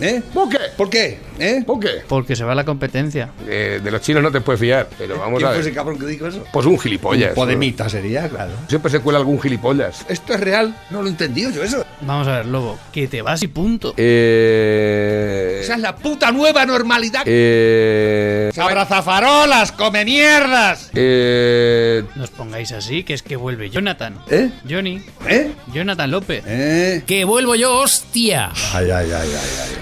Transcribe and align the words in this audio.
¿Eh? 0.00 0.22
¿Por 0.34 0.48
qué? 0.48 0.58
¿Por 0.76 0.90
qué? 0.90 1.18
¿Eh? 1.38 1.62
¿Por 1.66 1.78
qué? 1.80 1.88
Porque 2.08 2.34
se 2.36 2.44
va 2.44 2.54
la 2.54 2.64
competencia. 2.64 3.30
Eh, 3.48 3.80
de 3.82 3.90
los 3.90 4.00
chinos 4.00 4.22
no 4.22 4.30
te 4.32 4.40
puedes 4.40 4.60
fiar, 4.60 4.88
pero 4.98 5.18
vamos 5.18 5.38
¿Quién 5.38 5.46
a 5.46 5.50
fue 5.50 5.58
ver. 5.58 5.66
ese 5.66 5.74
cabrón 5.74 5.98
que 5.98 6.06
dijo 6.06 6.26
eso? 6.26 6.44
Pues 6.52 6.66
un 6.66 6.78
gilipollas. 6.78 7.34
Podemita 7.34 7.88
sería, 7.88 8.28
claro. 8.28 8.52
Siempre 8.68 8.90
se 8.90 9.00
cuela 9.00 9.18
algún 9.18 9.40
gilipollas. 9.40 10.04
¿Esto 10.08 10.34
es 10.34 10.40
real? 10.40 10.74
No 10.90 11.02
lo 11.02 11.08
he 11.08 11.10
entendido 11.10 11.50
yo 11.50 11.62
eso. 11.62 11.84
Vamos 12.00 12.26
a 12.28 12.38
ver, 12.38 12.46
lobo, 12.46 12.78
que 12.92 13.06
te 13.08 13.22
vas 13.22 13.42
y 13.42 13.48
punto. 13.48 13.94
Eh. 13.96 15.60
Esa 15.62 15.74
es 15.74 15.80
la 15.80 15.94
puta 15.96 16.32
nueva 16.32 16.64
normalidad. 16.66 17.22
Eh. 17.26 18.50
¡Abrazafarolas! 18.56 19.72
¡Come 19.72 20.04
mierdas! 20.04 20.90
Eh. 20.94 22.02
No 22.16 22.24
os 22.24 22.30
pongáis 22.30 22.72
así, 22.72 23.04
que 23.04 23.14
es 23.14 23.22
que 23.22 23.36
vuelve 23.36 23.70
Jonathan. 23.70 24.18
¿Eh? 24.30 24.50
Johnny. 24.68 25.02
¿Eh? 25.28 25.50
Jonathan 25.72 26.10
López. 26.10 26.42
¿Eh? 26.46 27.02
¡Que 27.06 27.24
vuelvo 27.24 27.54
yo, 27.54 27.74
hostia! 27.80 28.50
Ay, 28.72 28.90
ay, 28.90 29.10
ay, 29.10 29.12
ay, 29.12 29.30
ay. 29.32 29.81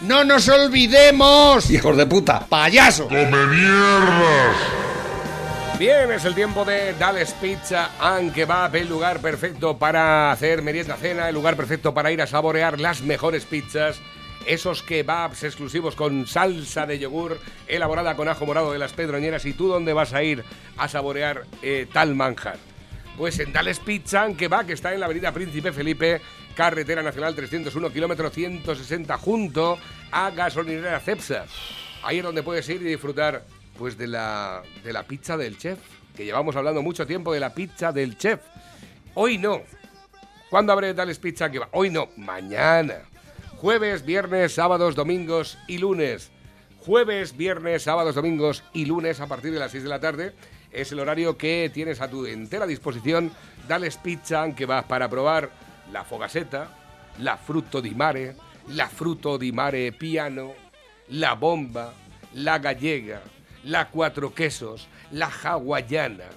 ¡No 0.00 0.24
nos 0.24 0.48
olvidemos! 0.48 1.70
Hijos 1.70 1.96
de 1.96 2.06
puta, 2.06 2.46
payaso. 2.46 3.08
Bien, 5.78 6.12
es 6.12 6.24
el 6.24 6.34
tiempo 6.34 6.64
de 6.64 6.94
Dales 6.94 7.32
Pizza 7.40 7.90
and 7.98 8.32
Kebab, 8.32 8.76
el 8.76 8.88
lugar 8.88 9.20
perfecto 9.20 9.76
para 9.76 10.30
hacer 10.30 10.62
merienda 10.62 10.96
cena, 10.96 11.28
el 11.28 11.34
lugar 11.34 11.56
perfecto 11.56 11.92
para 11.92 12.12
ir 12.12 12.22
a 12.22 12.26
saborear 12.26 12.78
las 12.80 13.02
mejores 13.02 13.44
pizzas, 13.44 14.00
esos 14.46 14.82
kebabs 14.82 15.42
exclusivos 15.42 15.96
con 15.96 16.26
salsa 16.26 16.86
de 16.86 16.98
yogur 16.98 17.40
elaborada 17.66 18.14
con 18.14 18.28
ajo 18.28 18.46
morado 18.46 18.72
de 18.72 18.78
las 18.78 18.92
Pedroñeras. 18.92 19.46
¿Y 19.46 19.52
tú 19.52 19.66
dónde 19.66 19.92
vas 19.92 20.12
a 20.12 20.22
ir 20.22 20.44
a 20.76 20.88
saborear 20.88 21.44
eh, 21.62 21.88
tal 21.92 22.14
manjar? 22.14 22.58
Pues 23.16 23.38
en 23.38 23.52
Dales 23.52 23.78
Pizza 23.78 24.22
and 24.22 24.36
Kebab, 24.36 24.66
que 24.66 24.72
está 24.72 24.92
en 24.92 24.98
la 24.98 25.06
avenida 25.06 25.30
Príncipe 25.30 25.72
Felipe, 25.72 26.20
carretera 26.56 27.02
nacional 27.02 27.34
301, 27.34 27.92
kilómetro 27.92 28.28
160, 28.28 29.16
junto 29.18 29.78
a 30.10 30.30
gasolinera 30.30 30.98
Cepsa. 30.98 31.46
Ahí 32.02 32.18
es 32.18 32.24
donde 32.24 32.42
puedes 32.42 32.68
ir 32.68 32.82
y 32.82 32.86
disfrutar 32.86 33.44
pues 33.78 33.96
de 33.96 34.08
la, 34.08 34.62
de 34.82 34.92
la 34.92 35.04
pizza 35.04 35.36
del 35.36 35.56
chef, 35.58 35.78
que 36.16 36.24
llevamos 36.24 36.56
hablando 36.56 36.82
mucho 36.82 37.06
tiempo 37.06 37.32
de 37.32 37.40
la 37.40 37.54
pizza 37.54 37.92
del 37.92 38.18
chef. 38.18 38.40
Hoy 39.14 39.38
no. 39.38 39.62
¿Cuándo 40.50 40.72
abre 40.72 40.92
Dales 40.92 41.18
Pizza 41.18 41.50
que 41.50 41.60
va? 41.60 41.68
Hoy 41.72 41.90
no, 41.90 42.08
mañana. 42.16 43.02
Jueves, 43.58 44.04
viernes, 44.04 44.54
sábados, 44.54 44.96
domingos 44.96 45.56
y 45.68 45.78
lunes. 45.78 46.30
Jueves, 46.80 47.36
viernes, 47.36 47.84
sábados, 47.84 48.14
domingos 48.16 48.62
y 48.72 48.86
lunes 48.86 49.20
a 49.20 49.26
partir 49.26 49.52
de 49.52 49.60
las 49.60 49.70
6 49.70 49.84
de 49.84 49.88
la 49.88 50.00
tarde. 50.00 50.34
Es 50.74 50.90
el 50.90 50.98
horario 50.98 51.38
que 51.38 51.70
tienes 51.72 52.00
a 52.00 52.10
tu 52.10 52.26
entera 52.26 52.66
disposición. 52.66 53.30
Dales 53.68 53.96
Pizza 53.96 54.52
que 54.54 54.66
vas 54.66 54.84
para 54.84 55.08
probar 55.08 55.50
la 55.92 56.02
fogaseta, 56.04 56.68
la 57.18 57.36
frutto 57.36 57.80
di 57.80 57.94
mare, 57.94 58.34
la 58.68 58.88
frutto 58.88 59.38
di 59.38 59.52
mare 59.52 59.92
piano, 59.92 60.54
la 61.08 61.34
bomba, 61.34 61.94
la 62.34 62.58
gallega, 62.58 63.22
la 63.64 63.88
cuatro 63.88 64.34
quesos, 64.34 64.88
la 65.12 65.30
hawaiana, 65.30 66.28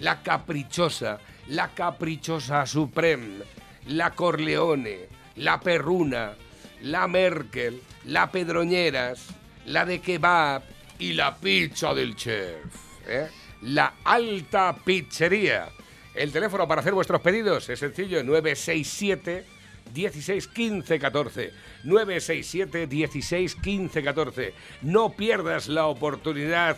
la 0.00 0.20
caprichosa, 0.22 1.20
la 1.48 1.68
caprichosa 1.68 2.66
supreme, 2.66 3.44
la 3.86 4.10
corleone, 4.10 5.08
la 5.36 5.60
perruna, 5.60 6.34
la 6.82 7.06
merkel, 7.06 7.80
la 8.06 8.30
pedroñeras, 8.30 9.28
la 9.66 9.84
de 9.84 10.00
kebab 10.00 10.62
y 10.98 11.12
la 11.12 11.36
pizza 11.36 11.94
del 11.94 12.16
chef. 12.16 12.64
¿eh? 13.06 13.28
La 13.64 13.94
alta 14.04 14.76
pizzería. 14.84 15.68
El 16.14 16.30
teléfono 16.30 16.68
para 16.68 16.80
hacer 16.80 16.94
vuestros 16.94 17.20
pedidos 17.20 17.68
es 17.68 17.78
sencillo, 17.78 18.22
967 18.22 19.44
16 19.92 20.48
15 20.48 20.98
14. 20.98 21.52
967 21.84 22.86
16 22.86 23.54
15 23.56 24.02
14. 24.02 24.54
No 24.82 25.10
pierdas 25.10 25.68
la 25.68 25.86
oportunidad 25.86 26.76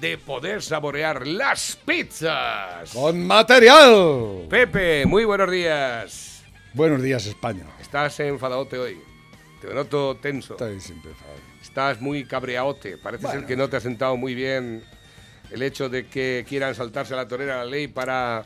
de 0.00 0.18
poder 0.18 0.62
saborear 0.62 1.26
las 1.26 1.76
pizzas. 1.84 2.90
Con 2.92 3.26
material. 3.26 4.46
Pepe, 4.48 5.04
muy 5.06 5.24
buenos 5.24 5.50
días. 5.50 6.44
Buenos 6.74 7.02
días, 7.02 7.26
España. 7.26 7.66
Estás 7.80 8.18
enfadadote 8.20 8.78
hoy. 8.78 8.98
Te 9.60 9.72
noto 9.72 10.16
tenso. 10.16 10.54
Estoy 10.54 10.80
siempre 10.80 11.10
enfadado. 11.12 11.38
Estás 11.60 12.00
muy 12.00 12.24
cabreaote. 12.24 12.96
Parece 12.98 13.24
Bueno. 13.26 13.40
ser 13.40 13.46
que 13.48 13.56
no 13.56 13.68
te 13.68 13.76
ha 13.76 13.80
sentado 13.80 14.16
muy 14.16 14.34
bien 14.34 14.82
el 15.52 15.62
hecho 15.62 15.88
de 15.88 16.06
que 16.06 16.44
quieran 16.48 16.74
saltarse 16.74 17.14
a 17.14 17.18
la 17.18 17.28
torera 17.28 17.58
la 17.58 17.64
ley 17.64 17.88
para 17.88 18.44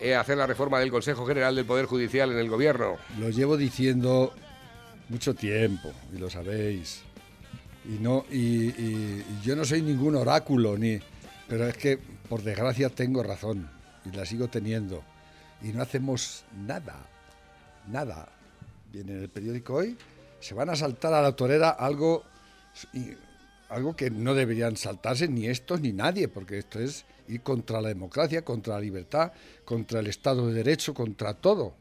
eh, 0.00 0.14
hacer 0.14 0.36
la 0.36 0.46
reforma 0.46 0.78
del 0.80 0.90
Consejo 0.90 1.24
General 1.26 1.54
del 1.54 1.64
Poder 1.64 1.86
Judicial 1.86 2.30
en 2.32 2.38
el 2.38 2.48
gobierno. 2.48 2.96
Lo 3.18 3.30
llevo 3.30 3.56
diciendo 3.56 4.34
mucho 5.08 5.34
tiempo, 5.34 5.92
y 6.14 6.18
lo 6.18 6.28
sabéis. 6.28 7.02
Y 7.84 7.98
no, 8.02 8.24
y, 8.30 8.68
y- 8.68 9.24
yo 9.42 9.56
no 9.56 9.64
soy 9.64 9.80
ningún 9.82 10.16
oráculo, 10.16 10.76
ni, 10.76 10.98
pero 11.48 11.66
es 11.66 11.76
que 11.76 11.98
por 12.28 12.42
desgracia 12.42 12.90
tengo 12.90 13.22
razón 13.22 13.70
y 14.04 14.14
la 14.14 14.26
sigo 14.26 14.48
teniendo. 14.48 15.02
Y 15.62 15.68
no 15.68 15.82
hacemos 15.82 16.44
nada, 16.66 16.96
nada. 17.90 18.28
Viene 18.92 19.12
en 19.12 19.22
el 19.22 19.28
periódico 19.28 19.74
hoy, 19.74 19.96
se 20.40 20.54
van 20.54 20.70
a 20.70 20.76
saltar 20.76 21.14
a 21.14 21.22
la 21.22 21.32
torera 21.32 21.70
algo, 21.70 22.24
algo 23.68 23.94
que 23.96 24.10
no 24.10 24.34
deberían 24.34 24.76
saltarse 24.76 25.28
ni 25.28 25.46
estos 25.46 25.80
ni 25.80 25.92
nadie, 25.92 26.28
porque 26.28 26.58
esto 26.58 26.80
es 26.80 27.04
ir 27.28 27.42
contra 27.42 27.80
la 27.80 27.88
democracia, 27.88 28.42
contra 28.44 28.74
la 28.74 28.80
libertad, 28.80 29.32
contra 29.64 30.00
el 30.00 30.06
Estado 30.06 30.46
de 30.48 30.54
Derecho, 30.54 30.94
contra 30.94 31.34
todo. 31.34 31.74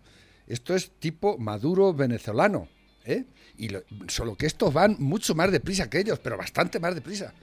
Esto 0.47 0.75
es 0.75 0.91
tipo 0.99 1.37
Maduro 1.37 1.93
venezolano. 1.93 2.67
¿eh? 3.05 3.23
Y 3.57 3.69
lo- 3.69 3.83
solo 4.09 4.35
que 4.35 4.45
estos 4.45 4.73
van 4.73 4.97
mucho 4.99 5.33
más 5.35 5.51
deprisa 5.51 5.89
que 5.89 5.99
ellos, 5.99 6.19
pero 6.19 6.37
bastante 6.37 6.79
más 6.79 6.93
deprisa. 6.93 7.33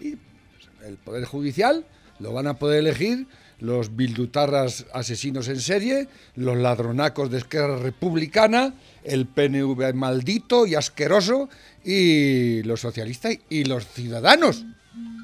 Y 0.00 0.16
pues, 0.16 0.68
el 0.84 0.96
Poder 0.96 1.24
Judicial 1.24 1.86
lo 2.18 2.32
van 2.32 2.48
a 2.48 2.54
poder 2.58 2.80
elegir 2.80 3.26
los 3.58 3.96
bildutarras 3.96 4.86
asesinos 4.92 5.48
en 5.48 5.60
serie, 5.60 6.08
los 6.34 6.56
ladronacos 6.56 7.30
de 7.30 7.38
Esquerra 7.38 7.76
Republicana, 7.76 8.74
el 9.04 9.26
PNV 9.26 9.94
maldito 9.94 10.66
y 10.66 10.74
asqueroso, 10.74 11.48
y 11.84 12.62
los 12.62 12.80
socialistas 12.80 13.36
y 13.48 13.64
los 13.64 13.86
ciudadanos, 13.86 14.64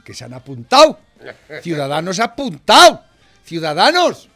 que 0.05 0.15
se 0.15 0.25
han 0.25 0.35
apuntado. 0.35 0.99
Ciudadanos 1.63 2.21
apuntado. 2.21 3.03
Ciudadanos. 3.45 4.29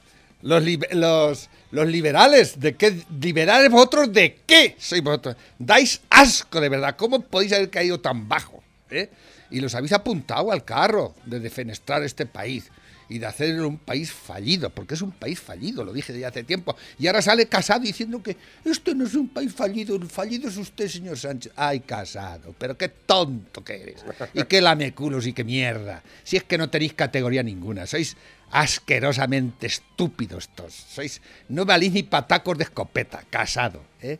Los, 0.42 0.64
los, 0.90 1.48
los 1.70 1.86
liberales, 1.86 2.58
¿de 2.58 2.74
qué? 2.74 3.00
¿Liberales 3.20 3.70
vosotros 3.70 4.12
de 4.12 4.40
qué 4.44 4.74
sois 4.78 5.00
vosotros? 5.02 5.36
Dais 5.56 6.00
asco, 6.10 6.60
de 6.60 6.68
verdad. 6.68 6.96
¿Cómo 6.96 7.20
podéis 7.20 7.52
haber 7.52 7.70
caído 7.70 8.00
tan 8.00 8.28
bajo? 8.28 8.60
eh? 8.90 9.08
Y 9.50 9.60
los 9.60 9.74
habéis 9.76 9.92
apuntado 9.92 10.50
al 10.50 10.64
carro 10.64 11.14
de 11.24 11.38
defenestrar 11.38 12.02
este 12.02 12.26
país 12.26 12.70
y 13.12 13.18
de 13.18 13.26
hacerlo 13.26 13.68
un 13.68 13.76
país 13.76 14.10
fallido, 14.10 14.70
porque 14.70 14.94
es 14.94 15.02
un 15.02 15.12
país 15.12 15.38
fallido, 15.38 15.84
lo 15.84 15.92
dije 15.92 16.18
ya 16.18 16.28
hace 16.28 16.44
tiempo. 16.44 16.74
Y 16.98 17.06
ahora 17.06 17.20
sale 17.20 17.46
Casado 17.46 17.80
diciendo 17.80 18.22
que 18.22 18.38
esto 18.64 18.94
no 18.94 19.04
es 19.04 19.14
un 19.14 19.28
país 19.28 19.52
fallido, 19.52 19.96
el 19.96 20.06
fallido 20.08 20.48
es 20.48 20.56
usted, 20.56 20.88
señor 20.88 21.18
Sánchez. 21.18 21.52
Ay, 21.54 21.80
Casado, 21.80 22.54
pero 22.58 22.78
qué 22.78 22.88
tonto 22.88 23.62
que 23.62 23.82
eres. 23.82 24.04
Y 24.32 24.44
qué 24.44 24.62
lameculos 24.62 25.26
y 25.26 25.34
qué 25.34 25.44
mierda. 25.44 26.02
Si 26.24 26.38
es 26.38 26.44
que 26.44 26.56
no 26.56 26.70
tenéis 26.70 26.94
categoría 26.94 27.42
ninguna, 27.42 27.86
sois 27.86 28.16
asquerosamente 28.50 29.66
estúpidos 29.66 30.48
todos. 30.54 30.72
Sois, 30.72 31.20
no 31.50 31.66
valís 31.66 31.92
ni 31.92 32.04
patacos 32.04 32.56
de 32.56 32.64
escopeta, 32.64 33.24
Casado. 33.28 33.84
¿eh? 34.00 34.18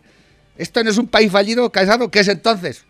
¿Esto 0.59 0.85
no 0.85 0.91
es 0.91 0.99
un 0.99 1.09
país 1.09 1.33
fallido, 1.33 1.73
Casado? 1.73 2.11
¿Qué 2.11 2.21
es 2.21 2.29
entonces? 2.29 2.85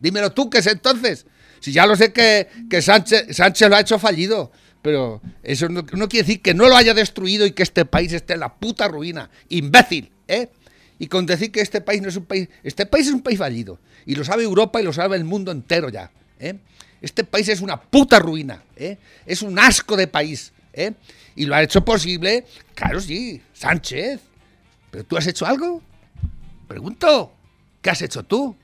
Dímelo 0.00 0.32
tú, 0.32 0.50
¿qué 0.50 0.58
es 0.58 0.66
entonces? 0.66 1.26
Si 1.60 1.70
ya 1.70 1.86
lo 1.86 1.94
sé 1.94 2.12
que, 2.12 2.48
que 2.68 2.82
Sánchez, 2.82 3.36
Sánchez 3.36 3.68
lo 3.68 3.76
ha 3.76 3.80
hecho 3.80 4.00
fallido, 4.00 4.50
pero 4.84 5.22
eso 5.42 5.70
no, 5.70 5.86
quiere 5.86 6.26
decir 6.26 6.42
que 6.42 6.52
no 6.52 6.68
lo 6.68 6.76
haya 6.76 6.92
destruido 6.92 7.46
y 7.46 7.52
que 7.52 7.62
este 7.62 7.86
país 7.86 8.12
esté 8.12 8.34
en 8.34 8.40
la 8.40 8.52
puta 8.52 8.86
ruina. 8.86 9.30
Imbécil, 9.48 10.12
¿eh? 10.28 10.50
Y 10.98 11.06
con 11.06 11.24
decir 11.24 11.50
que 11.50 11.62
este 11.62 11.80
país 11.80 12.02
no 12.02 12.10
es 12.10 12.16
un 12.16 12.26
país... 12.26 12.50
Este 12.62 12.84
país 12.84 13.06
es 13.06 13.14
un 13.14 13.22
país 13.22 13.38
fallido. 13.38 13.78
Y 14.04 14.14
lo 14.14 14.24
sabe 14.24 14.42
Europa 14.42 14.82
y 14.82 14.84
lo 14.84 14.92
sabe 14.92 15.16
el 15.16 15.24
mundo 15.24 15.52
entero 15.52 15.88
ya. 15.88 16.10
¿eh? 16.38 16.56
Este 17.00 17.24
país 17.24 17.48
es 17.48 17.62
una 17.62 17.80
puta 17.80 18.18
ruina. 18.18 18.62
¿eh? 18.76 18.98
Es 19.24 19.40
un 19.40 19.58
asco 19.58 19.96
de 19.96 20.06
país. 20.06 20.52
¿eh? 20.74 20.92
Y 21.34 21.46
lo 21.46 21.54
ha 21.54 21.62
hecho 21.62 21.82
posible, 21.82 22.44
claro, 22.74 23.00
sí, 23.00 23.40
Sánchez. 23.54 24.20
¿Pero 24.90 25.04
tú 25.04 25.16
has 25.16 25.26
hecho 25.26 25.46
algo? 25.46 25.80
Pregunto, 26.68 27.32
¿qué 27.80 27.88
has 27.88 28.02
hecho 28.02 28.22
tú? 28.22 28.54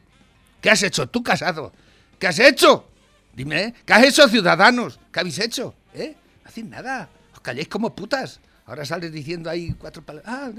¿Qué 0.61 0.69
has 0.69 0.83
hecho 0.83 1.09
tú, 1.09 1.23
casado? 1.23 1.73
¿Qué 2.19 2.27
has 2.27 2.39
hecho? 2.41 2.91
Dime. 3.33 3.73
¿qué 3.87 3.93
has 3.95 4.05
hecho, 4.05 4.29
ciudadanos? 4.29 5.01
¿Qué 5.11 5.21
habéis 5.21 5.39
hecho? 5.39 5.75
¿Eh? 5.95 6.17
No 6.43 6.49
hacéis 6.49 6.67
nada. 6.67 7.09
Os 7.33 7.41
calláis 7.41 7.69
como 7.69 7.95
putas. 7.95 8.41
Ahora 8.67 8.85
sales 8.85 9.13
diciendo 9.13 9.51
ahí 9.51 9.75
cuatro 9.79 10.03
palabras. 10.03 10.33
Ah, 10.33 10.51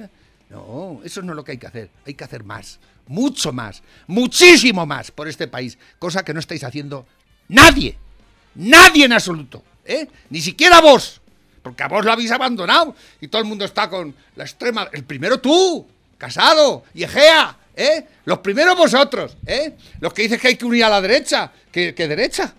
no, 0.49 0.99
eso 1.03 1.21
no 1.21 1.31
es 1.31 1.35
lo 1.35 1.43
que 1.43 1.53
hay 1.53 1.57
que 1.57 1.67
hacer. 1.67 1.89
Hay 2.05 2.13
que 2.13 2.23
hacer 2.23 2.43
más. 2.43 2.79
Mucho 3.07 3.53
más. 3.53 3.81
Muchísimo 4.07 4.85
más 4.85 5.11
por 5.11 5.27
este 5.27 5.47
país. 5.47 5.77
Cosa 5.97 6.23
que 6.23 6.33
no 6.33 6.39
estáis 6.39 6.63
haciendo 6.63 7.07
nadie. 7.47 7.97
Nadie 8.55 9.05
en 9.05 9.13
absoluto. 9.13 9.63
¿eh? 9.85 10.07
Ni 10.29 10.41
siquiera 10.41 10.81
vos. 10.81 11.21
Porque 11.63 11.83
a 11.83 11.87
vos 11.87 12.03
lo 12.03 12.11
habéis 12.11 12.31
abandonado. 12.31 12.95
Y 13.21 13.29
todo 13.29 13.41
el 13.41 13.47
mundo 13.47 13.63
está 13.63 13.89
con 13.89 14.13
la 14.35 14.43
extrema. 14.43 14.89
El 14.91 15.05
primero 15.05 15.39
tú. 15.39 15.87
Casado. 16.17 16.83
Y 16.93 17.03
Egea. 17.03 17.57
¿eh? 17.75 18.05
Los 18.25 18.39
primeros 18.39 18.75
vosotros. 18.75 19.37
¿eh? 19.45 19.77
Los 20.01 20.13
que 20.13 20.23
dices 20.23 20.41
que 20.41 20.49
hay 20.49 20.55
que 20.57 20.65
unir 20.65 20.83
a 20.83 20.89
la 20.89 20.99
derecha. 20.99 21.49
¿Qué, 21.71 21.95
qué 21.95 22.07
derecha? 22.09 22.53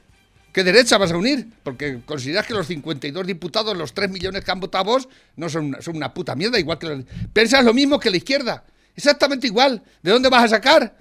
¿Qué 0.52 0.62
derecha 0.62 0.98
vas 0.98 1.12
a 1.12 1.16
unir? 1.16 1.48
Porque 1.62 2.00
consideras 2.04 2.46
que 2.46 2.52
los 2.52 2.66
52 2.66 3.26
diputados, 3.26 3.76
los 3.76 3.94
3 3.94 4.10
millones 4.10 4.44
que 4.44 4.50
han 4.50 4.60
votado 4.60 4.84
vos, 4.84 5.08
no 5.36 5.48
son 5.48 5.66
una, 5.66 5.80
son 5.80 5.96
una 5.96 6.12
puta 6.12 6.34
mierda, 6.34 6.58
igual 6.58 6.78
que 6.78 6.86
los... 6.88 7.04
Piensas 7.32 7.64
lo 7.64 7.72
mismo 7.72 7.98
que 7.98 8.10
la 8.10 8.18
izquierda. 8.18 8.64
Exactamente 8.94 9.46
igual. 9.46 9.82
¿De 10.02 10.10
dónde 10.10 10.28
vas 10.28 10.44
a 10.44 10.48
sacar? 10.48 10.94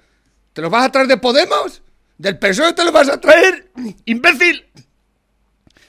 ¿Te 0.52 0.62
los 0.62 0.70
vas 0.70 0.86
a 0.86 0.92
traer 0.92 1.08
de 1.08 1.18
Podemos? 1.18 1.82
¿Del 2.16 2.38
PSOE 2.38 2.72
te 2.72 2.84
los 2.84 2.92
vas 2.92 3.08
a 3.08 3.20
traer? 3.20 3.70
¡Imbécil! 4.04 4.64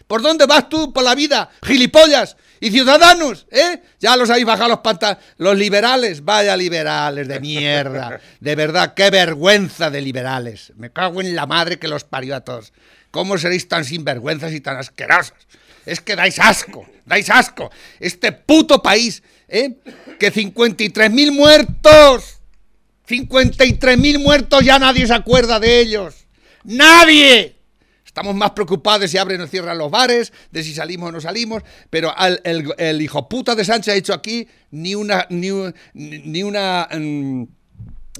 ¿Por 0.08 0.22
dónde 0.22 0.46
vas 0.46 0.68
tú 0.68 0.92
por 0.92 1.04
la 1.04 1.16
vida? 1.16 1.50
¡Gilipollas! 1.64 2.36
¿Y 2.60 2.72
ciudadanos? 2.72 3.46
¿Eh? 3.52 3.82
Ya 4.00 4.16
los 4.16 4.30
habéis 4.30 4.46
bajado 4.46 4.70
los 4.70 4.80
pantalones. 4.80 5.24
Los 5.38 5.58
liberales, 5.58 6.24
vaya 6.24 6.56
liberales 6.56 7.28
de 7.28 7.40
mierda. 7.40 8.20
De 8.40 8.56
verdad, 8.56 8.94
qué 8.94 9.10
vergüenza 9.10 9.90
de 9.90 10.02
liberales. 10.02 10.72
Me 10.76 10.92
cago 10.92 11.22
en 11.22 11.36
la 11.36 11.46
madre 11.46 11.78
que 11.78 11.88
los 11.88 12.04
parió 12.04 12.36
a 12.36 12.42
todos. 12.42 12.72
¿Cómo 13.14 13.38
seréis 13.38 13.68
tan 13.68 13.86
sinvergüenzas 13.86 14.54
y 14.54 14.60
tan 14.60 14.76
asquerosos? 14.78 15.38
Es 15.86 16.02
que 16.02 16.16
dais 16.16 16.40
asco, 16.40 16.84
dais 17.06 17.30
asco. 17.30 17.70
Este 18.00 18.32
puto 18.32 18.82
país, 18.82 19.22
¿eh? 19.48 19.76
Que 20.18 20.34
53.000 20.34 21.32
muertos, 21.32 22.40
53.000 23.08 24.18
muertos, 24.18 24.66
ya 24.66 24.80
nadie 24.80 25.06
se 25.06 25.14
acuerda 25.14 25.60
de 25.60 25.80
ellos. 25.80 26.26
¡Nadie! 26.64 27.56
Estamos 28.04 28.34
más 28.34 28.50
preocupados 28.52 29.02
de 29.02 29.08
si 29.08 29.20
abren 29.20 29.42
o 29.42 29.48
cierran 29.48 29.78
los 29.78 29.92
bares, 29.92 30.34
de 30.50 30.64
si 30.64 30.74
salimos 30.74 31.10
o 31.10 31.12
no 31.12 31.22
salimos, 31.22 31.62
pero 31.92 32.12
el, 32.44 33.00
hijo 33.00 33.30
puta 33.30 33.54
de 33.54 33.64
Sánchez 33.64 33.94
ha 33.94 33.98
hecho 33.98 34.16
aquí 34.16 34.48
ni 34.72 34.96
una, 34.96 35.28
ni, 35.30 35.52
ni 35.94 36.42
una... 36.42 36.90
Mm, 36.92 37.44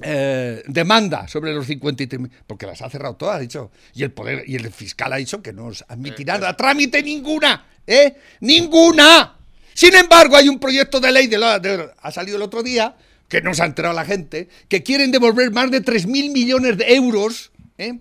eh, 0.02 0.62
demanda 0.66 1.28
sobre 1.28 1.54
los 1.54 1.66
53 1.66 2.20
porque 2.46 2.66
las 2.66 2.82
ha 2.82 2.90
cerrado 2.90 3.14
todas, 3.14 3.36
ha 3.36 3.40
dicho, 3.40 3.70
y 3.94 4.02
el 4.02 4.10
poder 4.10 4.42
y 4.46 4.56
el 4.56 4.70
fiscal 4.72 5.12
ha 5.12 5.16
dicho 5.16 5.40
que 5.40 5.52
no 5.52 5.70
admitirá 5.88 6.34
a 6.34 6.56
trámite 6.56 7.02
ninguna, 7.02 7.66
¿eh? 7.86 8.16
Ninguna. 8.40 9.36
Sin 9.72 9.94
embargo, 9.94 10.36
hay 10.36 10.48
un 10.48 10.58
proyecto 10.58 11.00
de 11.00 11.12
ley 11.12 11.26
de, 11.26 11.90
ha 12.00 12.10
salido 12.10 12.36
el 12.36 12.42
otro 12.42 12.62
día 12.62 12.96
que 13.28 13.40
no 13.40 13.54
se 13.54 13.62
ha 13.62 13.66
enterado 13.66 13.94
la 13.94 14.04
gente, 14.04 14.48
que 14.68 14.82
quieren 14.82 15.10
devolver 15.10 15.50
más 15.50 15.70
de 15.70 15.82
3.000 15.82 16.32
millones 16.32 16.76
de 16.76 16.94
euros 16.94 17.50
¿eh? 17.78 17.98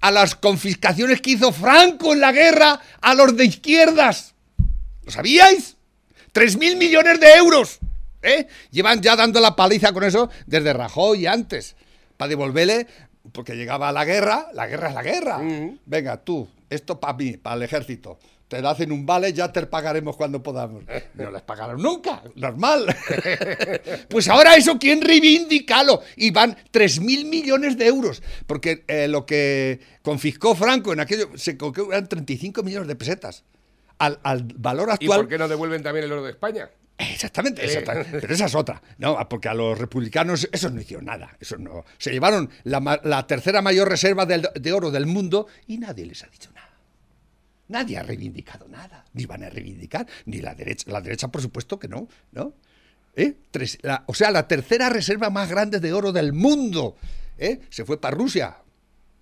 a 0.00 0.10
las 0.10 0.34
confiscaciones 0.34 1.20
que 1.20 1.32
hizo 1.32 1.52
Franco 1.52 2.12
en 2.12 2.20
la 2.20 2.32
guerra 2.32 2.80
a 3.00 3.14
los 3.14 3.36
de 3.36 3.44
izquierdas. 3.46 4.34
¿Lo 5.04 5.10
sabíais? 5.10 5.76
3.000 6.32 6.76
millones 6.76 7.20
de 7.20 7.34
euros. 7.34 7.78
¿Eh? 8.22 8.46
Llevan 8.70 9.00
ya 9.00 9.16
dando 9.16 9.40
la 9.40 9.56
paliza 9.56 9.92
con 9.92 10.04
eso 10.04 10.30
desde 10.46 10.72
Rajoy 10.72 11.20
y 11.22 11.26
antes, 11.26 11.76
para 12.16 12.28
devolverle, 12.28 12.86
porque 13.32 13.54
llegaba 13.56 13.92
la 13.92 14.04
guerra, 14.04 14.48
la 14.52 14.66
guerra 14.66 14.88
es 14.88 14.94
la 14.94 15.02
guerra. 15.02 15.40
Venga, 15.86 16.18
tú, 16.18 16.48
esto 16.68 17.00
para 17.00 17.14
mí, 17.14 17.36
para 17.36 17.56
el 17.56 17.62
ejército. 17.62 18.18
Te 18.48 18.56
hacen 18.56 18.90
un 18.90 19.06
vale, 19.06 19.32
ya 19.32 19.52
te 19.52 19.64
pagaremos 19.66 20.16
cuando 20.16 20.42
podamos. 20.42 20.82
No 21.14 21.30
les 21.30 21.42
pagaron 21.42 21.80
nunca, 21.80 22.22
normal. 22.34 22.84
pues 24.08 24.26
ahora 24.28 24.56
eso, 24.56 24.76
¿quién 24.76 25.00
reivindicalo? 25.02 26.02
Y 26.16 26.32
van 26.32 26.56
3.000 26.72 27.26
millones 27.26 27.78
de 27.78 27.86
euros, 27.86 28.22
porque 28.48 28.84
eh, 28.88 29.06
lo 29.06 29.24
que 29.24 29.78
confiscó 30.02 30.56
Franco 30.56 30.92
en 30.92 30.98
aquello, 30.98 31.30
se 31.36 31.56
eran 31.90 32.08
35 32.08 32.62
millones 32.64 32.88
de 32.88 32.96
pesetas. 32.96 33.44
Al, 33.98 34.18
al 34.22 34.42
valor 34.56 34.90
actual. 34.90 35.20
¿Y 35.20 35.22
por 35.22 35.28
qué 35.28 35.38
no 35.38 35.46
devuelven 35.46 35.82
también 35.82 36.06
el 36.06 36.12
oro 36.12 36.24
de 36.24 36.30
España? 36.30 36.70
Exactamente, 37.00 37.62
pero 38.20 38.34
esa 38.34 38.46
es 38.46 38.54
otra. 38.54 38.82
No, 38.98 39.18
porque 39.28 39.48
a 39.48 39.54
los 39.54 39.78
republicanos 39.78 40.48
esos 40.52 40.72
no 40.72 40.80
hicieron 40.80 41.06
nada. 41.06 41.36
Eso 41.40 41.56
no. 41.56 41.84
Se 41.98 42.10
llevaron 42.10 42.50
la, 42.64 43.26
tercera 43.26 43.62
mayor 43.62 43.88
reserva 43.88 44.26
de, 44.26 44.72
oro 44.72 44.90
del 44.90 45.06
mundo 45.06 45.46
y 45.66 45.78
nadie 45.78 46.04
les 46.04 46.22
ha 46.22 46.26
dicho 46.26 46.50
nada. 46.54 46.68
Nadie 47.68 47.98
ha 47.98 48.02
reivindicado 48.02 48.68
nada. 48.68 49.04
Ni 49.14 49.24
van 49.24 49.44
a 49.44 49.50
reivindicar, 49.50 50.06
ni 50.26 50.40
la 50.40 50.54
derecha. 50.54 50.90
La 50.90 51.00
derecha, 51.00 51.28
por 51.28 51.40
supuesto 51.40 51.78
que 51.78 51.88
no. 51.88 52.08
¿no? 52.32 52.54
¿Eh? 53.16 53.36
o 54.06 54.14
sea, 54.14 54.30
la 54.30 54.46
tercera 54.46 54.90
reserva 54.90 55.30
más 55.30 55.48
grande 55.48 55.80
de 55.80 55.92
oro 55.92 56.12
del 56.12 56.32
mundo. 56.32 56.96
¿eh? 57.38 57.60
Se 57.70 57.84
fue 57.84 58.00
para 58.00 58.16
Rusia. 58.16 58.56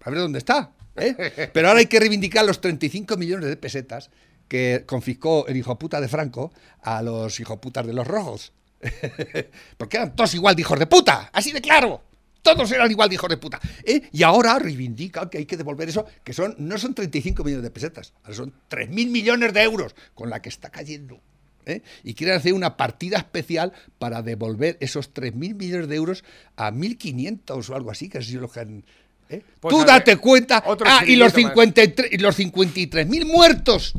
A 0.01 0.11
ver 0.11 0.19
dónde 0.19 0.39
está. 0.39 0.73
¿eh? 0.97 1.51
Pero 1.53 1.69
ahora 1.69 1.81
hay 1.81 1.87
que 1.87 2.01
reivindicar 2.01 2.45
los 2.45 2.61
35 2.61 3.17
millones 3.17 3.49
de 3.49 3.57
pesetas 3.57 4.11
que 4.49 4.85
confiscó 4.87 5.47
el 5.47 5.57
hijo 5.57 5.79
puta 5.79 6.01
de 6.01 6.09
Franco 6.09 6.53
a 6.83 7.03
los 7.03 7.39
hijoputas 7.39 7.87
de 7.87 7.93
los 7.93 8.07
rojos. 8.07 8.53
Porque 9.77 9.97
eran 9.97 10.17
todos 10.17 10.35
igual 10.35 10.57
de 10.57 10.63
hijos 10.63 10.79
de 10.79 10.87
puta, 10.87 11.31
así 11.33 11.53
de 11.53 11.61
claro. 11.61 12.03
Todos 12.41 12.71
eran 12.73 12.91
igual 12.91 13.09
de 13.09 13.17
hijos 13.17 13.29
de 13.29 13.37
puta. 13.37 13.61
¿Eh? 13.85 14.09
Y 14.13 14.23
ahora 14.23 14.59
reivindican 14.59 15.29
que 15.29 15.39
hay 15.39 15.45
que 15.47 15.57
devolver 15.57 15.89
eso, 15.89 16.07
que 16.25 16.33
son 16.33 16.55
no 16.59 16.79
son 16.79 16.95
35 16.95 17.45
millones 17.45 17.65
de 17.65 17.71
pesetas, 17.71 18.15
son 18.31 18.55
3.000 18.71 18.89
millones 19.11 19.53
de 19.53 19.63
euros 19.63 19.95
con 20.15 20.31
la 20.31 20.41
que 20.41 20.49
está 20.49 20.71
cayendo. 20.71 21.21
¿eh? 21.67 21.83
Y 22.05 22.15
quieren 22.15 22.37
hacer 22.37 22.55
una 22.55 22.77
partida 22.77 23.19
especial 23.19 23.73
para 23.99 24.23
devolver 24.23 24.79
esos 24.81 25.13
3.000 25.13 25.55
millones 25.57 25.89
de 25.89 25.97
euros 25.97 26.25
a 26.57 26.71
1.500 26.71 27.69
o 27.69 27.75
algo 27.75 27.91
así, 27.91 28.09
que 28.09 28.19
es 28.19 28.33
lo 28.33 28.51
que 28.51 28.61
han, 28.61 28.85
¿eh? 29.29 29.43
pues 29.61 29.75
Tú 29.75 29.85
date 29.85 30.17
cuenta. 30.17 30.63
Ah, 30.87 31.03
y 31.07 31.17
los, 31.17 31.33
53, 31.33 32.13
y 32.13 32.19
los 32.19 32.39
53.000 32.39 33.27
muertos 33.27 33.95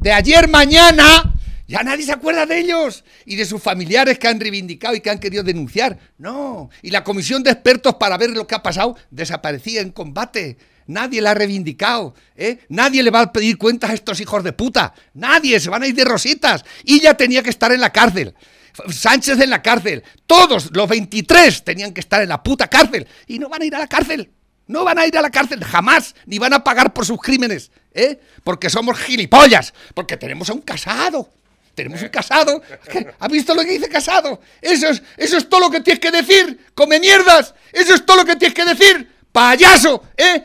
de 0.00 0.12
ayer 0.12 0.48
mañana, 0.48 1.34
ya 1.68 1.82
nadie 1.82 2.04
se 2.04 2.12
acuerda 2.12 2.46
de 2.46 2.58
ellos 2.60 3.04
y 3.24 3.36
de 3.36 3.44
sus 3.44 3.60
familiares 3.60 4.18
que 4.18 4.28
han 4.28 4.38
reivindicado 4.38 4.94
y 4.94 5.00
que 5.00 5.10
han 5.10 5.18
querido 5.18 5.42
denunciar. 5.42 5.98
No, 6.18 6.70
y 6.82 6.90
la 6.90 7.02
comisión 7.02 7.42
de 7.42 7.50
expertos 7.50 7.94
para 7.94 8.16
ver 8.16 8.30
lo 8.30 8.46
que 8.46 8.54
ha 8.54 8.62
pasado 8.62 8.96
desaparecía 9.10 9.80
en 9.80 9.90
combate. 9.90 10.58
Nadie 10.86 11.20
la 11.20 11.32
ha 11.32 11.34
reivindicado, 11.34 12.14
¿eh? 12.36 12.58
Nadie 12.68 13.02
le 13.02 13.10
va 13.10 13.22
a 13.22 13.32
pedir 13.32 13.58
cuentas 13.58 13.90
a 13.90 13.94
estos 13.94 14.20
hijos 14.20 14.44
de 14.44 14.52
puta. 14.52 14.94
Nadie, 15.14 15.58
se 15.58 15.68
van 15.68 15.82
a 15.82 15.88
ir 15.88 15.94
de 15.96 16.04
rositas. 16.04 16.64
Y 16.84 17.00
ya 17.00 17.14
tenía 17.14 17.42
que 17.42 17.50
estar 17.50 17.72
en 17.72 17.80
la 17.80 17.90
cárcel. 17.90 18.34
Sánchez 18.88 19.40
en 19.40 19.50
la 19.50 19.62
cárcel. 19.62 20.04
Todos, 20.26 20.70
los 20.72 20.88
23, 20.88 21.64
tenían 21.64 21.92
que 21.92 22.00
estar 22.00 22.22
en 22.22 22.28
la 22.28 22.40
puta 22.40 22.68
cárcel. 22.68 23.08
Y 23.26 23.40
no 23.40 23.48
van 23.48 23.62
a 23.62 23.64
ir 23.64 23.74
a 23.74 23.80
la 23.80 23.88
cárcel. 23.88 24.30
No 24.66 24.84
van 24.84 24.98
a 24.98 25.06
ir 25.06 25.16
a 25.16 25.22
la 25.22 25.30
cárcel 25.30 25.62
jamás, 25.64 26.14
ni 26.26 26.38
van 26.38 26.52
a 26.52 26.64
pagar 26.64 26.92
por 26.92 27.06
sus 27.06 27.20
crímenes, 27.20 27.70
¿eh? 27.94 28.20
Porque 28.42 28.68
somos 28.68 28.98
gilipollas, 28.98 29.72
porque 29.94 30.16
tenemos 30.16 30.50
a 30.50 30.54
un 30.54 30.62
casado. 30.62 31.30
Tenemos 31.74 32.00
un 32.00 32.08
casado. 32.08 32.62
¿Ha 33.18 33.28
visto 33.28 33.54
lo 33.54 33.62
que 33.62 33.72
dice 33.72 33.88
casado? 33.88 34.40
Eso 34.62 34.88
es, 34.88 35.02
eso 35.18 35.36
es 35.36 35.48
todo 35.48 35.60
lo 35.60 35.70
que 35.70 35.82
tienes 35.82 36.00
que 36.00 36.10
decir. 36.10 36.66
Come 36.74 36.98
mierdas. 36.98 37.54
Eso 37.70 37.94
es 37.94 38.06
todo 38.06 38.16
lo 38.18 38.24
que 38.24 38.34
tienes 38.36 38.54
que 38.54 38.64
decir. 38.64 39.12
Payaso, 39.30 40.02
¿eh? 40.16 40.42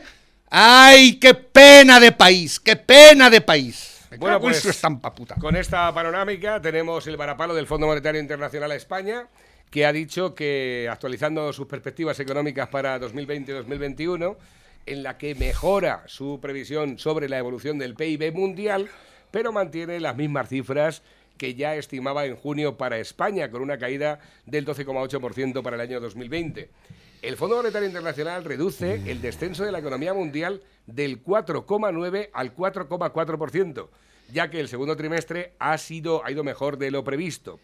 Ay, 0.50 1.14
qué 1.14 1.32
pena 1.32 1.98
de 1.98 2.12
país, 2.12 2.60
qué 2.60 2.76
pena 2.76 3.30
de 3.30 3.40
país. 3.40 3.92
Bueno, 4.18 4.38
pues 4.38 4.62
estampa 4.66 5.14
puta. 5.14 5.36
con 5.36 5.56
esta 5.56 5.92
panorámica 5.94 6.60
tenemos 6.60 7.06
el 7.06 7.16
varapalo 7.16 7.54
del 7.54 7.66
Fondo 7.66 7.86
Monetario 7.86 8.20
Internacional 8.20 8.70
a 8.70 8.74
España 8.74 9.26
que 9.72 9.86
ha 9.86 9.92
dicho 9.92 10.34
que 10.34 10.86
actualizando 10.92 11.50
sus 11.54 11.66
perspectivas 11.66 12.20
económicas 12.20 12.68
para 12.68 13.00
2020-2021, 13.00 14.36
en 14.84 15.02
la 15.02 15.16
que 15.16 15.34
mejora 15.34 16.04
su 16.08 16.40
previsión 16.42 16.98
sobre 16.98 17.26
la 17.26 17.38
evolución 17.38 17.78
del 17.78 17.94
PIB 17.94 18.34
mundial, 18.34 18.90
pero 19.30 19.50
mantiene 19.50 19.98
las 19.98 20.14
mismas 20.14 20.50
cifras 20.50 21.02
que 21.38 21.54
ya 21.54 21.74
estimaba 21.74 22.26
en 22.26 22.36
junio 22.36 22.76
para 22.76 22.98
España, 22.98 23.50
con 23.50 23.62
una 23.62 23.78
caída 23.78 24.20
del 24.44 24.66
12,8% 24.66 25.62
para 25.62 25.76
el 25.76 25.80
año 25.80 26.00
2020. 26.00 26.68
El 27.22 27.36
Fondo 27.38 27.56
Monetario 27.56 27.88
Internacional 27.88 28.44
reduce 28.44 29.00
el 29.10 29.22
descenso 29.22 29.64
de 29.64 29.72
la 29.72 29.78
economía 29.78 30.12
mundial 30.12 30.60
del 30.86 31.24
4,9 31.24 32.28
al 32.34 32.54
4,4%, 32.54 33.88
ya 34.30 34.50
que 34.50 34.60
el 34.60 34.68
segundo 34.68 34.98
trimestre 34.98 35.54
ha, 35.58 35.78
sido, 35.78 36.22
ha 36.26 36.30
ido 36.30 36.44
mejor 36.44 36.76
de 36.76 36.90
lo 36.90 37.02
previsto. 37.04 37.58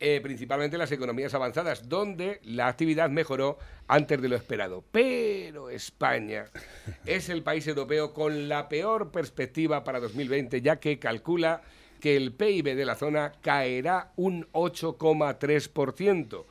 Eh, 0.00 0.20
principalmente 0.20 0.76
las 0.76 0.90
economías 0.90 1.34
avanzadas, 1.34 1.88
donde 1.88 2.40
la 2.42 2.66
actividad 2.66 3.10
mejoró 3.10 3.58
antes 3.86 4.20
de 4.20 4.28
lo 4.28 4.34
esperado. 4.34 4.84
Pero 4.90 5.70
España 5.70 6.46
es 7.06 7.28
el 7.28 7.42
país 7.42 7.66
europeo 7.66 8.12
con 8.12 8.48
la 8.48 8.68
peor 8.68 9.12
perspectiva 9.12 9.84
para 9.84 10.00
2020, 10.00 10.60
ya 10.60 10.80
que 10.80 10.98
calcula 10.98 11.62
que 12.00 12.16
el 12.16 12.32
PIB 12.32 12.74
de 12.74 12.84
la 12.84 12.96
zona 12.96 13.32
caerá 13.40 14.12
un 14.16 14.46
8,3%. 14.52 16.44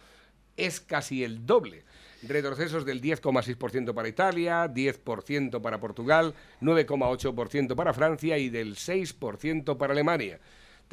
es 0.55 0.79
casi 0.79 1.23
el 1.23 1.45
doble. 1.45 1.83
Retrocesos 2.23 2.85
del 2.85 3.01
10,6% 3.01 3.93
para 3.93 4.07
Italia, 4.07 4.65
10% 4.65 5.61
para 5.61 5.79
Portugal, 5.79 6.33
9,8% 6.61 7.75
para 7.75 7.93
Francia 7.93 8.37
y 8.37 8.49
del 8.49 8.75
6% 8.75 9.77
para 9.77 9.93
Alemania. 9.93 10.39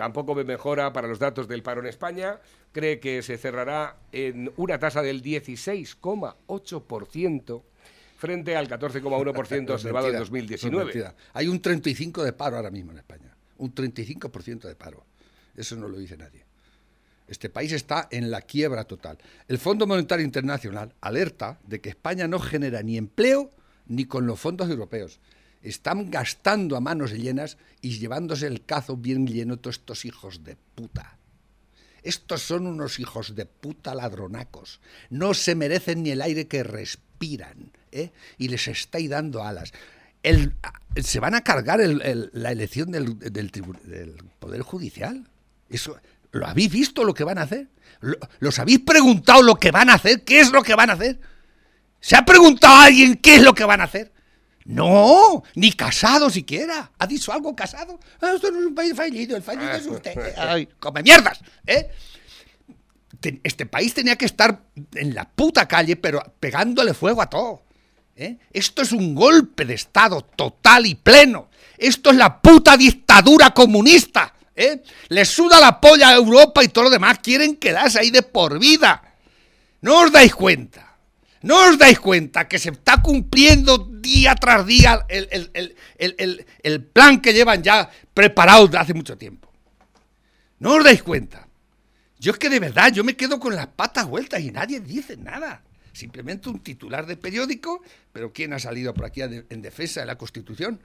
Tampoco 0.00 0.34
ve 0.34 0.44
mejora 0.44 0.92
para 0.94 1.06
los 1.06 1.18
datos 1.18 1.46
del 1.46 1.62
paro 1.62 1.82
en 1.82 1.86
España. 1.86 2.40
Cree 2.72 2.98
que 2.98 3.20
se 3.20 3.36
cerrará 3.36 3.98
en 4.12 4.50
una 4.56 4.78
tasa 4.78 5.02
del 5.02 5.22
16,8% 5.22 7.62
frente 8.16 8.56
al 8.56 8.66
14,1% 8.66 9.70
observado 9.74 10.08
en 10.08 10.16
2019. 10.16 11.12
Hay 11.34 11.48
un 11.48 11.60
35% 11.60 12.22
de 12.22 12.32
paro 12.32 12.56
ahora 12.56 12.70
mismo 12.70 12.92
en 12.92 12.96
España. 12.96 13.36
Un 13.58 13.74
35% 13.74 14.60
de 14.60 14.74
paro. 14.74 15.04
Eso 15.54 15.76
no 15.76 15.86
lo 15.86 15.98
dice 15.98 16.16
nadie. 16.16 16.46
Este 17.28 17.50
país 17.50 17.72
está 17.72 18.08
en 18.10 18.30
la 18.30 18.40
quiebra 18.40 18.84
total. 18.84 19.18
El 19.48 19.58
Fondo 19.58 19.86
Monetario 19.86 20.24
Internacional 20.24 20.94
alerta 21.02 21.58
de 21.66 21.82
que 21.82 21.90
España 21.90 22.26
no 22.26 22.38
genera 22.38 22.82
ni 22.82 22.96
empleo 22.96 23.50
ni 23.86 24.06
con 24.06 24.26
los 24.26 24.40
fondos 24.40 24.70
europeos. 24.70 25.20
Están 25.62 26.10
gastando 26.10 26.76
a 26.76 26.80
manos 26.80 27.12
llenas 27.12 27.58
y 27.80 27.98
llevándose 27.98 28.46
el 28.46 28.64
cazo 28.64 28.96
bien 28.96 29.26
lleno 29.26 29.58
todos 29.58 29.76
estos 29.76 30.04
hijos 30.04 30.42
de 30.44 30.56
puta. 30.74 31.18
Estos 32.02 32.42
son 32.42 32.66
unos 32.66 32.98
hijos 32.98 33.34
de 33.34 33.44
puta 33.46 33.94
ladronacos. 33.94 34.80
No 35.10 35.34
se 35.34 35.54
merecen 35.54 36.02
ni 36.02 36.10
el 36.10 36.22
aire 36.22 36.48
que 36.48 36.62
respiran. 36.62 37.72
¿eh? 37.92 38.10
Y 38.38 38.48
les 38.48 38.68
estáis 38.68 39.10
dando 39.10 39.44
alas. 39.44 39.72
se 40.96 41.20
van 41.20 41.34
a 41.34 41.44
cargar 41.44 41.80
la 41.80 42.52
elección 42.52 42.90
del, 42.90 43.18
del, 43.18 43.50
del 43.50 44.16
Poder 44.38 44.62
Judicial. 44.62 45.28
Eso, 45.68 46.00
¿Lo 46.32 46.46
habéis 46.46 46.70
visto 46.70 47.04
lo 47.04 47.14
que 47.14 47.24
van 47.24 47.38
a 47.38 47.42
hacer? 47.42 47.68
¿Los 48.38 48.58
habéis 48.58 48.80
preguntado 48.80 49.42
lo 49.42 49.56
que 49.56 49.70
van 49.70 49.90
a 49.90 49.94
hacer? 49.94 50.22
¿Qué 50.24 50.40
es 50.40 50.52
lo 50.52 50.62
que 50.62 50.74
van 50.74 50.90
a 50.90 50.94
hacer? 50.94 51.20
¿Se 52.00 52.16
ha 52.16 52.24
preguntado 52.24 52.74
a 52.76 52.84
alguien 52.84 53.16
qué 53.16 53.36
es 53.36 53.42
lo 53.42 53.52
que 53.52 53.64
van 53.64 53.80
a 53.80 53.84
hacer? 53.84 54.12
No, 54.70 55.42
ni 55.56 55.72
casado 55.72 56.30
siquiera. 56.30 56.92
¿Ha 56.96 57.06
dicho 57.08 57.32
algo 57.32 57.56
casado? 57.56 57.98
Ah, 58.20 58.30
esto 58.36 58.52
no 58.52 58.60
es 58.60 58.66
un 58.66 58.74
país 58.74 58.94
fallido, 58.94 59.36
el 59.36 59.42
fallido 59.42 59.72
es 59.72 59.84
usted. 59.84 60.16
Ay, 60.38 60.68
come 60.78 61.02
mierdas, 61.02 61.40
¿eh? 61.66 61.90
Este 63.42 63.66
país 63.66 63.92
tenía 63.92 64.14
que 64.16 64.26
estar 64.26 64.62
en 64.94 65.14
la 65.14 65.28
puta 65.28 65.66
calle, 65.66 65.96
pero 65.96 66.22
pegándole 66.38 66.94
fuego 66.94 67.20
a 67.20 67.28
todo. 67.28 67.64
¿eh? 68.14 68.38
Esto 68.52 68.82
es 68.82 68.92
un 68.92 69.14
golpe 69.14 69.64
de 69.64 69.74
Estado 69.74 70.22
total 70.22 70.86
y 70.86 70.94
pleno. 70.94 71.50
Esto 71.76 72.10
es 72.10 72.16
la 72.16 72.40
puta 72.40 72.76
dictadura 72.76 73.50
comunista. 73.50 74.32
¿eh? 74.54 74.82
Les 75.08 75.28
suda 75.28 75.58
la 75.58 75.80
polla 75.80 76.10
a 76.10 76.14
Europa 76.14 76.62
y 76.62 76.68
todo 76.68 76.84
lo 76.84 76.90
demás. 76.90 77.18
Quieren 77.18 77.56
quedarse 77.56 77.98
ahí 77.98 78.10
de 78.10 78.22
por 78.22 78.58
vida. 78.60 79.02
No 79.80 80.02
os 80.02 80.12
dais 80.12 80.34
cuenta. 80.34 80.96
No 81.42 81.56
os 81.68 81.76
dais 81.76 81.98
cuenta 81.98 82.46
que 82.46 82.58
se 82.58 82.70
está 82.70 83.02
cumpliendo 83.02 83.89
día 84.00 84.34
tras 84.34 84.66
día 84.66 85.06
el, 85.08 86.84
plan 86.92 87.20
que 87.20 87.32
llevan 87.32 87.62
ya 87.62 87.90
preparado 88.14 88.68
hace 88.78 88.94
mucho 88.94 89.16
tiempo. 89.16 89.50
No 90.58 90.74
os 90.74 90.84
dais 90.84 91.02
cuenta. 91.02 91.48
Yo 92.18 92.32
es 92.32 92.38
que 92.38 92.50
de 92.50 92.60
verdad, 92.60 92.92
yo 92.92 93.02
me 93.02 93.16
quedo 93.16 93.40
con 93.40 93.56
las 93.56 93.68
patas 93.68 94.06
vueltas 94.06 94.40
y 94.40 94.50
nadie 94.50 94.80
dice 94.80 95.16
nada. 95.16 95.62
Simplemente 95.92 96.48
un 96.48 96.60
titular 96.60 97.06
de 97.06 97.16
periódico, 97.16 97.82
pero 98.12 98.32
¿quién 98.32 98.52
ha 98.52 98.58
salido 98.58 98.92
por 98.94 99.06
aquí 99.06 99.22
en 99.22 99.62
defensa 99.62 100.00
de 100.00 100.06
la 100.06 100.16
Constitución? 100.18 100.80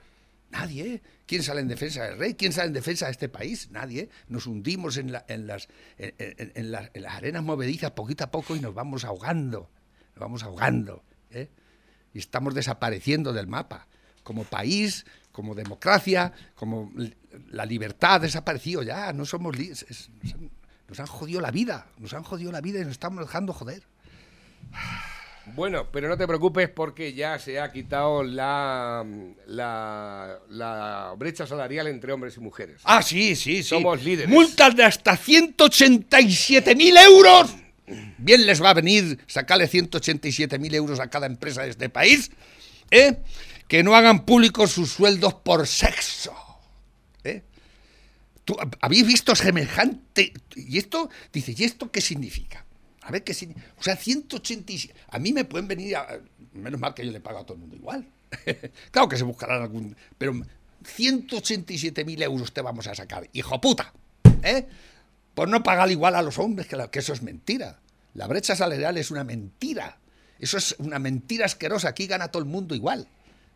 Nadie. 0.50 1.02
¿Quién 1.26 1.42
sale 1.42 1.60
en 1.60 1.68
defensa 1.68 2.04
del 2.04 2.18
rey? 2.18 2.34
¿Quién 2.34 2.52
sale 2.52 2.68
en 2.68 2.72
defensa 2.72 3.06
de 3.06 3.12
este 3.12 3.28
país? 3.28 3.70
Nadie. 3.70 4.08
Nos 4.28 4.46
hundimos 4.46 4.96
en, 4.96 5.12
las, 5.12 5.24
en, 5.28 5.46
las, 5.46 6.90
arenas 7.08 7.42
movedizas 7.42 7.90
poquito 7.92 8.24
a 8.24 8.30
poco 8.30 8.54
y 8.54 8.60
nos 8.60 8.74
vamos 8.74 9.04
ahogando. 9.04 9.68
Nos 10.14 10.20
vamos 10.20 10.42
ahogando. 10.44 11.02
¿eh? 11.30 11.48
Y 12.16 12.18
estamos 12.18 12.54
desapareciendo 12.54 13.34
del 13.34 13.46
mapa. 13.46 13.88
Como 14.22 14.44
país, 14.44 15.04
como 15.32 15.54
democracia, 15.54 16.32
como 16.54 16.90
la 17.50 17.66
libertad 17.66 18.14
ha 18.14 18.18
desaparecido 18.20 18.82
ya. 18.82 19.12
No 19.12 19.26
somos 19.26 19.54
nos, 19.58 19.84
nos 20.88 20.98
han 20.98 21.06
jodido 21.06 21.42
la 21.42 21.50
vida. 21.50 21.88
Nos 21.98 22.14
han 22.14 22.22
jodido 22.22 22.50
la 22.52 22.62
vida 22.62 22.78
y 22.78 22.84
nos 22.84 22.92
estamos 22.92 23.20
dejando 23.20 23.52
joder. 23.52 23.82
Bueno, 25.54 25.90
pero 25.92 26.08
no 26.08 26.16
te 26.16 26.26
preocupes 26.26 26.70
porque 26.70 27.12
ya 27.12 27.38
se 27.38 27.60
ha 27.60 27.70
quitado 27.70 28.22
la, 28.22 29.04
la, 29.46 31.14
brecha 31.18 31.46
salarial 31.46 31.86
entre 31.88 32.14
hombres 32.14 32.38
y 32.38 32.40
mujeres. 32.40 32.80
Ah, 32.84 33.02
sí, 33.02 33.36
sí, 33.36 33.56
sí. 33.56 33.62
Somos 33.62 34.02
líderes. 34.02 34.30
Multas 34.30 34.74
de 34.74 34.84
hasta 34.84 35.18
187.000 35.18 37.04
euros. 37.04 37.54
Bien 38.18 38.44
les 38.46 38.62
va 38.62 38.70
a 38.70 38.74
venir 38.74 39.18
sacarle 39.26 39.68
187.000 39.68 40.74
euros 40.74 41.00
a 41.00 41.08
cada 41.08 41.26
empresa 41.26 41.62
de 41.62 41.70
este 41.70 41.88
país. 41.88 42.30
¿eh? 42.90 43.18
Que 43.68 43.82
no 43.82 43.94
hagan 43.94 44.24
públicos 44.24 44.72
sus 44.72 44.90
sueldos 44.90 45.34
por 45.34 45.66
sexo. 45.66 46.34
¿eh? 47.24 47.42
¿Tú, 48.44 48.56
¿Habéis 48.80 49.06
visto 49.06 49.34
semejante? 49.34 50.32
Y 50.54 50.78
esto, 50.78 51.10
dice, 51.32 51.54
¿y 51.56 51.64
esto 51.64 51.90
qué 51.90 52.00
significa? 52.00 52.64
A 53.02 53.12
ver 53.12 53.22
qué 53.22 53.34
significa. 53.34 53.72
O 53.78 53.82
sea, 53.82 53.96
187. 53.96 54.94
A 55.10 55.18
mí 55.18 55.32
me 55.32 55.44
pueden 55.44 55.68
venir. 55.68 55.96
A, 55.96 56.18
menos 56.52 56.80
mal 56.80 56.92
que 56.94 57.06
yo 57.06 57.12
le 57.12 57.20
pago 57.20 57.38
a 57.38 57.44
todo 57.44 57.54
el 57.54 57.60
mundo 57.60 57.76
igual. 57.76 58.06
claro 58.90 59.08
que 59.08 59.16
se 59.16 59.22
buscarán 59.22 59.62
algún. 59.62 59.96
Pero 60.18 60.32
187.000 60.82 62.22
euros 62.22 62.52
te 62.52 62.62
vamos 62.62 62.86
a 62.88 62.94
sacar. 62.94 63.28
Hijo 63.32 63.60
puta. 63.60 63.92
¿Eh? 64.42 64.66
Por 65.36 65.50
no 65.50 65.62
pagar 65.62 65.90
igual 65.90 66.14
a 66.14 66.22
los 66.22 66.38
hombres, 66.38 66.66
que, 66.66 66.78
que 66.90 67.00
eso 67.00 67.12
es 67.12 67.20
mentira. 67.20 67.78
La 68.14 68.26
brecha 68.26 68.56
salarial 68.56 68.96
es 68.96 69.10
una 69.10 69.22
mentira. 69.22 69.98
Eso 70.38 70.56
es 70.56 70.74
una 70.78 70.98
mentira 70.98 71.44
asquerosa. 71.44 71.90
Aquí 71.90 72.06
gana 72.06 72.28
todo 72.28 72.42
el 72.42 72.48
mundo 72.48 72.74
igual. 72.74 73.06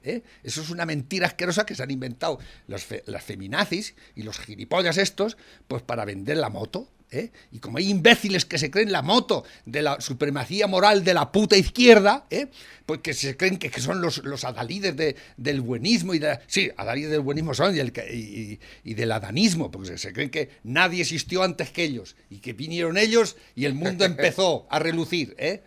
¿Eh? 0.03 0.23
Eso 0.45 0.61
es 0.61 0.69
una 0.69 0.85
mentira 0.85 1.27
asquerosa 1.27 1.65
que 1.65 1.75
se 1.75 1.83
han 1.83 1.91
inventado 1.91 2.39
las 2.67 2.85
feminazis 3.25 3.95
y 4.15 4.25
los 4.25 4.39
gilipollas 4.39 4.99
estos, 4.99 5.39
pues 5.69 5.81
para 5.81 6.05
vender 6.05 6.37
la 6.37 6.51
moto. 6.51 6.87
¿Eh? 7.11 7.31
Y 7.53 7.59
como 7.59 7.79
hay 7.79 7.89
imbéciles 7.89 8.45
que 8.45 8.59
se 8.59 8.71
creen 8.71 8.93
la 8.93 9.03
moto 9.03 9.45
de 9.65 9.83
la 9.83 10.01
supremacía 10.01 10.67
moral 10.67 11.05
de 11.05 11.15
la 11.15 11.33
puta 11.33 11.57
izquierda, 11.57 12.27
¿eh? 12.31 12.47
pues 12.87 13.01
que 13.01 13.15
se 13.15 13.37
creen 13.37 13.59
que, 13.59 13.71
son 13.81 14.01
los, 14.01 14.19
los 14.25 14.45
adalides 14.45 14.95
del 15.37 15.61
buenismo 15.61 16.15
y 16.15 16.19
de... 16.19 16.39
Sí, 16.47 16.71
del 16.71 17.21
buenismo 17.21 17.55
son 17.55 17.77
y, 17.77 18.59
y, 18.85 18.95
del 18.95 19.13
adanismo, 19.13 19.71
porque 19.71 19.99
se 19.99 20.13
creen 20.13 20.31
que 20.31 20.51
nadie 20.65 21.03
existió 21.03 21.43
antes 21.43 21.71
que 21.71 21.85
ellos 21.85 22.17
y 22.29 22.39
que 22.39 22.53
vinieron 22.53 22.99
ellos 22.99 23.37
y 23.55 23.65
el 23.65 23.75
mundo 23.75 24.05
empezó 24.05 24.67
a 24.71 24.79
relucir. 24.79 25.35
¿eh? 25.39 25.63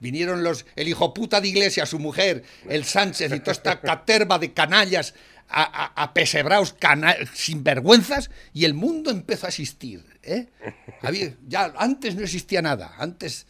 Vinieron 0.00 0.42
los, 0.42 0.66
el 0.74 0.88
hijo 0.88 1.14
puta 1.14 1.40
de 1.40 1.48
Iglesia, 1.48 1.86
su 1.86 1.98
mujer, 1.98 2.42
el 2.68 2.84
Sánchez 2.84 3.32
y 3.32 3.40
toda 3.40 3.52
esta 3.52 3.80
caterva 3.80 4.38
de 4.38 4.52
canallas 4.52 5.14
a, 5.48 6.02
a, 6.02 6.14
pesebraos 6.14 6.74
sinvergüenzas 7.34 8.30
y 8.52 8.64
el 8.64 8.74
mundo 8.74 9.10
empezó 9.10 9.46
a 9.46 9.48
existir. 9.50 10.04
¿eh? 10.22 10.48
ya 11.48 11.72
antes 11.76 12.14
no 12.14 12.22
existía 12.22 12.62
nada. 12.62 12.94
Antes, 12.98 13.46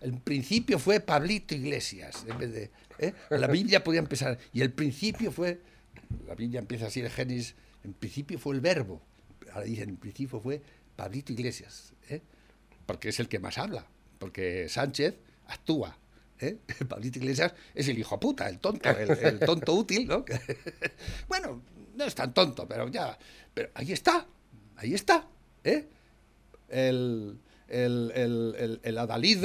el 0.00 0.14
principio 0.14 0.78
fue 0.78 1.00
Pablito 1.00 1.54
Iglesias. 1.54 2.24
En 2.28 2.38
vez 2.38 2.52
de, 2.52 2.70
¿eh? 2.98 3.14
La 3.30 3.46
Biblia 3.46 3.84
podía 3.84 4.00
empezar. 4.00 4.38
Y 4.52 4.60
el 4.60 4.72
principio 4.72 5.30
fue. 5.30 5.60
La 6.26 6.34
Biblia 6.34 6.60
empieza 6.60 6.86
así, 6.86 7.00
el 7.00 7.10
Génesis. 7.10 7.54
En 7.84 7.94
principio 7.94 8.38
fue 8.38 8.54
el 8.54 8.60
verbo. 8.60 9.02
Ahora 9.52 9.66
dicen, 9.66 9.90
en 9.90 9.96
principio 9.96 10.40
fue 10.40 10.60
Pablito 10.96 11.32
Iglesias. 11.32 11.92
¿eh? 12.08 12.22
Porque 12.86 13.10
es 13.10 13.20
el 13.20 13.28
que 13.28 13.38
más 13.38 13.58
habla. 13.58 13.86
Porque 14.18 14.68
Sánchez 14.68 15.14
actúa. 15.46 15.98
¿Eh? 16.42 16.58
Pablito 16.88 17.18
Iglesias 17.18 17.54
es 17.74 17.88
el 17.88 17.98
hijo 17.98 18.18
puta, 18.18 18.48
el 18.48 18.58
tonto, 18.58 18.90
el, 18.90 19.38
tonto 19.40 19.72
útil, 19.74 20.06
¿no? 20.06 20.24
bueno, 21.28 21.62
no 21.94 22.04
es 22.04 22.14
tan 22.14 22.34
tonto, 22.34 22.66
pero 22.66 22.88
ya, 22.88 23.16
pero 23.54 23.70
ahí 23.74 23.92
está, 23.92 24.26
ahí 24.76 24.94
está, 24.94 25.26
¿eh? 25.64 25.88
El, 26.68 27.38
el, 27.68 28.80
el, 28.82 28.98
adalid 28.98 29.44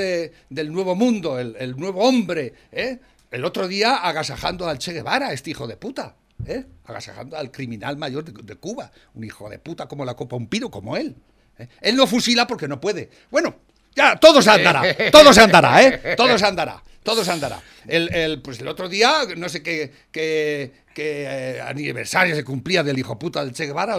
del 0.49 0.71
nuevo 0.71 0.95
mundo, 0.95 1.39
el, 1.39 1.77
nuevo 1.77 2.03
hombre, 2.07 2.53
¿eh? 2.71 2.99
El 3.29 3.43
otro 3.43 3.67
día 3.67 3.95
agasajando 3.95 4.67
al 4.67 4.79
Che 4.79 4.93
Guevara, 4.93 5.33
este 5.33 5.51
hijo 5.51 5.67
de 5.67 5.75
puta, 5.75 6.15
¿eh? 6.45 6.65
Agasajando 6.85 7.37
al 7.37 7.51
criminal 7.51 7.97
mayor 7.97 8.23
de, 8.23 8.55
Cuba, 8.55 8.91
un 9.13 9.23
hijo 9.23 9.49
de 9.49 9.59
puta 9.59 9.87
como 9.87 10.05
la 10.05 10.15
copa 10.15 10.35
un 10.35 10.47
piro, 10.47 10.71
como 10.71 10.95
él. 10.95 11.15
¿eh? 11.57 11.67
Él 11.81 11.95
no 11.95 12.07
fusila 12.07 12.47
porque 12.47 12.67
no 12.67 12.79
puede. 12.79 13.09
Bueno, 13.29 13.57
ya, 13.97 14.15
todo 14.15 14.41
se 14.41 14.51
andará, 14.51 14.83
todo 15.11 15.33
se 15.33 15.41
andará, 15.41 15.83
¿eh? 15.83 16.15
Todo 16.15 16.37
se 16.37 16.45
andará, 16.45 16.81
todo 17.01 17.25
se 17.25 17.31
andará. 17.31 17.59
El, 17.87 18.13
el 18.13 18.41
pues 18.41 18.59
el 18.59 18.67
otro 18.67 18.87
día, 18.87 19.23
no 19.35 19.49
sé 19.49 19.63
qué, 19.63 19.91
qué, 20.11 20.71
qué 20.93 21.59
aniversario 21.65 22.35
se 22.35 22.43
cumplía 22.43 22.83
del 22.83 22.99
hijo 22.99 23.17
puta 23.17 23.43
del 23.43 23.53
Che 23.53 23.65
Guevara, 23.65 23.97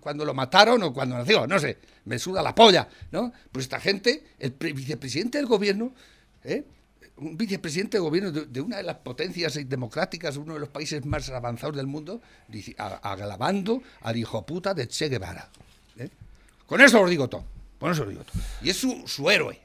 cuando 0.00 0.24
lo 0.24 0.32
mataron 0.32 0.82
o 0.84 0.92
cuando 0.94 1.18
nació, 1.18 1.46
no 1.46 1.58
sé, 1.58 1.76
me 2.06 2.18
suda 2.18 2.42
la 2.42 2.54
polla, 2.54 2.88
¿no? 3.12 3.30
Pues 3.52 3.66
esta 3.66 3.78
gente, 3.78 4.24
el 4.38 4.52
vicepresidente 4.52 5.36
del 5.36 5.46
gobierno, 5.46 5.92
¿eh? 6.44 6.64
un 7.18 7.36
vicepresidente 7.36 7.98
del 7.98 8.02
gobierno 8.02 8.30
de, 8.30 8.60
una 8.60 8.78
de 8.78 8.84
las 8.84 8.96
potencias 8.96 9.58
democráticas, 9.68 10.36
uno 10.36 10.54
de 10.54 10.60
los 10.60 10.68
países 10.70 11.04
más 11.04 11.28
avanzados 11.28 11.76
del 11.76 11.86
mundo, 11.86 12.22
aglavando 13.02 13.82
al 14.00 14.16
hijo 14.16 14.46
puta 14.46 14.72
de 14.72 14.88
Che 14.88 15.08
Guevara. 15.08 15.50
¿eh? 15.98 16.08
Con 16.66 16.80
eso 16.80 17.02
os 17.02 17.10
digo 17.10 17.28
todo. 17.28 17.57
Por 17.78 17.92
eso 17.92 18.04
digo. 18.04 18.22
Y 18.62 18.70
es 18.70 18.76
su, 18.76 19.30
héroe. 19.30 19.60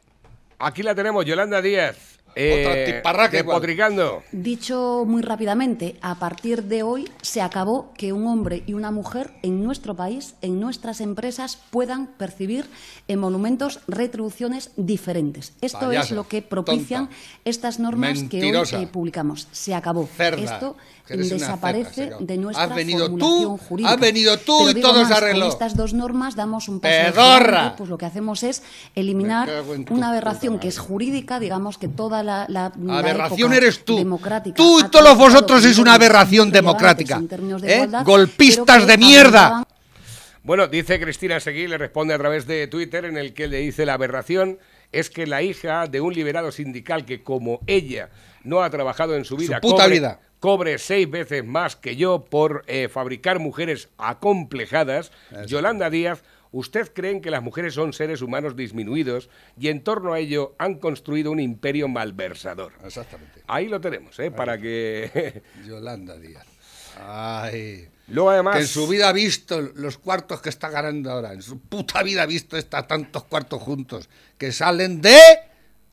Aquí 0.59 0.83
la 0.83 0.95
tenemos, 0.95 1.25
Yolanda 1.25 1.61
Díaz. 1.61 2.12
Otra 2.33 3.25
Eh, 3.25 3.31
despotricando. 3.31 4.23
Dicho 4.31 5.03
muy 5.05 5.21
rápidamente, 5.21 5.97
a 6.01 6.15
partir 6.15 6.63
de 6.63 6.83
hoy 6.83 7.09
se 7.21 7.41
acabó 7.41 7.91
que 7.95 8.11
un 8.11 8.27
hombre 8.27 8.63
y 8.65 8.73
una 8.73 8.91
mujer 8.91 9.31
en 9.43 9.63
nuestro 9.63 9.95
país, 9.95 10.35
en 10.41 10.59
nuestras 10.59 10.99
empresas, 10.99 11.59
puedan 11.69 12.07
percibir 12.07 12.65
emolumentos 13.07 13.81
retribuciones 13.87 14.71
diferentes. 14.77 15.53
Esto 15.61 15.91
es 15.91 16.11
lo 16.11 16.27
que 16.27 16.41
propician 16.41 17.07
tonta, 17.07 17.21
estas 17.45 17.79
normas 17.79 18.19
mentirosa, 18.19 18.71
que 18.71 18.77
hoy 18.77 18.83
eh, 18.85 18.89
publicamos. 18.91 19.47
Se 19.51 19.75
acabó. 19.75 20.07
cerda, 20.07 20.41
Esto 20.41 20.75
desaparece 21.07 21.93
cerda, 21.93 22.17
de 22.19 22.37
nuestra 22.37 22.63
Has 22.63 22.75
venido 22.75 23.07
tú, 23.07 23.19
formulación 23.19 23.57
jurídica. 23.57 23.93
has 23.93 23.99
venido 23.99 24.37
tú 24.37 24.57
Pero 24.65 24.79
y 24.79 24.81
todo 24.81 25.05
se 25.05 25.13
arregló. 25.13 25.41
Con 25.41 25.49
estas 25.49 25.75
dos 25.75 25.93
normas 25.93 26.35
damos 26.35 26.67
un 26.67 26.79
paso 26.79 26.93
pues 27.77 27.89
lo 27.89 27.97
que 27.97 28.05
hacemos 28.05 28.43
es 28.43 28.63
eliminar 28.95 29.49
en 29.49 29.69
una 29.69 29.85
puta 29.85 30.09
aberración 30.09 30.59
que 30.59 30.67
es 30.67 30.79
jurídica, 30.79 31.39
digamos 31.39 31.77
que 31.77 31.87
toda 31.87 32.22
la, 32.23 32.45
la 32.49 32.71
la 32.77 32.99
Aberración 32.99 33.53
época 33.53 33.57
eres 33.57 33.85
tú. 33.85 33.97
democrática 33.97 34.55
Tú 34.55 34.79
y 34.79 34.89
todos 34.89 35.17
vosotros 35.17 35.61
sois 35.61 35.77
una 35.77 35.93
aberración 35.95 36.51
democrática. 36.51 37.17
en 37.17 37.27
términos 37.27 37.61
de 37.61 37.71
¿eh? 37.71 37.75
igualdad, 37.75 38.05
Golpistas 38.05 38.87
de 38.87 38.97
mierda. 38.97 39.63
Bueno, 40.43 40.67
dice 40.67 40.99
Cristina 40.99 41.39
Seguí, 41.39 41.67
le 41.67 41.77
responde 41.77 42.13
a 42.13 42.17
través 42.17 42.45
de 42.45 42.67
Twitter, 42.67 43.05
en 43.05 43.17
el 43.17 43.33
que 43.33 43.47
le 43.47 43.59
dice 43.59 43.85
la 43.85 43.93
aberración 43.93 44.59
es 44.91 45.09
que 45.09 45.25
la 45.25 45.41
hija 45.41 45.87
de 45.87 46.01
un 46.01 46.13
liberado 46.13 46.51
sindical 46.51 47.05
que, 47.05 47.23
como 47.23 47.61
ella, 47.65 48.09
no 48.43 48.61
ha 48.61 48.69
trabajado 48.69 49.15
en 49.15 49.25
su 49.25 49.37
vida, 49.37 49.59
puta 49.61 49.83
cobre, 49.83 49.89
vida. 49.95 50.19
cobre 50.39 50.77
seis 50.77 51.09
veces 51.09 51.43
más 51.45 51.75
que 51.75 51.95
yo 51.95 52.25
por 52.25 52.63
eh, 52.67 52.89
fabricar 52.89 53.39
mujeres 53.39 53.89
acomplejadas, 53.97 55.11
Yolanda 55.47 55.89
Díaz, 55.89 56.23
¿usted 56.53 56.93
creen 56.93 57.19
que 57.19 57.29
las 57.29 57.43
mujeres 57.43 57.73
son 57.73 57.91
seres 57.91 58.21
humanos 58.21 58.55
disminuidos 58.55 59.29
y 59.59 59.67
en 59.67 59.83
torno 59.83 60.13
a 60.13 60.19
ello 60.19 60.55
han 60.57 60.75
construido 60.75 61.31
un 61.31 61.41
imperio 61.41 61.89
malversador? 61.89 62.71
Exactamente. 62.85 63.41
Ahí 63.47 63.67
lo 63.67 63.81
tenemos, 63.81 64.17
¿eh? 64.19 64.31
Para 64.31 64.57
que... 64.57 65.43
Yolanda 65.67 66.17
Díaz. 66.17 66.45
Ay. 67.05 67.89
Luego 68.07 68.29
además... 68.29 68.55
Que 68.55 68.61
en 68.61 68.67
su 68.67 68.87
vida 68.87 69.09
ha 69.09 69.13
visto 69.13 69.59
los 69.61 69.97
cuartos 69.97 70.41
que 70.41 70.49
está 70.49 70.69
ganando 70.69 71.11
ahora. 71.11 71.33
En 71.33 71.41
su 71.41 71.59
puta 71.59 72.03
vida 72.03 72.23
ha 72.23 72.27
visto 72.27 72.57
esta, 72.57 72.87
tantos 72.87 73.25
cuartos 73.25 73.61
juntos 73.61 74.07
que 74.37 74.51
salen 74.51 75.01
de 75.01 75.19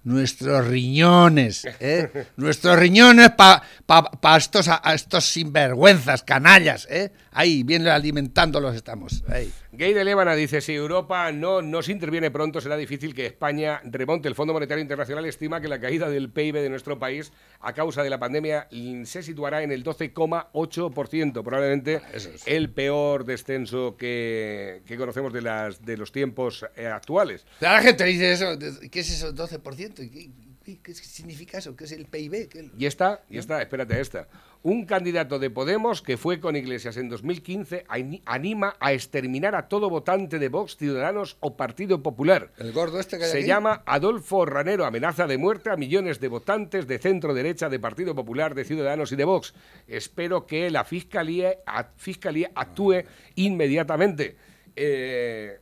nuestros 0.02 0.66
riñones. 0.66 1.66
¿eh? 1.80 2.26
nuestros 2.36 2.78
riñones 2.78 3.30
para 3.30 3.62
pa, 3.86 4.10
pa 4.10 4.36
estos, 4.36 4.68
a 4.68 4.94
estos 4.94 5.24
sinvergüenzas, 5.24 6.22
canallas. 6.22 6.86
¿eh? 6.90 7.12
Ahí, 7.32 7.62
bien 7.62 7.86
alimentándolos 7.86 8.74
estamos. 8.74 9.24
Ahí. 9.28 9.52
Gay 9.80 9.94
de 9.94 10.04
Lébana 10.04 10.34
dice, 10.34 10.60
si 10.60 10.74
Europa 10.74 11.32
no 11.32 11.62
nos 11.62 11.88
interviene 11.88 12.30
pronto, 12.30 12.60
será 12.60 12.76
difícil 12.76 13.14
que 13.14 13.24
España 13.24 13.80
remonte. 13.82 14.28
El 14.28 14.34
Fondo 14.34 14.52
Monetario 14.52 14.82
Internacional 14.82 15.24
estima 15.24 15.62
que 15.62 15.68
la 15.68 15.80
caída 15.80 16.10
del 16.10 16.30
PIB 16.30 16.56
de 16.56 16.68
nuestro 16.68 16.98
país 16.98 17.32
a 17.60 17.72
causa 17.72 18.02
de 18.02 18.10
la 18.10 18.18
pandemia 18.18 18.68
se 19.04 19.22
situará 19.22 19.62
en 19.62 19.72
el 19.72 19.82
12,8%, 19.82 21.42
probablemente 21.42 22.02
es. 22.12 22.28
el 22.44 22.68
peor 22.68 23.24
descenso 23.24 23.96
que, 23.96 24.82
que 24.84 24.98
conocemos 24.98 25.32
de, 25.32 25.40
las, 25.40 25.82
de 25.82 25.96
los 25.96 26.12
tiempos 26.12 26.66
eh, 26.76 26.86
actuales. 26.86 27.46
La 27.60 27.80
gente 27.80 28.04
dice 28.04 28.32
eso. 28.32 28.58
¿Qué 28.58 29.00
es 29.00 29.10
eso? 29.10 29.34
12%. 29.34 29.94
¿Qué, 29.94 30.28
qué, 30.76 30.94
significa 30.94 31.58
eso? 31.58 31.76
¿Qué 31.76 31.84
es 31.84 31.92
el 31.92 32.06
PIB? 32.06 32.48
¿Qué 32.48 32.58
el- 32.60 32.72
Y 32.78 32.86
esta, 32.86 33.22
y 33.28 33.38
esta, 33.38 33.60
espérate 33.60 33.94
a 33.94 34.00
esta. 34.00 34.28
Un 34.62 34.84
candidato 34.84 35.38
de 35.38 35.48
Podemos 35.50 36.02
que 36.02 36.16
fue 36.18 36.38
con 36.38 36.54
Iglesias 36.54 36.96
en 36.98 37.08
2015 37.08 37.84
ani- 37.88 38.22
anima 38.26 38.76
a 38.78 38.92
exterminar 38.92 39.54
a 39.54 39.68
todo 39.68 39.88
votante 39.88 40.38
de 40.38 40.48
Vox, 40.50 40.76
Ciudadanos 40.76 41.36
o 41.40 41.56
Partido 41.56 42.02
Popular. 42.02 42.52
El 42.58 42.72
gordo 42.72 43.00
este 43.00 43.16
que 43.18 43.24
hay 43.24 43.30
Se 43.30 43.38
aquí? 43.38 43.46
llama 43.46 43.82
Adolfo 43.86 44.44
Ranero, 44.44 44.84
amenaza 44.84 45.26
de 45.26 45.38
muerte 45.38 45.70
a 45.70 45.76
millones 45.76 46.20
de 46.20 46.28
votantes 46.28 46.86
de 46.86 46.98
centro 46.98 47.32
derecha, 47.32 47.68
de 47.70 47.78
Partido 47.80 48.14
Popular, 48.14 48.54
de 48.54 48.64
Ciudadanos 48.64 49.12
y 49.12 49.16
de 49.16 49.24
Vox. 49.24 49.54
Espero 49.88 50.46
que 50.46 50.70
la 50.70 50.84
Fiscalía, 50.84 51.54
a- 51.66 51.88
fiscalía 51.96 52.50
actúe 52.54 53.04
inmediatamente. 53.36 54.36
Eh, 54.76 55.58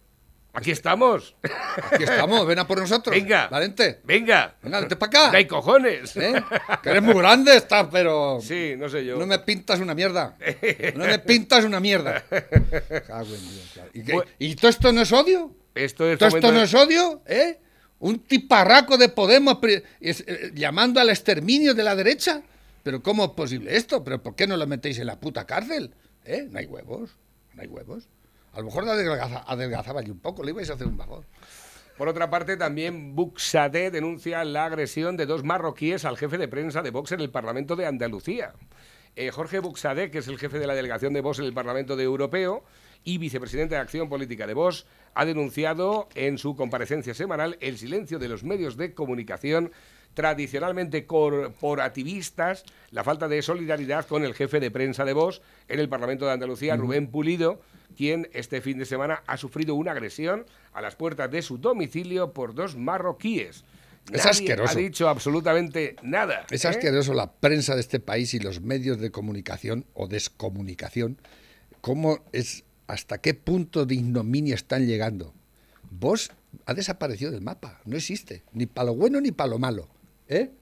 aquí 0.58 0.70
estamos. 0.70 1.34
Aquí 1.90 2.02
estamos, 2.04 2.46
ven 2.46 2.58
a 2.58 2.66
por 2.66 2.78
nosotros. 2.80 3.14
Venga. 3.14 3.48
Valente. 3.48 4.00
Venga. 4.04 4.56
Venga, 4.62 4.80
vente 4.80 4.96
para 4.96 5.20
acá. 5.20 5.30
¡Que 5.30 5.36
hay 5.38 5.46
cojones! 5.46 6.16
¿Eh? 6.16 6.42
Que 6.82 6.90
eres 6.90 7.02
muy 7.02 7.14
grande, 7.14 7.56
estás, 7.56 7.88
pero. 7.90 8.38
Sí, 8.42 8.74
no 8.76 8.88
sé 8.88 9.04
yo. 9.04 9.16
No 9.18 9.26
me 9.26 9.38
pintas 9.38 9.80
una 9.80 9.94
mierda. 9.94 10.36
No 10.94 11.04
me 11.06 11.18
pintas 11.18 11.64
una 11.64 11.80
mierda. 11.80 12.22
Cago 13.06 13.34
en 13.34 13.40
Dios, 13.50 13.70
claro. 13.74 13.90
¿Y, 13.94 14.02
qué? 14.02 14.12
Bu- 14.14 14.24
¿Y 14.38 14.54
todo 14.56 14.70
esto 14.70 14.92
no 14.92 15.00
es 15.02 15.12
odio? 15.12 15.54
Esto 15.74 16.06
es 16.10 16.18
¿Todo 16.18 16.28
esto 16.28 16.52
no 16.52 16.62
es 16.62 16.74
odio? 16.74 17.22
¿Eh? 17.26 17.60
Un 18.00 18.20
tiparraco 18.20 18.96
de 18.96 19.08
Podemos 19.08 19.58
es- 20.00 20.24
eh, 20.26 20.50
llamando 20.54 21.00
al 21.00 21.10
exterminio 21.10 21.74
de 21.74 21.82
la 21.84 21.94
derecha. 21.96 22.42
¿Pero 22.82 23.02
cómo 23.02 23.24
es 23.24 23.30
posible 23.32 23.76
esto? 23.76 24.02
¿Pero 24.04 24.22
por 24.22 24.34
qué 24.34 24.46
no 24.46 24.56
lo 24.56 24.66
metéis 24.66 24.98
en 24.98 25.06
la 25.06 25.18
puta 25.20 25.44
cárcel? 25.46 25.92
¿Eh? 26.24 26.46
No 26.50 26.58
hay 26.58 26.66
huevos. 26.66 27.10
No 27.54 27.62
hay 27.62 27.68
huevos. 27.68 28.08
A 28.58 28.60
lo 28.60 28.66
mejor 28.66 28.88
adelgaza, 28.88 29.44
adelgazaba 29.46 30.02
yo 30.02 30.12
un 30.12 30.18
poco, 30.18 30.42
le 30.42 30.50
ibais 30.50 30.68
a 30.68 30.72
hacer 30.72 30.88
un 30.88 30.96
favor. 30.96 31.24
Por 31.96 32.08
otra 32.08 32.28
parte, 32.28 32.56
también 32.56 33.14
Buxade 33.14 33.92
denuncia 33.92 34.44
la 34.44 34.64
agresión 34.64 35.16
de 35.16 35.26
dos 35.26 35.44
marroquíes 35.44 36.04
al 36.04 36.16
jefe 36.16 36.38
de 36.38 36.48
prensa 36.48 36.82
de 36.82 36.90
Vox 36.90 37.12
en 37.12 37.20
el 37.20 37.30
Parlamento 37.30 37.76
de 37.76 37.86
Andalucía. 37.86 38.54
Eh, 39.14 39.30
Jorge 39.30 39.60
Buxade, 39.60 40.10
que 40.10 40.18
es 40.18 40.26
el 40.26 40.40
jefe 40.40 40.58
de 40.58 40.66
la 40.66 40.74
delegación 40.74 41.12
de 41.12 41.20
Vox 41.20 41.38
en 41.38 41.44
el 41.44 41.52
Parlamento 41.52 41.94
de 41.94 42.02
Europeo 42.02 42.64
y 43.04 43.18
vicepresidente 43.18 43.76
de 43.76 43.80
Acción 43.80 44.08
Política 44.08 44.44
de 44.48 44.54
Vox, 44.54 44.86
ha 45.14 45.24
denunciado 45.24 46.08
en 46.16 46.36
su 46.36 46.56
comparecencia 46.56 47.14
semanal 47.14 47.58
el 47.60 47.78
silencio 47.78 48.18
de 48.18 48.26
los 48.26 48.42
medios 48.42 48.76
de 48.76 48.92
comunicación 48.92 49.70
tradicionalmente 50.14 51.06
corporativistas, 51.06 52.64
la 52.90 53.04
falta 53.04 53.28
de 53.28 53.40
solidaridad 53.40 54.04
con 54.08 54.24
el 54.24 54.34
jefe 54.34 54.58
de 54.58 54.72
prensa 54.72 55.04
de 55.04 55.12
Vox 55.12 55.42
en 55.68 55.78
el 55.78 55.88
Parlamento 55.88 56.26
de 56.26 56.32
Andalucía, 56.32 56.74
Rubén 56.74 57.06
Pulido, 57.06 57.60
quien 57.98 58.28
este 58.32 58.60
fin 58.60 58.78
de 58.78 58.84
semana 58.86 59.24
ha 59.26 59.36
sufrido 59.36 59.74
una 59.74 59.90
agresión 59.90 60.46
a 60.72 60.80
las 60.80 60.94
puertas 60.94 61.28
de 61.32 61.42
su 61.42 61.58
domicilio 61.58 62.32
por 62.32 62.54
dos 62.54 62.76
marroquíes. 62.76 63.64
Es 64.12 64.24
Nadie 64.24 64.30
asqueroso. 64.30 64.72
ha 64.72 64.80
dicho 64.80 65.08
absolutamente 65.08 65.96
nada. 66.02 66.46
Es 66.48 66.64
¿eh? 66.64 66.68
asqueroso 66.68 67.12
la 67.12 67.32
prensa 67.32 67.74
de 67.74 67.80
este 67.80 67.98
país 67.98 68.32
y 68.34 68.38
los 68.38 68.60
medios 68.60 69.00
de 69.00 69.10
comunicación 69.10 69.84
o 69.94 70.06
descomunicación. 70.06 71.18
¿Cómo 71.80 72.20
es, 72.32 72.62
hasta 72.86 73.18
qué 73.20 73.34
punto 73.34 73.84
de 73.84 73.96
ignominia 73.96 74.54
están 74.54 74.86
llegando? 74.86 75.34
Vos 75.90 76.30
ha 76.66 76.74
desaparecido 76.74 77.32
del 77.32 77.40
mapa, 77.42 77.80
no 77.84 77.96
existe, 77.96 78.44
ni 78.52 78.66
para 78.66 78.86
lo 78.86 78.94
bueno 78.94 79.20
ni 79.20 79.32
para 79.32 79.50
lo 79.50 79.58
malo. 79.58 79.88
¿eh? 80.28 80.52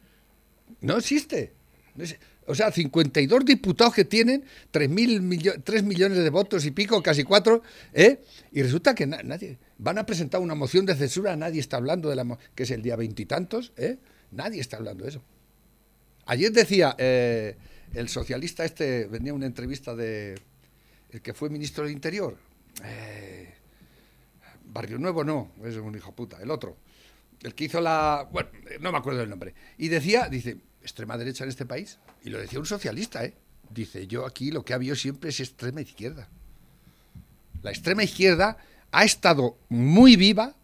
No 0.80 0.96
existe. 0.96 1.52
No 1.96 2.04
exi- 2.04 2.16
O 2.48 2.54
sea, 2.54 2.70
52 2.70 3.44
diputados 3.44 3.92
que 3.94 4.04
tienen 4.04 4.44
3, 4.70 4.88
millo 4.88 5.54
3 5.62 5.82
millones 5.82 6.18
de 6.18 6.30
votos 6.30 6.64
y 6.64 6.70
pico, 6.70 7.02
casi 7.02 7.24
4, 7.24 7.62
¿eh? 7.94 8.20
y 8.52 8.62
resulta 8.62 8.94
que 8.94 9.06
na- 9.06 9.22
nadie. 9.22 9.58
Van 9.78 9.98
a 9.98 10.06
presentar 10.06 10.40
una 10.40 10.54
moción 10.54 10.86
de 10.86 10.94
censura, 10.94 11.34
nadie 11.36 11.60
está 11.60 11.76
hablando 11.76 12.08
de 12.08 12.16
la. 12.16 12.38
que 12.54 12.62
es 12.62 12.70
el 12.70 12.82
día 12.82 12.96
veintitantos, 12.96 13.72
¿eh? 13.76 13.98
Nadie 14.30 14.60
está 14.60 14.76
hablando 14.76 15.04
de 15.04 15.10
eso. 15.10 15.22
Ayer 16.26 16.50
decía 16.52 16.94
eh, 16.98 17.56
el 17.94 18.08
socialista 18.08 18.64
este, 18.64 19.06
venía 19.06 19.34
una 19.34 19.46
entrevista 19.46 19.94
de. 19.94 20.40
el 21.10 21.20
que 21.22 21.34
fue 21.34 21.50
ministro 21.50 21.84
del 21.84 21.92
Interior. 21.92 22.36
eh, 22.84 23.52
Barrio 24.64 24.98
Nuevo 24.98 25.24
no, 25.24 25.52
es 25.64 25.76
un 25.76 25.94
hijo 25.96 26.12
puta, 26.12 26.38
el 26.42 26.50
otro. 26.50 26.76
El 27.42 27.54
que 27.54 27.64
hizo 27.64 27.80
la. 27.80 28.28
Bueno, 28.32 28.48
no 28.80 28.92
me 28.92 28.98
acuerdo 28.98 29.20
del 29.20 29.30
nombre. 29.30 29.54
Y 29.78 29.88
decía, 29.88 30.28
dice, 30.28 30.56
extrema 30.82 31.16
derecha 31.18 31.44
en 31.44 31.50
este 31.50 31.66
país. 31.66 31.98
Y 32.24 32.30
lo 32.30 32.38
decía 32.38 32.58
un 32.58 32.66
socialista, 32.66 33.24
¿eh? 33.24 33.34
Dice, 33.70 34.06
yo 34.06 34.26
aquí 34.26 34.50
lo 34.50 34.64
que 34.64 34.72
ha 34.72 34.76
habido 34.76 34.94
siempre 34.96 35.30
es 35.30 35.40
extrema 35.40 35.80
izquierda. 35.80 36.28
La 37.62 37.70
extrema 37.70 38.04
izquierda 38.04 38.56
ha 38.92 39.04
estado 39.04 39.58
muy 39.68 40.16
viva, 40.16 40.54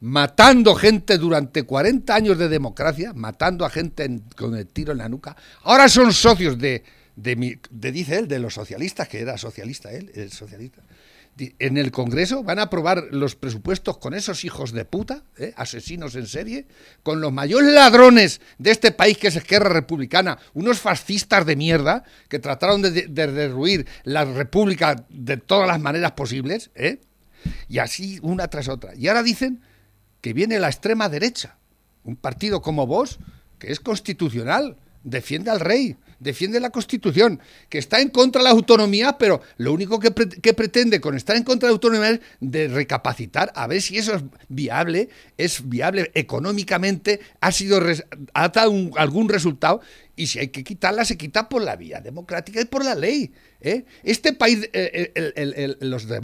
matando 0.00 0.74
gente 0.74 1.18
durante 1.18 1.62
40 1.64 2.14
años 2.14 2.38
de 2.38 2.48
democracia, 2.48 3.12
matando 3.14 3.64
a 3.64 3.70
gente 3.70 4.04
en- 4.04 4.20
con 4.36 4.54
el 4.56 4.66
tiro 4.66 4.92
en 4.92 4.98
la 4.98 5.08
nuca. 5.08 5.36
Ahora 5.62 5.88
son 5.88 6.12
socios 6.12 6.58
de, 6.58 6.82
de, 7.14 7.36
mi- 7.36 7.56
de, 7.70 7.92
dice 7.92 8.18
él, 8.18 8.28
de 8.28 8.38
los 8.38 8.54
socialistas, 8.54 9.08
que 9.08 9.20
era 9.20 9.36
socialista 9.38 9.90
él, 9.92 10.10
el 10.14 10.32
socialista. 10.32 10.82
En 11.38 11.76
el 11.76 11.90
Congreso 11.90 12.42
van 12.42 12.58
a 12.58 12.62
aprobar 12.62 13.08
los 13.10 13.36
presupuestos 13.36 13.98
con 13.98 14.14
esos 14.14 14.42
hijos 14.44 14.72
de 14.72 14.86
puta, 14.86 15.22
¿eh? 15.36 15.52
asesinos 15.56 16.14
en 16.14 16.26
serie, 16.26 16.66
con 17.02 17.20
los 17.20 17.30
mayores 17.30 17.74
ladrones 17.74 18.40
de 18.56 18.70
este 18.70 18.90
país 18.90 19.18
que 19.18 19.28
es 19.28 19.36
Esquerra 19.36 19.68
Republicana, 19.68 20.38
unos 20.54 20.78
fascistas 20.80 21.44
de 21.44 21.54
mierda 21.56 22.04
que 22.28 22.38
trataron 22.38 22.80
de, 22.80 22.90
de- 22.90 23.06
de 23.08 23.26
derruir 23.32 23.86
la 24.04 24.24
República 24.24 25.04
de 25.10 25.36
todas 25.36 25.68
las 25.68 25.78
maneras 25.78 26.12
posibles, 26.12 26.70
¿eh? 26.74 27.00
y 27.68 27.78
así 27.80 28.18
una 28.22 28.48
tras 28.48 28.68
otra. 28.68 28.94
Y 28.94 29.08
ahora 29.08 29.22
dicen 29.22 29.60
que 30.22 30.32
viene 30.32 30.58
la 30.58 30.68
extrema 30.68 31.10
derecha, 31.10 31.58
un 32.02 32.16
partido 32.16 32.62
como 32.62 32.86
vos, 32.86 33.18
que 33.58 33.70
es 33.72 33.80
constitucional, 33.80 34.76
defiende 35.06 35.50
al 35.52 35.60
rey, 35.60 35.96
defiende 36.18 36.58
la 36.58 36.70
Constitución, 36.70 37.40
que 37.68 37.78
está 37.78 38.00
en 38.00 38.08
contra 38.08 38.40
de 38.40 38.44
la 38.44 38.50
autonomía, 38.50 39.16
pero 39.18 39.40
lo 39.56 39.72
único 39.72 40.00
que, 40.00 40.10
pretende 40.10 41.00
con 41.00 41.14
estar 41.16 41.36
en 41.36 41.44
contra 41.44 41.68
de 41.68 41.70
la 41.70 41.74
autonomía 41.74 42.10
es 42.10 42.20
de 42.40 42.68
recapacitar 42.68 43.52
a 43.54 43.68
ver 43.68 43.80
si 43.80 43.98
eso 43.98 44.16
es 44.16 44.22
viable, 44.48 45.08
es 45.38 45.68
viable 45.68 46.10
económicamente, 46.14 47.20
ha 47.40 47.52
sido 47.52 47.80
ha 48.34 48.48
dado 48.48 48.72
algún 48.96 49.28
resultado 49.28 49.80
y 50.16 50.26
si 50.26 50.40
hay 50.40 50.48
que 50.48 50.64
quitarla 50.64 51.04
se 51.04 51.16
quita 51.16 51.48
por 51.48 51.62
la 51.62 51.76
vía 51.76 52.00
democrática 52.00 52.60
y 52.60 52.64
por 52.64 52.84
la 52.84 52.96
ley. 52.96 53.32
¿eh? 53.60 53.84
Este 54.02 54.32
país, 54.32 54.68
eh, 54.72 55.76
los 55.80 56.08
de 56.08 56.20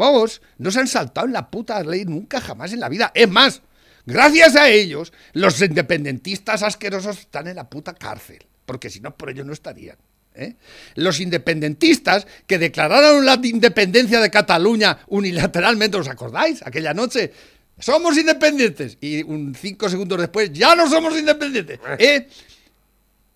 no 0.59 0.71
se 0.71 0.81
han 0.81 0.89
saltado 0.89 1.29
en 1.29 1.35
la 1.35 1.51
puta 1.51 1.81
ley 1.85 2.05
nunca 2.05 2.41
jamás 2.41 2.73
en 2.73 2.81
la 2.81 2.89
vida. 2.89 3.13
Es 3.15 3.29
más, 3.29 3.63
gracias 4.07 4.57
a 4.57 4.71
ellos, 4.71 5.13
los 5.35 5.61
independentistas 5.61 6.65
asquerosos 6.65 7.21
están 7.21 7.47
en 7.47 7.57
la 7.57 7.71
puta 7.71 7.95
cárcel 7.95 8.47
porque 8.67 8.91
si 8.91 9.01
no, 9.01 9.17
por 9.17 9.31
ello 9.31 9.45
no 9.45 9.53
estarían. 9.53 9.97
¿eh? 10.35 10.57
Los 10.95 11.21
independentistas 11.21 12.27
que 12.47 12.59
declararon 12.59 13.25
la 13.25 13.39
independencia 13.43 14.21
de 14.21 14.31
Cataluña 14.31 14.99
unilateralmente, 15.09 15.97
¿os 15.97 16.09
acordáis? 16.09 16.65
Aquella 16.65 16.95
noche, 16.95 17.33
somos 17.79 18.17
independientes. 18.17 18.99
Y 19.01 19.23
un 19.23 19.55
cinco 19.55 19.89
segundos 19.89 20.21
después, 20.21 20.53
ya 20.53 20.75
no 20.75 20.89
somos 20.89 21.17
independientes. 21.19 21.79
¿eh? 21.99 22.29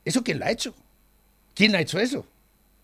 ¿Eso 0.05 0.23
quién 0.23 0.39
lo 0.39 0.47
ha 0.47 0.51
hecho? 0.51 0.75
¿Quién 1.55 1.75
ha 1.75 1.81
hecho 1.81 1.99
eso? 1.99 2.27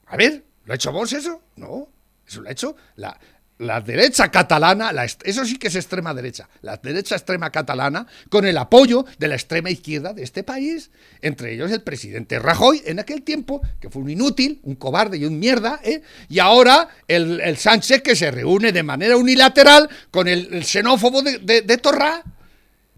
A 0.06 0.16
ver, 0.16 0.42
¿lo 0.64 0.72
ha 0.72 0.76
hecho 0.76 0.92
vos 0.92 1.12
eso? 1.12 1.42
No, 1.56 1.88
eso 2.26 2.40
lo 2.40 2.48
ha 2.48 2.52
hecho 2.52 2.76
la, 2.96 3.18
la 3.62 3.80
derecha 3.80 4.30
catalana, 4.30 4.90
eso 5.24 5.44
sí 5.44 5.56
que 5.56 5.68
es 5.68 5.76
extrema 5.76 6.12
derecha, 6.12 6.48
la 6.62 6.76
derecha 6.76 7.14
extrema 7.14 7.50
catalana, 7.50 8.06
con 8.28 8.44
el 8.44 8.58
apoyo 8.58 9.04
de 9.18 9.28
la 9.28 9.34
extrema 9.34 9.70
izquierda 9.70 10.12
de 10.12 10.22
este 10.22 10.42
país, 10.42 10.90
entre 11.20 11.54
ellos 11.54 11.70
el 11.70 11.82
presidente 11.82 12.38
Rajoy 12.38 12.82
en 12.84 12.98
aquel 12.98 13.22
tiempo, 13.22 13.62
que 13.80 13.88
fue 13.88 14.02
un 14.02 14.10
inútil, 14.10 14.60
un 14.64 14.74
cobarde 14.74 15.18
y 15.18 15.24
un 15.24 15.38
mierda, 15.38 15.80
¿eh? 15.84 16.02
y 16.28 16.38
ahora 16.38 16.88
el, 17.08 17.56
Sánchez 17.56 18.02
que 18.02 18.16
se 18.16 18.30
reúne 18.30 18.72
de 18.72 18.82
manera 18.82 19.16
unilateral 19.16 19.88
con 20.10 20.26
el, 20.26 20.64
xenófobo 20.64 21.22
de, 21.22 21.38
de, 21.38 21.78
Torrá. 21.78 22.22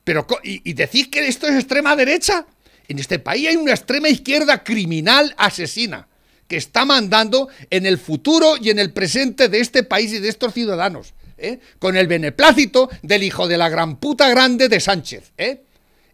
Pero, 0.04 0.26
y, 0.42 0.68
y 0.68 0.72
decís 0.74 1.08
que 1.08 1.26
esto 1.26 1.46
es 1.46 1.54
extrema 1.54 1.96
derecha. 1.96 2.46
En 2.88 2.98
este 2.98 3.18
país 3.18 3.48
hay 3.48 3.56
una 3.56 3.72
extrema 3.72 4.08
izquierda 4.08 4.62
criminal 4.62 5.34
asesina 5.36 6.06
que 6.48 6.56
está 6.56 6.84
mandando 6.84 7.48
en 7.70 7.86
el 7.86 7.98
futuro 7.98 8.56
y 8.60 8.70
en 8.70 8.78
el 8.78 8.92
presente 8.92 9.48
de 9.48 9.60
este 9.60 9.82
país 9.82 10.12
y 10.12 10.18
de 10.18 10.28
estos 10.28 10.52
ciudadanos, 10.52 11.14
¿eh? 11.38 11.60
con 11.78 11.96
el 11.96 12.06
beneplácito 12.06 12.88
del 13.02 13.22
hijo 13.22 13.48
de 13.48 13.56
la 13.56 13.68
gran 13.68 13.96
puta 13.96 14.28
grande 14.28 14.68
de 14.68 14.80
Sánchez. 14.80 15.32
¿eh? 15.38 15.62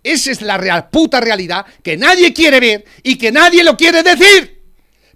Esa 0.02 0.30
es 0.30 0.42
la 0.42 0.56
real 0.56 0.88
puta 0.88 1.20
realidad 1.20 1.66
que 1.82 1.96
nadie 1.96 2.32
quiere 2.32 2.60
ver 2.60 2.84
y 3.02 3.16
que 3.16 3.32
nadie 3.32 3.62
lo 3.62 3.76
quiere 3.76 4.02
decir. 4.02 4.60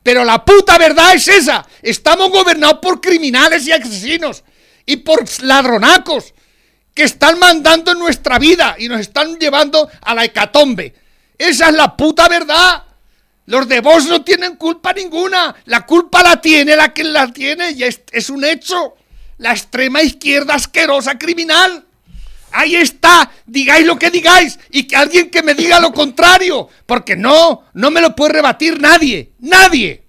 Pero 0.03 0.25
la 0.25 0.45
puta 0.45 0.77
verdad 0.77 1.15
es 1.15 1.27
esa. 1.29 1.67
Estamos 1.81 2.31
gobernados 2.31 2.81
por 2.81 3.01
criminales 3.01 3.67
y 3.67 3.73
asesinos 3.73 4.45
y 4.85 4.97
por 4.97 5.25
ladronacos 5.43 6.35
que 6.93 7.05
están 7.05 7.39
mandando 7.39 7.93
en 7.93 7.99
nuestra 7.99 8.39
vida 8.39 8.77
y 8.79 8.89
nos 8.89 9.01
están 9.01 9.39
llevando 9.39 9.89
a 10.03 10.15
la 10.15 10.25
hecatombe. 10.25 10.95
Esa 11.39 11.69
es 11.71 11.75
la 11.75 11.97
puta 11.97 12.29
verdad. 12.29 12.85
Los 13.47 13.69
de 13.69 13.81
vos 13.81 14.07
no 14.07 14.23
tienen 14.23 14.57
culpa 14.57 14.93
ninguna. 14.93 15.55
La 15.67 15.85
culpa 15.85 16.23
la 16.23 16.41
tiene 16.41 16.77
la 16.77 16.95
que 16.95 17.05
la 17.05 17.33
tiene 17.33 17.73
y 17.73 17.83
es, 17.83 18.31
un 18.31 18.45
hecho. 18.45 18.95
La 19.39 19.53
extrema 19.53 20.03
izquierda 20.03 20.55
asquerosa 20.55 21.19
criminal. 21.19 21.85
Ahí 22.53 22.77
está, 22.77 23.33
digáis 23.47 23.85
lo 23.85 23.99
que 23.99 24.11
digáis 24.11 24.59
y 24.71 24.85
que 24.85 24.95
alguien 24.95 25.29
que 25.29 25.43
me 25.43 25.55
diga 25.55 25.81
lo 25.81 25.93
contrario, 25.93 26.69
porque 26.87 27.17
no, 27.17 27.65
no 27.75 27.91
me 27.91 28.01
lo 28.01 28.15
puede 28.15 28.35
rebatir 28.35 28.81
nadie, 28.81 29.33
nadie. 29.41 30.05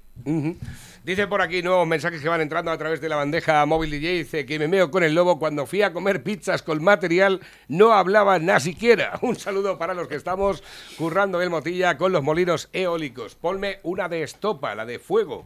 Dice 1.06 1.28
por 1.28 1.44
aquí 1.44 1.62
nuevos 1.62 1.86
mensajes 1.86 2.20
que 2.20 2.28
van 2.28 2.42
entrando 2.42 2.72
a 2.72 2.80
través 2.80 3.00
de 3.00 3.08
la 3.10 3.16
bandeja 3.16 3.64
móvil 3.68 3.92
DJ. 3.92 4.14
Dice 4.14 4.46
que 4.48 4.58
me 4.58 4.68
meo 4.68 4.90
con 4.90 5.04
el 5.04 5.14
lobo 5.14 5.38
cuando 5.38 5.68
fui 5.68 5.84
a 5.84 5.94
comer 5.94 6.24
pizzas 6.24 6.64
con 6.64 6.84
material, 6.84 7.42
no 7.68 7.94
hablaba 7.94 8.40
nada 8.40 8.60
siquiera. 8.60 9.12
Un 9.22 9.36
saludo 9.36 9.78
para 9.78 9.94
los 9.94 10.08
que 10.08 10.16
estamos 10.16 10.64
currando 10.98 11.44
el 11.44 11.52
motilla 11.52 11.96
con 12.00 12.12
los 12.12 12.24
molinos 12.24 12.70
eólicos. 12.74 13.36
Ponme 13.36 13.82
una 13.84 14.10
de 14.10 14.24
estopa, 14.24 14.74
la 14.74 14.84
de 14.84 14.98
fuego. 14.98 15.46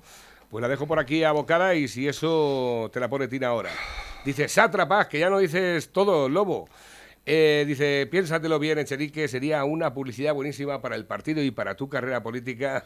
Pues 0.49 0.61
la 0.61 0.69
dejo 0.69 0.87
por 0.87 0.97
aquí 0.97 1.25
abocada 1.25 1.75
y 1.75 1.89
si 1.89 2.07
eso 2.07 2.89
te 2.93 3.01
la 3.01 3.09
pone 3.09 3.27
Tina 3.27 3.47
ahora. 3.49 3.71
Dice, 4.23 4.47
sátrapas, 4.47 5.07
que 5.07 5.19
ya 5.19 5.29
no 5.29 5.39
dices 5.39 5.89
todo, 5.91 6.29
lobo. 6.29 6.69
Eh, 7.25 7.65
dice, 7.67 8.07
piénsatelo 8.09 8.59
bien, 8.59 8.79
Echerique, 8.79 9.27
sería 9.27 9.65
una 9.65 9.93
publicidad 9.93 10.33
buenísima 10.33 10.81
para 10.81 10.95
el 10.95 11.05
partido 11.05 11.43
y 11.43 11.51
para 11.51 11.75
tu 11.75 11.89
carrera 11.89 12.23
política. 12.23 12.85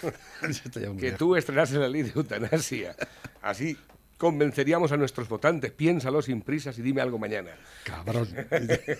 que 0.98 1.12
tú 1.12 1.36
estrenases 1.36 1.76
la 1.76 1.88
ley 1.88 2.02
de 2.02 2.12
eutanasia. 2.14 2.96
Así 3.42 3.76
convenceríamos 4.18 4.92
a 4.92 4.96
nuestros 4.96 5.28
votantes. 5.28 5.70
Piénsalo 5.72 6.22
sin 6.22 6.40
prisas 6.42 6.78
y 6.78 6.82
dime 6.82 7.00
algo 7.00 7.18
mañana. 7.18 7.50
Cabrón. 7.84 8.28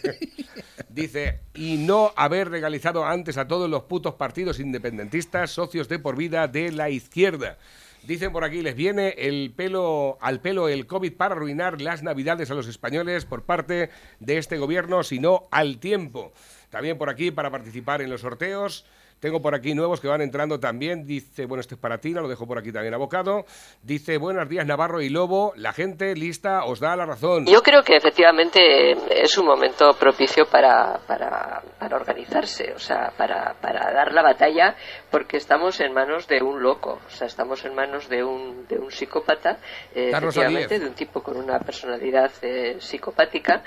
Dice, 0.88 1.40
y 1.54 1.78
no 1.78 2.12
haber 2.16 2.50
legalizado 2.50 3.04
antes 3.04 3.38
a 3.38 3.48
todos 3.48 3.70
los 3.70 3.84
putos 3.84 4.14
partidos 4.14 4.60
independentistas, 4.60 5.50
socios 5.50 5.88
de 5.88 5.98
por 5.98 6.16
vida 6.16 6.46
de 6.48 6.72
la 6.72 6.90
izquierda. 6.90 7.58
Dicen 8.06 8.32
por 8.32 8.44
aquí, 8.44 8.60
les 8.60 8.74
viene 8.74 9.14
el 9.16 9.54
pelo 9.56 10.18
al 10.20 10.42
pelo 10.42 10.68
el 10.68 10.86
COVID 10.86 11.14
para 11.14 11.34
arruinar 11.34 11.80
las 11.80 12.02
navidades 12.02 12.50
a 12.50 12.54
los 12.54 12.68
españoles 12.68 13.24
por 13.24 13.44
parte 13.44 13.88
de 14.20 14.36
este 14.36 14.58
gobierno, 14.58 15.02
sino 15.04 15.48
al 15.50 15.78
tiempo. 15.78 16.34
También 16.68 16.98
por 16.98 17.08
aquí 17.08 17.30
para 17.30 17.50
participar 17.50 18.02
en 18.02 18.10
los 18.10 18.20
sorteos. 18.20 18.84
Tengo 19.24 19.40
por 19.40 19.54
aquí 19.54 19.72
nuevos 19.72 20.02
que 20.02 20.08
van 20.08 20.20
entrando 20.20 20.60
también. 20.60 21.06
Dice, 21.06 21.46
bueno, 21.46 21.62
este 21.62 21.76
es 21.76 21.80
para 21.80 21.96
ti, 21.96 22.10
lo 22.10 22.28
dejo 22.28 22.46
por 22.46 22.58
aquí 22.58 22.70
también 22.70 22.92
abocado. 22.92 23.46
Dice, 23.82 24.18
buenos 24.18 24.46
días 24.50 24.66
Navarro 24.66 25.00
y 25.00 25.08
Lobo, 25.08 25.54
la 25.56 25.72
gente 25.72 26.14
lista 26.14 26.66
os 26.66 26.78
da 26.78 26.94
la 26.94 27.06
razón. 27.06 27.46
Yo 27.46 27.62
creo 27.62 27.82
que 27.82 27.96
efectivamente 27.96 28.60
es 29.08 29.38
un 29.38 29.46
momento 29.46 29.92
propicio 29.98 30.44
para, 30.44 31.00
para, 31.06 31.62
organizarse, 31.96 32.74
o 32.74 32.78
sea, 32.78 33.14
para, 33.16 33.54
para, 33.62 33.94
dar 33.94 34.12
la 34.12 34.20
batalla, 34.20 34.76
porque 35.10 35.38
estamos 35.38 35.80
en 35.80 35.94
manos 35.94 36.28
de 36.28 36.42
un 36.42 36.62
loco, 36.62 37.00
o 37.06 37.10
sea, 37.10 37.26
estamos 37.26 37.64
en 37.64 37.74
manos 37.74 38.10
de 38.10 38.22
un, 38.22 38.66
de 38.66 38.76
un 38.76 38.90
psicópata, 38.90 39.56
eh, 39.94 40.10
efectivamente, 40.12 40.78
de 40.78 40.86
un 40.86 40.94
tipo 40.94 41.22
con 41.22 41.38
una 41.38 41.60
personalidad 41.60 42.30
eh, 42.42 42.76
psicopática 42.78 43.62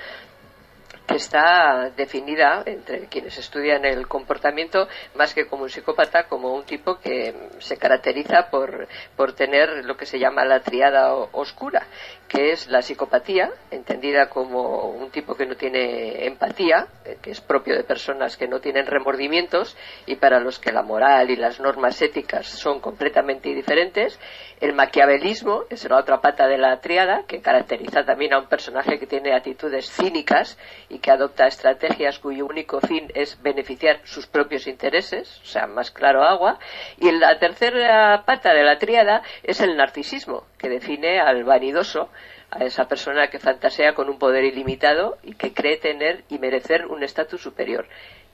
que 1.08 1.15
está 1.15 1.89
definida 1.96 2.63
entre 2.65 3.08
quienes 3.08 3.38
estudian 3.38 3.86
el 3.86 4.08
comportamiento 4.08 4.88
más 5.15 5.34
que 5.34 5.48
como 5.48 5.63
un 5.63 5.70
psicópata, 5.70 6.28
como 6.28 6.54
un 6.54 6.65
tipo 6.65 7.00
que 7.00 7.34
se 7.60 7.78
caracteriza 7.78 8.50
por, 8.50 8.88
por 9.15 9.34
tener 9.34 9.86
lo 9.86 9.96
que 9.96 10.06
se 10.06 10.20
llama 10.20 10.43
la 10.43 10.60
triada 10.60 11.13
oscura, 11.13 11.88
que 12.28 12.52
es 12.52 12.68
la 12.68 12.82
psicopatía, 12.82 13.52
entendida 13.72 14.30
como 14.30 14.90
un 14.90 15.10
tipo 15.12 15.36
que 15.36 15.46
no 15.46 15.56
tiene 15.56 16.26
empatía, 16.26 16.88
eh, 17.06 17.18
que 17.22 17.32
es 17.32 17.42
propio 17.42 17.76
de 17.76 17.84
personas 17.84 18.38
que 18.38 18.48
no 18.48 18.60
tienen 18.60 18.86
remordimientos 18.86 19.78
y 20.06 20.16
para 20.16 20.40
los 20.40 20.60
que 20.60 20.72
la 20.72 20.84
moral 20.84 21.30
y 21.30 21.36
las 21.36 21.60
normas 21.60 22.02
éticas 22.02 22.48
son 22.48 22.80
completamente 22.80 23.50
diferentes. 23.50 24.20
El 24.60 24.74
maquiavelismo 24.74 25.63
es 25.70 25.88
la 25.90 25.98
otra 25.98 26.20
pata 26.20 26.48
de 26.48 26.58
la 26.58 26.80
triada, 26.82 27.24
que 27.28 27.42
caracteriza 27.42 28.04
también 28.04 28.34
a 28.34 28.40
un 28.40 28.48
personaje 28.48 29.00
que 29.00 29.06
tiene 29.06 29.34
actitudes 29.34 29.90
cínicas 29.90 30.58
y 30.90 31.00
que 31.00 31.12
adopta 31.12 31.48
estrategias 31.48 32.20
cuyo 32.20 32.46
único 32.46 32.82
fin 32.82 33.10
es 33.13 33.42
beneficiar 33.42 34.02
sus 34.04 34.28
propios 34.28 34.68
intereses, 34.68 35.40
o 35.44 35.46
sea, 35.46 35.68
más 35.68 35.92
claro 35.92 36.24
agua. 36.24 36.60
Y 36.98 37.12
la 37.12 37.38
tercera 37.40 38.24
pata 38.26 38.54
de 38.54 38.63
la 38.63 38.78
tríada 38.78 39.22
es 39.44 39.62
el 39.62 39.78
narcisismo, 39.78 40.46
que 40.58 40.70
define 40.70 41.20
al 41.20 41.44
vanidoso, 41.44 42.10
a 42.51 42.63
esa 42.63 42.88
persona 42.88 43.29
que 43.29 43.39
fantasea 43.39 43.93
con 43.93 44.10
un 44.10 44.17
poder 44.17 44.43
ilimitado 44.45 45.17
y 45.23 45.33
que 45.33 45.53
cree 45.53 45.77
tener 45.77 46.23
y 46.29 46.39
merecer 46.39 46.86
un 46.88 47.03
estatus 47.03 47.41
superior. 47.41 47.88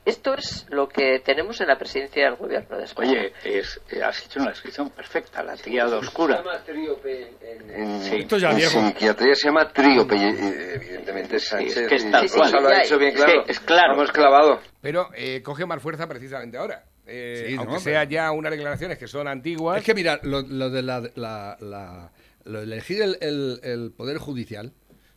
Esto 0.06 0.34
es 0.34 0.66
lo 0.70 0.90
que 0.90 1.22
tenemos 1.24 1.62
en 1.62 1.68
la 1.68 1.78
presidencia 1.78 2.26
del 2.26 2.36
gobierno 2.36 2.78
de 2.78 2.84
España. 2.84 3.12
Oye, 3.12 3.34
es, 3.46 3.80
has 4.04 4.26
hecho 4.26 4.42
una 4.42 4.50
descripción 4.50 4.90
perfecta, 4.90 5.42
la 5.42 5.56
tríada 5.56 5.98
oscura. 5.98 6.38
Se 6.38 6.44
llama 6.44 6.64
tríope 6.64 7.34
en, 7.42 8.20
Esto 8.20 8.38
ya 8.38 8.52
psiquiatría 8.52 9.34
se 9.34 9.48
llama 9.48 9.70
tríope, 9.70 10.16
evidentemente 10.16 11.40
Sánchez. 11.40 11.78
es 11.78 11.88
que 11.88 11.96
es 11.96 12.12
tal 12.12 12.30
cual. 12.30 12.52
lo 12.52 12.68
ha 12.68 12.80
dicho 12.82 13.00
bien 13.00 13.14
claro. 13.16 13.46
Es, 13.48 13.60
claro. 13.62 13.94
Hemos 13.94 14.12
clavado. 14.12 14.60
Pero 14.82 15.08
eh, 15.16 15.42
coge 15.42 15.66
más 15.66 15.82
fuerza 15.82 16.06
precisamente 16.06 16.58
ahora. 16.58 16.84
Eh, 17.06 17.56
aunque 17.58 17.80
sea 17.80 18.04
ya 18.04 18.32
unas 18.32 18.52
declaraciones 18.52 18.98
que 18.98 19.08
son 19.08 19.30
antiguas. 19.30 19.78
Es 19.78 19.86
que 19.86 19.94
mira, 19.94 20.20
lo, 20.24 20.42
de 20.42 20.82
la, 20.82 22.12
lo 22.46 22.60
de 22.60 22.66
elegir 22.66 23.02
el, 23.02 23.60
el 23.64 23.92
poder 23.92 24.18
judicial 24.18 24.74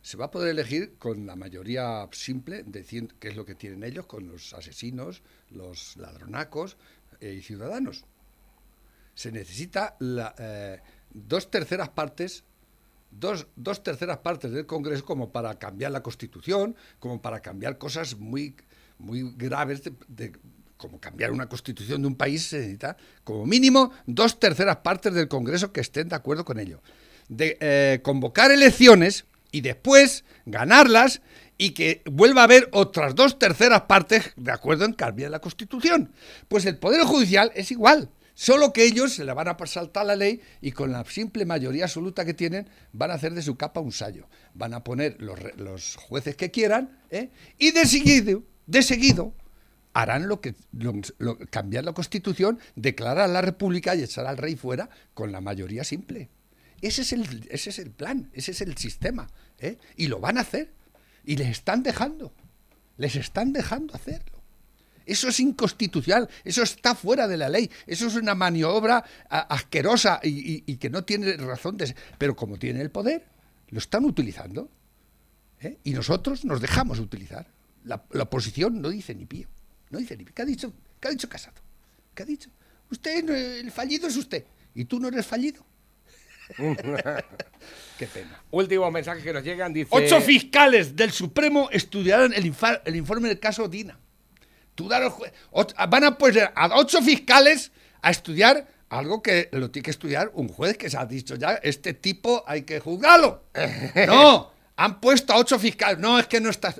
se 0.07 0.15
va 0.15 0.25
a 0.25 0.31
poder 0.31 0.51
elegir 0.51 0.93
con 0.97 1.25
la 1.25 1.35
mayoría 1.35 2.07
simple, 2.13 2.63
de 2.63 2.85
que 3.19 3.27
es 3.27 3.35
lo 3.35 3.45
que 3.45 3.55
tienen 3.55 3.83
ellos, 3.83 4.05
con 4.05 4.25
los 4.25 4.53
asesinos, 4.53 5.21
los 5.49 5.97
ladronacos 5.97 6.77
eh, 7.19 7.35
y 7.37 7.41
ciudadanos. 7.41 8.05
Se 9.15 9.33
necesita 9.33 9.97
eh, 9.99 10.79
dos 11.11 11.51
terceras 11.51 11.89
partes 11.89 12.45
Dos, 13.09 13.47
dos, 13.55 13.83
terceras 13.83 14.17
partes 14.17 14.51
del 14.51 14.65
Congreso 14.65 15.05
como 15.05 15.31
para 15.31 15.57
cambiar 15.57 15.91
la 15.93 16.03
Constitución, 16.03 16.75
como 16.99 17.21
para 17.21 17.39
cambiar 17.39 17.77
cosas 17.77 18.17
muy, 18.17 18.53
muy 18.99 19.33
graves 19.37 19.81
como 20.75 20.99
cambiar 20.99 21.31
una 21.31 21.47
constitución 21.47 22.01
de 22.01 22.07
un 22.07 22.15
país 22.15 22.47
se 22.47 22.59
necesita 22.59 22.97
como 23.23 23.45
mínimo 23.45 23.91
dos 24.05 24.39
terceras 24.39 24.77
partes 24.77 25.13
del 25.13 25.29
Congreso 25.29 25.71
que 25.71 25.79
estén 25.81 26.09
de 26.09 26.15
acuerdo 26.15 26.43
con 26.43 26.59
ello. 26.59 26.81
De 27.29 27.57
eh, 27.59 27.99
convocar 28.03 28.51
elecciones 28.51 29.25
y 29.51 29.61
después 29.61 30.23
ganarlas 30.45 31.21
y 31.57 31.71
que 31.71 32.03
vuelva 32.05 32.41
a 32.41 32.43
haber 32.45 32.69
otras 32.71 33.15
dos 33.15 33.39
terceras 33.39 33.81
partes 33.81 34.31
de 34.35 34.51
acuerdo 34.51 34.85
en 34.85 34.93
cambiar 34.93 35.31
la 35.31 35.39
constitución. 35.39 36.11
Pues 36.47 36.65
el 36.65 36.77
Poder 36.77 37.01
Judicial 37.03 37.51
es 37.55 37.71
igual. 37.71 38.09
Solo 38.35 38.71
que 38.71 38.83
ellos 38.83 39.13
se 39.13 39.25
le 39.25 39.33
van 39.33 39.47
a 39.47 39.57
saltar 39.65 40.05
la 40.05 40.15
ley 40.15 40.41
y 40.61 40.71
con 40.71 40.91
la 40.91 41.03
simple 41.05 41.43
mayoría 41.43 41.85
absoluta 41.85 42.23
que 42.23 42.35
tienen 42.35 42.69
van 42.93 43.09
a 43.09 43.15
hacer 43.15 43.33
de 43.33 43.41
su 43.41 43.55
capa 43.55 43.79
un 43.79 43.91
sallo. 43.91 44.27
Van 44.53 44.75
a 44.75 44.83
poner 44.83 45.17
los, 45.19 45.95
jueces 45.95 46.35
que 46.35 46.51
quieran 46.51 46.99
¿eh? 47.09 47.31
y 47.57 47.71
de 47.71 47.87
seguido, 47.87 48.43
de 48.67 48.83
seguido 48.83 49.33
harán 49.93 50.27
lo 50.27 50.39
que 50.39 50.53
cambiar 51.49 51.83
la 51.83 51.93
constitución, 51.93 52.59
declarar 52.75 53.27
la 53.31 53.41
república 53.41 53.95
y 53.95 54.03
echar 54.03 54.27
al 54.27 54.37
rey 54.37 54.55
fuera 54.55 54.91
con 55.15 55.31
la 55.31 55.41
mayoría 55.41 55.83
simple. 55.83 56.29
Ese 56.81 57.01
es 57.01 57.13
el, 57.13 57.47
ese 57.49 57.69
es 57.69 57.79
el 57.79 57.91
plan, 57.91 58.29
ese 58.33 58.51
es 58.51 58.61
el 58.61 58.77
sistema. 58.77 59.27
¿eh? 59.59 59.77
Y 59.95 60.07
lo 60.07 60.19
van 60.19 60.37
a 60.37 60.41
hacer. 60.41 60.71
Y 61.25 61.35
les 61.35 61.49
están 61.49 61.83
dejando. 61.83 62.33
Les 62.97 63.15
están 63.15 63.53
dejando 63.53 63.95
hacerlo. 63.95 64.37
Eso 65.05 65.29
es 65.29 65.39
inconstitucional, 65.39 66.29
eso 66.43 66.61
está 66.63 66.93
fuera 66.93 67.29
de 67.29 67.37
la 67.37 67.47
ley, 67.47 67.71
eso 67.85 68.07
es 68.07 68.15
una 68.15 68.35
maniobra 68.35 69.05
asquerosa 69.29 70.19
y, 70.21 70.75
que 70.75 70.89
no 70.89 71.05
tiene 71.05 71.37
razón 71.37 71.77
de 71.77 71.87
ser. 71.87 71.95
Pero 72.17 72.35
como 72.35 72.59
tiene 72.59 72.81
el 72.81 72.91
poder, 72.91 73.25
lo 73.69 73.79
están 73.79 74.03
utilizando. 74.03 74.69
¿eh? 75.61 75.77
Y 75.85 75.91
nosotros 75.91 76.43
nos 76.43 76.59
dejamos 76.59 76.99
utilizar. 76.99 77.47
La, 77.85 78.03
oposición 78.19 78.81
no 78.81 78.89
dice 78.89 79.15
ni 79.15 79.25
pío. 79.25 79.47
No 79.91 79.99
dice 79.99 80.17
ni 80.17 80.25
pío. 80.25 80.35
¿Qué 80.35 80.41
ha 80.41 80.45
dicho, 80.45 80.73
qué 80.99 81.07
ha 81.07 81.11
dicho 81.11 81.29
Casado? 81.29 81.61
¿Qué 82.13 82.23
ha 82.23 82.25
dicho? 82.25 82.49
Usted, 82.91 83.29
el 83.29 83.71
fallido 83.71 84.09
es 84.09 84.17
usted. 84.17 84.43
¿Y 84.75 84.85
tú 84.85 84.99
no 84.99 85.07
eres 85.07 85.25
fallido? 85.25 85.65
Qué 87.97 88.07
pena. 88.07 88.41
Último 88.51 88.89
mensaje 88.91 89.21
que 89.21 89.33
nos 89.33 89.43
llegan, 89.43 89.73
dice... 89.73 89.89
Ocho 89.91 90.21
fiscales 90.21 90.95
del 90.95 91.11
Supremo 91.11 91.69
estudiaron 91.71 92.33
el, 92.33 92.53
el 92.85 92.95
informe 92.95 93.27
del 93.27 93.39
caso 93.39 93.67
Dina 93.67 93.99
van 95.89 96.03
a 96.03 96.17
poner 96.17 96.51
a 96.55 96.77
ocho 96.77 97.01
fiscales 97.01 97.71
a 98.01 98.11
estudiar 98.11 98.67
algo 98.89 99.21
que 99.21 99.49
lo 99.51 99.69
tiene 99.69 99.83
que 99.83 99.91
estudiar 99.91 100.31
un 100.33 100.47
juez 100.47 100.77
que 100.77 100.89
se 100.89 100.97
ha 100.97 101.05
dicho 101.05 101.35
ya, 101.35 101.55
este 101.55 101.93
tipo 101.93 102.43
hay 102.47 102.63
que 102.63 102.79
juzgarlo. 102.79 103.43
No, 104.07 104.51
han 104.75 105.01
puesto 105.01 105.33
a 105.33 105.37
ocho 105.37 105.57
fiscales. 105.59 105.99
No, 105.99 106.19
es 106.19 106.27
que 106.27 106.39
no 106.39 106.49
está... 106.49 106.73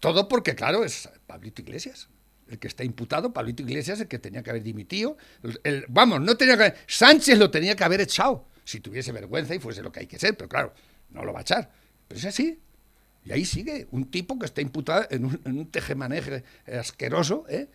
Todo 0.00 0.28
porque, 0.28 0.54
claro, 0.54 0.84
es 0.84 1.08
Pablito 1.26 1.62
Iglesias. 1.62 2.08
El 2.48 2.58
que 2.58 2.68
está 2.68 2.84
imputado, 2.84 3.32
Pablito 3.32 3.62
Iglesias, 3.62 4.00
el 4.00 4.08
que 4.08 4.18
tenía 4.18 4.42
que 4.42 4.50
haber 4.50 4.62
dimitido. 4.62 5.16
vamos, 5.88 6.20
no 6.20 6.36
tenía 6.36 6.56
que 6.56 6.62
haber... 6.64 6.76
Sánchez 6.86 7.38
lo 7.38 7.50
tenía 7.50 7.74
que 7.74 7.84
haber 7.84 8.00
echado, 8.00 8.46
si 8.66 8.80
tuviese 8.80 9.12
vergüenza 9.12 9.54
y 9.54 9.60
fuese 9.60 9.80
lo 9.80 9.92
que 9.92 10.00
hay 10.00 10.06
que 10.06 10.18
ser, 10.18 10.36
pero 10.36 10.48
claro, 10.48 10.74
no 11.10 11.24
lo 11.24 11.32
va 11.32 11.38
a 11.38 11.42
echar. 11.42 11.70
Pero 12.08 12.18
es 12.18 12.26
así. 12.26 12.60
Y 13.24 13.32
ahí 13.32 13.44
sigue 13.44 13.86
un 13.92 14.10
tipo 14.10 14.38
que 14.38 14.46
está 14.46 14.60
imputado 14.60 15.06
en 15.10 15.24
un, 15.24 15.40
en 15.44 15.58
un 15.58 15.70
tejemaneje 15.70 16.44
asqueroso, 16.66 17.46
¿eh? 17.48 17.68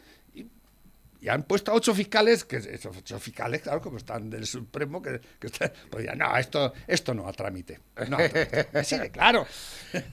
Y, 1.22 1.30
han 1.30 1.44
puesto 1.44 1.72
a 1.72 1.76
ocho 1.76 1.94
fiscales, 1.94 2.44
que 2.46 2.58
esos 2.58 2.98
ocho 2.98 3.20
fiscales, 3.20 3.62
claro, 3.62 3.82
como 3.82 3.98
están 3.98 4.30
del 4.30 4.46
Supremo, 4.46 5.02
que, 5.02 5.22
que 5.40 5.50
pues 5.90 6.06
ya, 6.06 6.16
no, 6.16 6.36
esto, 6.36 6.74
esto 6.88 7.14
no 7.14 7.28
a 7.28 7.34
trámite. 7.34 7.80
No, 8.10 8.18
sí, 8.84 8.98
claro. 9.12 9.46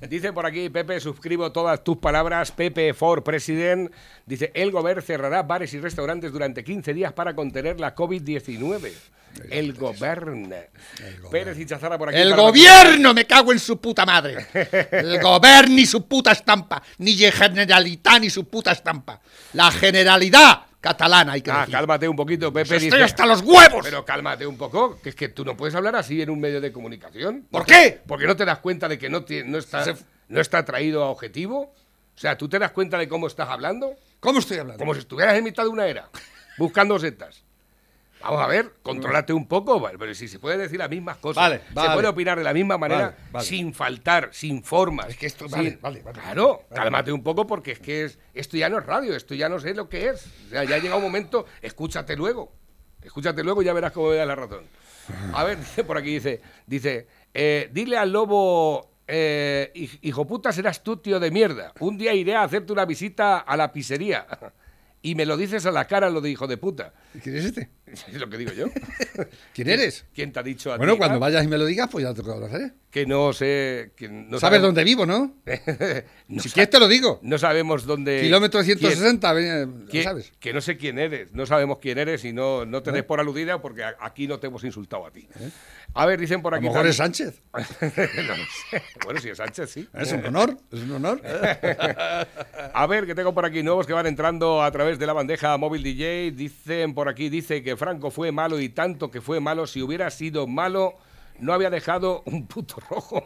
Dice 0.08 0.32
por 0.32 0.46
aquí, 0.46 0.68
Pepe, 0.68 1.00
suscribo 1.00 1.50
todas 1.52 1.82
tus 1.82 1.96
palabras. 1.98 2.52
Pepe 2.52 2.94
for 2.94 3.24
President. 3.24 3.92
Dice, 4.26 4.50
el 4.54 4.70
gobierno 4.70 5.02
cerrará 5.02 5.42
bares 5.42 5.72
y 5.74 5.80
restaurantes 5.80 6.32
durante 6.32 6.62
15 6.62 6.92
días 6.94 7.12
para 7.12 7.34
contener 7.34 7.80
la 7.80 7.94
COVID-19. 7.94 8.92
El 9.50 9.72
gobierno. 9.72 10.56
Pérez 11.30 11.58
y 11.58 11.66
Chazara 11.66 11.96
por 11.96 12.08
aquí. 12.08 12.18
El 12.18 12.34
gobierno, 12.34 13.14
me 13.14 13.26
cago 13.26 13.52
en 13.52 13.58
su 13.58 13.80
puta 13.80 14.04
madre. 14.04 14.46
El 14.90 15.20
gobierno 15.20 15.74
ni 15.74 15.86
su 15.86 16.06
puta 16.06 16.32
estampa. 16.32 16.82
Ni 16.98 17.14
Generalitat 17.14 18.20
ni 18.20 18.30
su 18.30 18.48
puta 18.48 18.72
estampa. 18.72 19.20
La 19.52 19.70
generalidad 19.70 20.67
catalana 20.80 21.32
hay 21.32 21.42
que 21.42 21.50
Ah, 21.50 21.66
cálmate 21.70 22.08
un 22.08 22.16
poquito, 22.16 22.52
Pepe. 22.52 22.68
Pues 22.68 22.82
estoy 22.82 23.02
hasta 23.02 23.26
los 23.26 23.42
huevos. 23.42 23.80
Pero 23.82 24.04
cálmate 24.04 24.46
un 24.46 24.56
poco, 24.56 25.00
que 25.00 25.10
es 25.10 25.14
que 25.14 25.28
tú 25.28 25.44
no 25.44 25.56
puedes 25.56 25.74
hablar 25.74 25.96
así 25.96 26.20
en 26.22 26.30
un 26.30 26.40
medio 26.40 26.60
de 26.60 26.72
comunicación. 26.72 27.46
¿Por 27.50 27.66
qué? 27.66 28.00
Porque 28.06 28.26
no 28.26 28.36
te 28.36 28.44
das 28.44 28.58
cuenta 28.58 28.88
de 28.88 28.98
que 28.98 29.08
no, 29.08 29.24
no, 29.46 29.58
está, 29.58 29.84
no 30.28 30.40
está 30.40 30.64
traído 30.64 31.04
a 31.04 31.10
objetivo. 31.10 31.74
O 32.14 32.20
sea, 32.20 32.36
¿tú 32.36 32.48
te 32.48 32.58
das 32.58 32.72
cuenta 32.72 32.98
de 32.98 33.08
cómo 33.08 33.26
estás 33.26 33.48
hablando? 33.48 33.94
¿Cómo 34.20 34.40
estoy 34.40 34.58
hablando? 34.58 34.78
Como 34.78 34.94
si 34.94 35.00
estuvieras 35.00 35.36
en 35.36 35.44
mitad 35.44 35.62
de 35.62 35.68
una 35.68 35.86
era, 35.86 36.08
buscando 36.58 36.98
setas. 36.98 37.44
Vamos 38.22 38.42
a 38.42 38.46
ver, 38.46 38.74
controlate 38.82 39.32
un 39.32 39.46
poco, 39.46 39.80
pero 39.98 40.14
si 40.14 40.28
se 40.28 40.38
puede 40.38 40.58
decir 40.58 40.78
las 40.78 40.90
mismas 40.90 41.18
cosas, 41.18 41.60
se 41.68 41.90
puede 41.90 42.08
opinar 42.08 42.36
de 42.38 42.44
la 42.44 42.52
misma 42.52 42.76
manera, 42.76 43.16
sin 43.40 43.72
faltar, 43.72 44.30
sin 44.32 44.62
formas. 44.62 45.08
Es 45.08 45.16
que 45.16 45.26
esto, 45.26 45.48
vale, 45.48 45.78
vale, 45.80 46.02
Claro, 46.12 46.64
cálmate 46.74 47.12
un 47.12 47.22
poco 47.22 47.46
porque 47.46 47.72
es 47.72 47.80
que 47.80 48.04
es, 48.04 48.18
esto 48.34 48.56
ya 48.56 48.68
no 48.68 48.78
es 48.78 48.86
radio, 48.86 49.14
esto 49.14 49.34
ya 49.34 49.48
no 49.48 49.58
sé 49.60 49.74
lo 49.74 49.88
que 49.88 50.08
es. 50.08 50.26
O 50.46 50.50
sea, 50.50 50.64
ya 50.64 50.76
ha 50.76 50.78
llegado 50.78 50.98
un 50.98 51.04
momento, 51.04 51.46
escúchate 51.62 52.16
luego, 52.16 52.52
escúchate 53.02 53.44
luego 53.44 53.62
y 53.62 53.66
ya 53.66 53.72
verás 53.72 53.92
cómo 53.92 54.10
me 54.10 54.16
da 54.16 54.26
la 54.26 54.34
razón. 54.34 54.64
A 55.32 55.44
ver, 55.44 55.58
por 55.86 55.96
aquí 55.96 56.14
dice, 56.14 56.40
dice, 56.66 57.06
eh, 57.32 57.70
dile 57.72 57.96
al 57.96 58.12
lobo 58.12 58.90
eh, 59.10 59.72
hijo 60.02 60.26
puta, 60.26 60.52
serás 60.52 60.82
tú, 60.82 60.98
tío 60.98 61.18
de 61.18 61.30
mierda. 61.30 61.72
Un 61.80 61.96
día 61.96 62.12
iré 62.12 62.36
a 62.36 62.42
hacerte 62.42 62.72
una 62.72 62.84
visita 62.84 63.38
a 63.38 63.56
la 63.56 63.72
pizzería. 63.72 64.26
Y 65.02 65.14
me 65.14 65.26
lo 65.26 65.36
dices 65.36 65.64
a 65.66 65.70
la 65.70 65.86
cara 65.86 66.10
lo 66.10 66.20
de 66.20 66.30
hijo 66.30 66.46
de 66.46 66.56
puta. 66.56 66.92
¿Quién 67.22 67.36
es 67.36 67.44
este? 67.46 67.70
Es 67.88 68.20
lo 68.20 68.28
que 68.28 68.36
digo 68.36 68.52
yo. 68.52 68.66
¿Quién 69.54 69.70
eres? 69.70 70.04
¿Quién 70.14 70.30
te 70.30 70.40
ha 70.40 70.42
dicho 70.42 70.72
a 70.72 70.76
bueno, 70.76 70.98
cuando 70.98 71.18
vayas 71.18 71.42
y 71.44 71.48
me 71.48 71.56
lo 71.56 71.64
digas, 71.64 71.88
pues 71.90 72.04
ya 72.04 72.12
te 72.12 72.22
lo 72.22 72.34
conoceré. 72.34 72.72
Que 72.90 73.06
no 73.06 73.32
sé... 73.32 73.92
Que 73.96 74.08
no 74.08 74.38
¿Sabes 74.38 74.60
dónde 74.60 74.84
vivo, 74.84 75.06
no? 75.06 75.36
si 76.38 76.50
quieres 76.50 76.68
te 76.68 76.78
lo 76.78 76.86
digo. 76.86 77.18
No 77.22 77.38
sabemos 77.38 77.84
dónde... 77.84 78.20
Kilómetro 78.20 78.62
160, 78.62 79.34
¿quién, 79.90 80.04
sabes? 80.04 80.32
Que 80.38 80.52
no 80.52 80.60
sé 80.60 80.76
quién 80.76 80.98
eres, 80.98 81.32
no 81.32 81.46
sabemos 81.46 81.78
quién 81.78 81.98
eres 81.98 82.24
y 82.24 82.32
no, 82.32 82.66
no 82.66 82.82
te 82.82 82.92
des 82.92 83.00
¿Eh? 83.00 83.04
por 83.04 83.20
aludida 83.20 83.62
porque 83.62 83.84
aquí 83.84 84.26
no 84.26 84.38
te 84.38 84.48
hemos 84.48 84.64
insultado 84.64 85.06
a 85.06 85.10
ti. 85.10 85.26
¿Eh? 85.40 85.50
A 85.98 86.06
ver, 86.06 86.20
dicen 86.20 86.40
por 86.42 86.54
aquí... 86.54 86.64
A 86.64 86.68
lo 86.68 86.74
mejor 86.74 86.86
es 86.86 86.96
Sánchez. 86.96 87.42
Bueno, 89.04 89.20
si 89.20 89.30
es 89.30 89.38
Sánchez, 89.38 89.68
sí. 89.68 89.88
Es 89.94 90.12
un 90.12 90.24
honor, 90.26 90.56
es 90.70 90.80
un 90.82 90.92
honor. 90.92 91.20
a 92.74 92.86
ver, 92.86 93.04
que 93.04 93.16
tengo 93.16 93.34
por 93.34 93.44
aquí 93.44 93.64
nuevos 93.64 93.84
que 93.84 93.92
van 93.92 94.06
entrando 94.06 94.62
a 94.62 94.70
través 94.70 95.00
de 95.00 95.06
la 95.06 95.12
bandeja 95.12 95.56
móvil 95.56 95.82
DJ. 95.82 96.30
Dicen 96.30 96.94
por 96.94 97.08
aquí, 97.08 97.28
dice 97.28 97.64
que 97.64 97.76
Franco 97.76 98.12
fue 98.12 98.30
malo 98.30 98.60
y 98.60 98.68
tanto 98.68 99.10
que 99.10 99.20
fue 99.20 99.40
malo, 99.40 99.66
si 99.66 99.82
hubiera 99.82 100.08
sido 100.10 100.46
malo, 100.46 100.94
no 101.40 101.52
había 101.52 101.68
dejado 101.68 102.22
un 102.26 102.46
puto 102.46 102.76
rojo. 102.88 103.24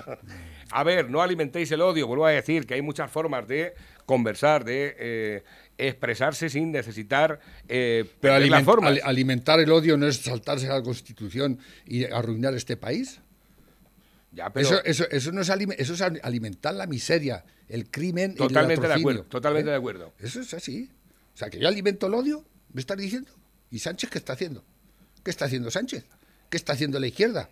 a 0.70 0.84
ver, 0.84 1.10
no 1.10 1.20
alimentéis 1.20 1.72
el 1.72 1.80
odio, 1.80 2.06
vuelvo 2.06 2.26
a 2.26 2.30
decir 2.30 2.64
que 2.66 2.74
hay 2.74 2.82
muchas 2.82 3.10
formas 3.10 3.48
de 3.48 3.74
conversar, 4.06 4.64
de 4.64 4.94
eh, 5.00 5.44
expresarse 5.78 6.50
sin 6.50 6.72
necesitar 6.72 7.40
eh, 7.68 8.04
Pero 8.20 8.34
alimentar 8.34 9.60
el 9.60 9.70
odio 9.70 9.96
no 9.96 10.06
es 10.06 10.16
saltarse 10.16 10.66
a 10.66 10.74
la 10.74 10.82
Constitución 10.82 11.58
y 11.86 12.04
arruinar 12.04 12.54
este 12.54 12.76
país. 12.76 13.20
Ya, 14.32 14.50
pero... 14.50 14.82
eso, 14.84 15.08
eso, 15.10 15.32
no 15.32 15.40
es 15.40 15.48
eso 15.78 15.94
es 15.94 16.02
alimentar 16.02 16.74
la 16.74 16.86
miseria, 16.86 17.44
el 17.68 17.90
crimen 17.90 18.34
totalmente 18.34 18.84
y 18.84 18.88
de 18.88 18.94
acuerdo, 18.94 19.22
totalmente 19.24 19.68
¿Eh? 19.68 19.72
de 19.72 19.78
acuerdo. 19.78 20.12
Eso 20.18 20.40
es 20.40 20.52
así. 20.52 20.90
O 21.34 21.36
sea, 21.38 21.48
que 21.48 21.58
yo 21.58 21.68
alimento 21.68 22.08
el 22.08 22.14
odio, 22.14 22.44
¿me 22.72 22.80
estás 22.80 22.98
diciendo? 22.98 23.30
¿Y 23.70 23.78
Sánchez 23.78 24.10
qué 24.10 24.18
está 24.18 24.32
haciendo? 24.34 24.64
¿Qué 25.22 25.30
está 25.30 25.44
haciendo 25.46 25.70
Sánchez? 25.70 26.04
¿Qué 26.50 26.56
está 26.56 26.72
haciendo 26.72 26.98
la 26.98 27.06
izquierda? 27.06 27.48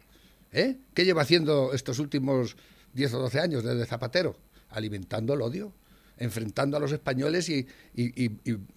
¿Eh? 0.52 0.76
¿Qué 0.94 1.04
lleva 1.04 1.22
haciendo 1.22 1.72
estos 1.72 1.98
últimos 1.98 2.56
10 2.94 3.14
o 3.14 3.18
12 3.20 3.40
años 3.40 3.64
desde 3.64 3.86
Zapatero? 3.86 4.36
Alimentando 4.70 5.34
el 5.34 5.42
odio, 5.42 5.72
enfrentando 6.18 6.76
a 6.76 6.80
los 6.80 6.92
españoles 6.92 7.48
y, 7.48 7.66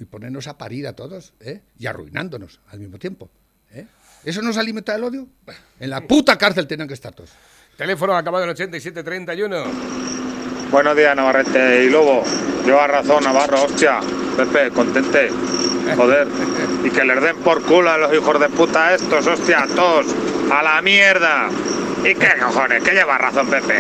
ponernos 0.10 0.48
a 0.48 0.58
parir 0.58 0.88
a 0.88 0.94
todos 0.94 1.34
¿eh? 1.40 1.62
y 1.78 1.88
arruinándonos 1.88 2.60
al 2.68 2.80
mismo 2.80 2.98
tiempo. 2.98 3.30
¿eh? 3.72 3.86
¿Eso 4.24 4.42
nos 4.42 4.58
alimenta 4.58 4.96
el 4.96 5.04
odio? 5.04 5.28
En 5.80 5.90
la 5.90 6.02
puta 6.02 6.38
cárcel 6.38 6.68
tienen 6.68 6.88
que 6.88 6.94
estar 6.94 7.14
todos. 7.14 7.32
Teléfono 7.78 8.16
acabado 8.16 8.44
en 8.44 8.50
8731. 8.52 9.64
Buenos 10.72 10.96
días, 10.96 11.16
Navarrete 11.16 11.86
y 11.86 11.90
Lobo. 11.90 12.24
Lleva 12.66 12.88
razón, 12.88 13.24
Navarro, 13.24 13.64
hostia. 13.64 14.02
Pepe, 14.36 14.70
contente. 14.72 15.30
Joder. 15.96 16.28
Y 16.84 16.90
que 16.90 17.04
les 17.06 17.22
den 17.22 17.38
por 17.38 17.64
culo 17.64 17.90
a 17.90 17.98
los 17.98 18.14
hijos 18.14 18.40
de 18.40 18.50
puta 18.50 18.94
estos, 18.94 19.26
hostia, 19.26 19.66
todos. 19.76 20.08
A 20.52 20.62
la 20.62 20.82
mierda. 20.82 21.50
¿Y 22.04 22.16
qué 22.16 22.30
cojones? 22.40 22.82
Que 22.84 22.92
lleva 22.92 23.18
razón, 23.18 23.50
Pepe. 23.50 23.74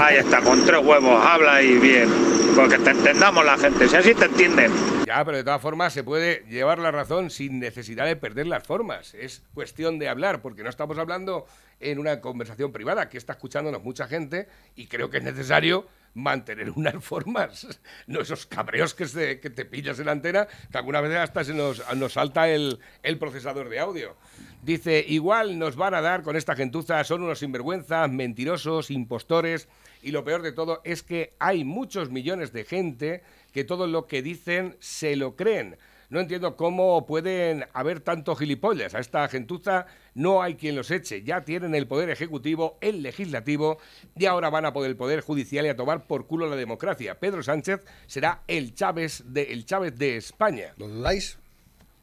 Ahí 0.00 0.16
está, 0.16 0.40
con 0.40 0.64
tres 0.64 0.80
huevos, 0.84 1.24
habla 1.24 1.62
y 1.62 1.78
bien. 1.78 2.08
Porque 2.56 2.78
te 2.78 2.90
entendamos 2.90 3.44
la 3.44 3.56
gente, 3.56 3.86
si 3.88 3.96
así 3.96 4.14
te 4.14 4.24
entienden. 4.24 4.72
Ya, 5.06 5.24
pero 5.24 5.36
de 5.36 5.44
todas 5.44 5.62
formas 5.62 5.92
se 5.92 6.02
puede 6.02 6.44
llevar 6.48 6.78
la 6.78 6.90
razón 6.90 7.30
sin 7.30 7.60
necesidad 7.60 8.06
de 8.06 8.16
perder 8.16 8.46
las 8.46 8.66
formas. 8.66 9.14
Es 9.14 9.42
cuestión 9.54 9.98
de 9.98 10.08
hablar, 10.08 10.42
porque 10.42 10.62
no 10.62 10.70
estamos 10.70 10.98
hablando 10.98 11.46
en 11.78 11.98
una 11.98 12.20
conversación 12.20 12.72
privada, 12.72 13.08
que 13.08 13.18
está 13.18 13.34
escuchándonos 13.34 13.82
mucha 13.82 14.08
gente 14.08 14.48
y 14.74 14.86
creo 14.86 15.10
que 15.10 15.18
es 15.18 15.22
necesario 15.22 15.86
mantener 16.14 16.70
unas 16.70 17.04
formas, 17.04 17.78
no 18.06 18.20
esos 18.22 18.46
cabreos 18.46 18.94
que, 18.94 19.06
se, 19.06 19.38
que 19.38 19.50
te 19.50 19.66
pillas 19.66 19.98
en 19.98 20.06
la 20.06 20.12
antena, 20.12 20.48
que 20.72 20.78
alguna 20.78 21.02
vez 21.02 21.14
hasta 21.14 21.44
se 21.44 21.52
nos, 21.52 21.82
nos 21.94 22.14
salta 22.14 22.48
el, 22.48 22.80
el 23.02 23.18
procesador 23.18 23.68
de 23.68 23.78
audio. 23.78 24.16
Dice, 24.62 25.04
igual 25.06 25.58
nos 25.58 25.76
van 25.76 25.94
a 25.94 26.00
dar 26.00 26.22
con 26.22 26.34
esta 26.34 26.56
gentuza, 26.56 27.02
son 27.04 27.22
unos 27.22 27.38
sinvergüenzas, 27.38 28.10
mentirosos, 28.10 28.90
impostores, 28.90 29.68
y 30.02 30.10
lo 30.10 30.24
peor 30.24 30.42
de 30.42 30.52
todo 30.52 30.80
es 30.84 31.02
que 31.02 31.34
hay 31.38 31.64
muchos 31.64 32.10
millones 32.10 32.52
de 32.52 32.64
gente 32.64 33.22
que 33.52 33.64
todo 33.64 33.86
lo 33.86 34.06
que 34.06 34.22
dicen 34.22 34.76
se 34.80 35.16
lo 35.16 35.36
creen. 35.36 35.76
No 36.08 36.20
entiendo 36.20 36.56
cómo 36.56 37.04
pueden 37.06 37.64
haber 37.72 38.00
tantos 38.00 38.38
gilipollas. 38.38 38.94
A 38.94 39.00
esta 39.00 39.26
gentuza 39.28 39.86
no 40.14 40.42
hay 40.42 40.54
quien 40.54 40.76
los 40.76 40.90
eche. 40.90 41.24
Ya 41.24 41.40
tienen 41.40 41.74
el 41.74 41.88
poder 41.88 42.10
ejecutivo, 42.10 42.78
el 42.80 43.02
legislativo 43.02 43.78
y 44.16 44.26
ahora 44.26 44.50
van 44.50 44.66
a 44.66 44.72
poder 44.72 44.90
el 44.90 44.96
poder 44.96 45.20
judicial 45.20 45.66
y 45.66 45.68
a 45.68 45.76
tomar 45.76 46.06
por 46.06 46.26
culo 46.26 46.48
la 46.48 46.56
democracia. 46.56 47.18
Pedro 47.18 47.42
Sánchez 47.42 47.80
será 48.06 48.42
el 48.46 48.74
Chávez 48.74 49.24
de, 49.26 49.52
el 49.52 49.66
Chávez 49.66 49.96
de 49.96 50.16
España. 50.16 50.74
¿Lo 50.76 50.86
dudáis? 50.86 51.38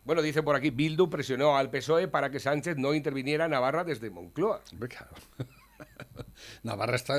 Bueno, 0.06 0.22
dice 0.22 0.44
por 0.44 0.56
aquí, 0.56 0.70
Bildu 0.70 1.10
presionó 1.10 1.58
al 1.58 1.70
PSOE 1.70 2.08
para 2.08 2.30
que 2.30 2.40
Sánchez 2.40 2.78
no 2.78 2.94
interviniera 2.94 3.46
en 3.46 3.52
Navarra 3.52 3.84
desde 3.84 4.10
Moncloa. 4.10 4.62
Navarra 6.64 6.96
está, 6.96 7.16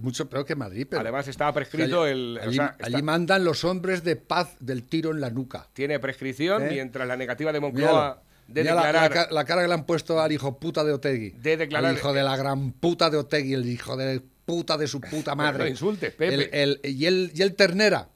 mucho 0.00 0.28
peor 0.28 0.44
que 0.44 0.54
Madrid. 0.54 0.86
Pero 0.88 1.00
Además 1.00 1.28
está 1.28 1.52
prescrito 1.52 2.06
el... 2.06 2.38
Allí, 2.80 3.02
mandan 3.02 3.44
los 3.44 3.64
hombres 3.64 4.04
de 4.04 4.16
paz 4.16 4.56
del 4.60 4.82
tiro 4.84 5.10
en 5.10 5.20
la 5.20 5.30
nuca. 5.30 5.68
Tiene 5.72 5.98
prescripción, 5.98 6.64
¿Eh? 6.64 6.68
mientras 6.70 7.08
la 7.08 7.16
negativa 7.16 7.52
de 7.52 7.60
Moncloa... 7.60 8.22
de 8.46 8.62
declarar, 8.62 9.28
la, 9.30 9.44
cara 9.44 9.62
que 9.62 9.68
le 9.68 9.74
han 9.74 9.86
puesto 9.86 10.20
al 10.20 10.32
hijo 10.32 10.58
puta 10.58 10.84
de 10.84 10.92
Otegui. 10.92 11.30
De 11.30 11.56
declarar. 11.56 11.90
El 11.90 11.96
hijo 11.96 12.12
de 12.12 12.22
la 12.22 12.36
gran 12.36 12.72
puta 12.72 13.08
de 13.08 13.16
Otegui, 13.16 13.54
el 13.54 13.66
hijo 13.66 13.96
de 13.96 14.20
puta 14.44 14.76
de 14.76 14.86
su 14.86 15.00
puta 15.00 15.34
madre. 15.36 15.64
No 15.64 15.70
insultes, 15.70 16.12
Pepe. 16.12 16.50
y, 16.84 17.06
el, 17.06 17.32
y 17.34 17.42
el 17.42 17.54
Ternera. 17.54 18.10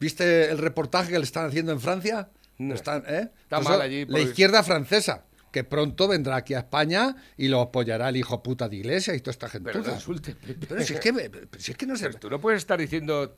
¿Viste 0.00 0.50
el 0.50 0.58
reportaje 0.58 1.12
que 1.12 1.18
le 1.18 1.24
están 1.24 1.46
haciendo 1.46 1.72
en 1.72 1.80
Francia? 1.80 2.30
Están, 2.74 3.04
¿eh? 3.06 3.30
Está 3.42 3.60
mal 3.60 3.80
allí. 3.80 4.04
La 4.06 4.20
izquierda 4.20 4.62
francesa 4.62 5.24
que 5.50 5.64
pronto 5.64 6.06
vendrá 6.08 6.36
aquí 6.36 6.54
a 6.54 6.60
España 6.60 7.16
y 7.36 7.48
lo 7.48 7.60
apoyará 7.60 8.08
el 8.08 8.16
hijo 8.16 8.42
puta 8.42 8.68
de 8.68 8.76
Iglesia 8.76 9.14
y 9.14 9.20
toda 9.20 9.32
esta 9.32 9.48
gente. 9.48 9.70
Pero 9.72 9.84
no 9.84 9.94
insulte. 9.94 10.36
Pero 10.36 10.82
si 10.82 10.94
es 10.94 11.00
que, 11.00 11.30
si 11.58 11.72
es 11.72 11.76
que 11.76 11.86
no 11.86 11.96
sé. 11.96 12.10
tú 12.14 12.30
no 12.30 12.40
puedes 12.40 12.58
estar 12.58 12.78
diciendo 12.78 13.34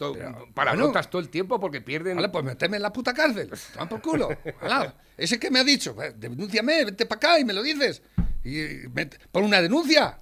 para 0.55 0.75
notas 0.75 1.09
todo 1.09 1.23
el 1.23 1.29
tiempo 1.29 1.59
porque 1.59 1.81
pierden. 1.81 2.17
Vale, 2.17 2.29
pues 2.29 2.45
meteme 2.45 2.77
en 2.77 2.83
la 2.83 2.93
puta 2.93 3.15
cárcel. 3.15 3.51
Toma 3.73 3.89
por 3.89 4.03
culo. 4.03 4.29
Ese 5.17 5.39
que 5.39 5.51
me 5.51 5.61
ha 5.61 5.65
dicho, 5.65 5.95
pues, 5.95 6.19
denúnciame, 6.19 6.85
vete 6.85 7.07
para 7.07 7.17
acá 7.17 7.39
y 7.39 7.45
me 7.45 7.53
lo 7.53 7.63
dices. 7.63 8.03
Y 8.45 8.89
pon 9.31 9.45
una 9.45 9.63
denuncia. 9.63 10.19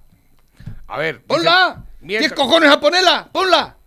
A 0.87 0.97
ver. 0.97 1.23
¡Ponla! 1.23 1.85
¿Tienes 1.99 2.33
cojones 2.33 2.69
a 2.69 2.79
ponerla? 2.79 3.29
¡Ponla! 3.31 3.77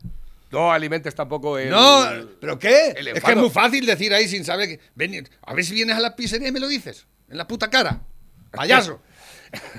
No 0.54 0.72
alimentes 0.72 1.14
tampoco 1.14 1.58
el. 1.58 1.70
No, 1.70 2.04
¿pero 2.40 2.58
qué? 2.58 2.94
Es 2.96 3.22
que 3.22 3.32
es 3.32 3.36
muy 3.36 3.50
fácil 3.50 3.84
decir 3.86 4.12
ahí 4.14 4.28
sin 4.28 4.44
saber 4.44 4.68
que. 4.68 4.80
Ven, 4.94 5.28
a 5.42 5.54
ver 5.54 5.64
si 5.64 5.74
vienes 5.74 5.96
a 5.96 6.00
la 6.00 6.16
pizzería 6.16 6.48
y 6.48 6.52
me 6.52 6.60
lo 6.60 6.68
dices 6.68 7.06
en 7.28 7.36
la 7.36 7.46
puta 7.46 7.68
cara. 7.70 8.00
Payaso. 8.52 9.00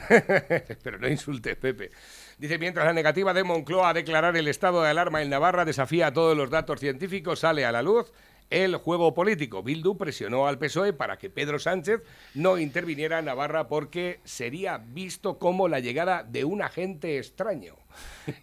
Pero 0.84 1.00
no 1.00 1.08
insultes, 1.08 1.56
Pepe. 1.58 1.92
Dice, 2.38 2.58
mientras 2.58 2.86
la 2.86 2.94
negativa 2.94 3.34
de 3.34 3.44
Moncloa 3.44 3.90
a 3.90 3.94
declarar 3.94 4.36
el 4.36 4.48
estado 4.48 4.82
de 4.84 4.90
alarma 4.90 5.22
en 5.22 5.30
Navarra 5.30 5.66
desafía 5.66 6.08
a 6.08 6.14
todos 6.14 6.36
los 6.36 6.50
datos 6.50 6.80
científicos, 6.80 7.40
sale 7.40 7.66
a 7.66 7.72
la 7.72 7.82
luz 7.82 8.12
el 8.50 8.76
juego 8.78 9.14
político. 9.14 9.64
Bildu 9.64 9.98
presionó 9.98 10.48
al 10.48 10.58
PSOE 10.58 10.94
para 10.94 11.18
que 11.18 11.30
Pedro 11.30 11.60
Sánchez 11.60 12.02
no 12.34 12.58
interviniera 12.58 13.20
en 13.20 13.26
Navarra 13.26 13.68
porque 13.68 14.20
sería 14.24 14.78
visto 14.78 15.38
como 15.40 15.68
la 15.68 15.80
llegada 15.80 16.24
de 16.24 16.46
un 16.46 16.62
agente 16.62 17.18
extraño. 17.18 17.76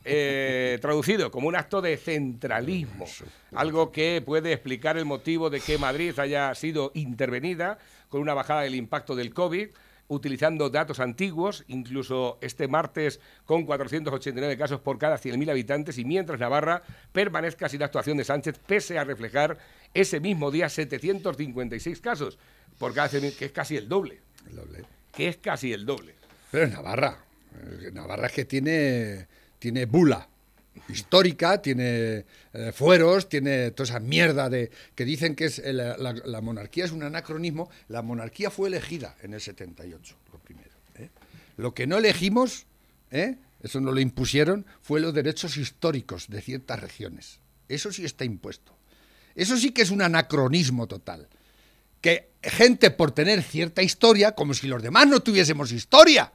Eh, 0.05 0.79
traducido 0.81 1.31
como 1.31 1.49
un 1.49 1.57
acto 1.57 1.83
de 1.83 1.97
centralismo, 1.97 3.05
algo 3.53 3.91
que 3.91 4.23
puede 4.25 4.53
explicar 4.53 4.97
el 4.97 5.05
motivo 5.05 5.51
de 5.51 5.61
que 5.61 5.77
Madrid 5.77 6.19
haya 6.19 6.55
sido 6.55 6.93
intervenida 6.95 7.79
con 8.09 8.21
una 8.21 8.33
bajada 8.33 8.63
del 8.63 8.77
impacto 8.77 9.17
del 9.17 9.35
COVID, 9.35 9.69
utilizando 10.09 10.69
datos 10.71 11.01
antiguos, 11.01 11.65
incluso 11.69 12.39
este 12.43 12.69
martes 12.69 13.21
con 13.45 13.65
489 13.65 14.59
casos 14.59 14.81
por 14.81 14.99
cada 14.99 15.17
100.000 15.17 15.51
habitantes, 15.51 15.99
y 15.99 16.05
mientras 16.05 16.39
Navarra 16.39 16.83
permanezca 17.13 17.69
sin 17.69 17.83
actuación 17.83 18.19
de 18.19 18.25
Sánchez, 18.25 18.59
pese 18.67 18.99
a 18.99 19.05
reflejar 19.05 19.59
ese 19.95 20.21
mismo 20.21 20.51
día 20.51 20.69
756 20.69 22.01
casos 22.01 22.39
por 22.79 22.95
cada 22.95 23.11
100.000, 23.11 23.37
que 23.37 23.45
es 23.47 23.53
casi 23.53 23.77
el 23.77 23.89
doble. 23.89 24.21
El 24.49 24.57
doble. 24.57 24.85
Que 25.13 25.29
es 25.29 25.37
casi 25.37 25.73
el 25.73 25.85
doble. 25.85 26.15
Pero 26.51 26.65
en 26.65 26.73
Navarra. 26.73 27.25
Navarra 27.93 28.27
es 28.27 28.33
que 28.33 28.45
tiene, 28.45 29.27
tiene 29.59 29.87
bula 29.87 30.29
histórica, 30.89 31.61
tiene 31.61 32.25
eh, 32.53 32.73
fueros, 32.75 33.29
tiene 33.29 33.71
toda 33.73 33.85
esa 33.85 34.01
mierda 34.01 34.49
de 34.49 34.71
que 34.95 35.05
dicen 35.05 35.35
que 35.35 35.47
es 35.47 35.63
la, 35.65 36.41
monarquía 36.41 36.85
es 36.85 36.93
un 36.93 37.03
anacronismo. 37.03 37.71
La 37.89 38.03
monarquía 38.03 38.51
fue 38.51 38.69
elegida 38.69 39.17
en 39.23 39.35
el 39.35 39.41
78, 39.41 40.17
lo 40.33 40.39
primero. 40.39 40.71
¿eh? 40.97 41.11
Lo 41.57 41.75
que 41.75 41.87
no 41.87 41.99
elegimos, 41.99 42.67
¿eh? 43.11 43.37
eso 43.63 43.81
no 43.81 43.93
lo 43.93 44.01
impusieron, 44.01 44.67
fue 44.81 45.01
los 45.01 45.15
derechos 45.15 45.57
históricos 45.57 46.29
de 46.29 46.41
ciertas 46.41 46.81
regiones. 46.81 47.41
Eso 47.69 47.93
sí 47.93 48.05
está 48.05 48.25
impuesto. 48.25 48.77
Eso 49.35 49.57
sí 49.57 49.71
que 49.71 49.83
es 49.83 49.91
un 49.91 50.03
anacronismo 50.03 50.87
total. 50.87 51.29
Que 52.01 52.31
gente 52.43 52.91
por 52.91 53.13
tener 53.13 53.43
cierta 53.43 53.83
historia, 53.83 54.33
como 54.33 54.55
si 54.55 54.67
los 54.67 54.83
demás 54.83 55.07
no 55.07 55.21
tuviésemos 55.21 55.73
historia, 55.73 56.33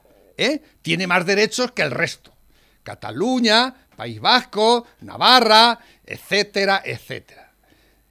tiene 0.82 1.06
más 1.06 1.26
derechos 1.26 1.72
que 1.72 1.82
el 1.82 1.90
resto. 1.90 2.32
Cataluña, 2.82 3.74
País 3.96 4.20
Vasco, 4.20 4.86
Navarra, 5.00 5.78
etcétera, 6.06 6.82
etcétera. 6.84 7.52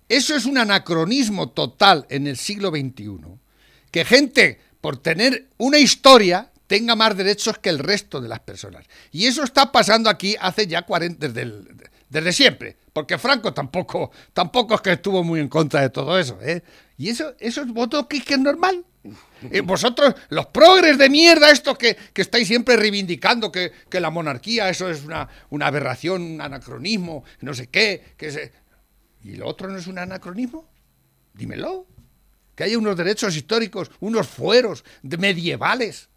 Eso 0.10 0.36
es 0.36 0.45
un 0.45 0.58
anacronismo 0.58 1.50
total 1.50 2.06
en 2.10 2.28
el 2.28 2.38
siglo 2.38 2.69
XXI. 2.69 3.17
Que 3.91 4.06
gente, 4.06 4.60
por 4.80 4.97
tener 4.97 5.47
una 5.58 5.80
historia, 5.80 6.52
tenga 6.67 6.95
más 6.95 7.17
derechos 7.17 7.58
que 7.58 7.69
el 7.69 7.80
resto 7.80 8.21
de 8.21 8.28
las 8.28 8.41
personas. 8.41 8.86
Y 9.12 9.26
eso 9.26 9.43
está 9.43 9.71
pasando 9.71 10.10
aquí 10.10 10.36
hace 10.39 10.67
ya 10.67 10.84
40, 10.84 11.28
desde, 11.30 11.63
desde 12.10 12.34
siempre. 12.34 12.78
Porque 12.98 13.20
Franco 13.20 13.54
tampoco, 13.54 14.10
tampoco 14.34 14.74
es 14.74 14.82
que 14.82 14.94
estuvo 14.94 15.24
muy 15.24 15.40
en 15.40 15.50
contra 15.50 15.82
de 15.82 15.92
todo 15.92 16.18
eso. 16.18 16.40
¿eh? 16.42 16.64
Y 16.98 17.10
eso, 17.10 17.36
eso 17.38 17.62
es 17.62 17.68
voto 17.68 18.08
que 18.08 18.18
es 18.18 18.40
normal. 18.40 18.84
Y 19.52 19.60
vosotros, 19.60 20.16
los 20.30 20.48
progres 20.48 20.98
de 20.98 21.08
mierda, 21.08 21.52
estos 21.52 21.78
que, 21.78 21.96
estáis 22.16 22.48
siempre 22.48 22.76
reivindicando 22.76 23.52
que, 23.52 23.72
la 23.92 24.10
monarquía, 24.10 24.68
eso 24.70 24.90
es 24.90 25.04
una, 25.04 25.30
una, 25.52 25.68
aberración, 25.68 26.24
un 26.24 26.42
anacronismo, 26.42 27.24
no 27.42 27.54
sé 27.54 27.68
qué, 27.68 28.16
que. 28.18 28.52
¿Y 29.24 29.36
lo 29.36 29.48
otro 29.48 29.70
no 29.70 29.78
es 29.78 29.86
un 29.86 30.00
anacronismo? 30.00 30.68
Dímelo. 31.36 31.86
Que 32.56 32.64
haya 32.64 32.80
unos 32.80 32.98
derechos 32.98 33.36
históricos, 33.36 33.92
unos 34.00 34.28
fueros 34.28 34.84
medievales, 35.04 36.10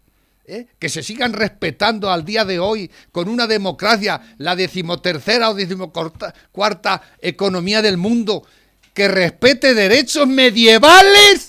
¿eh? 0.51 0.67
que 0.77 0.89
se 0.89 1.01
sigan 1.01 1.33
respetando 1.33 2.11
al 2.11 2.25
día 2.25 2.43
de 2.43 2.59
hoy 2.59 2.91
con 3.11 3.29
una 3.29 3.47
democracia, 3.47 4.21
la 4.37 4.55
decimotercera 4.55 5.49
o 5.49 5.53
decimocuarta 5.53 7.01
economía 7.21 7.81
del 7.81 7.97
mundo, 7.97 8.45
que 8.93 9.07
respete 9.07 9.73
derechos 9.73 10.27
medievales 10.27 11.45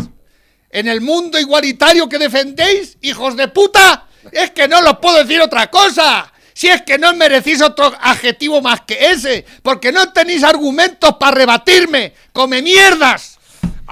en 0.71 0.87
el 0.87 1.01
mundo 1.01 1.39
igualitario 1.39 2.09
que 2.09 2.19
defendéis, 2.19 2.97
hijos 3.03 3.37
de 3.37 3.49
puta, 3.49 4.07
es 4.31 4.53
que 4.53 4.69
no 4.69 4.81
lo 4.81 5.01
puedo 5.01 5.19
decir 5.19 5.41
otra 5.41 5.69
cosa. 5.69 6.33
Si 6.55 6.69
es 6.69 6.83
que 6.83 6.99
no 6.99 7.13
merecís 7.15 7.61
otro 7.61 7.93
adjetivo 8.01 8.63
más 8.63 8.83
que 8.83 9.11
ese, 9.11 9.45
porque 9.63 9.91
no 9.91 10.13
tenéis 10.13 10.45
argumentos 10.45 11.17
para 11.19 11.35
rebatirme, 11.35 12.15
come 12.33 12.63
mierdas. 12.63 13.32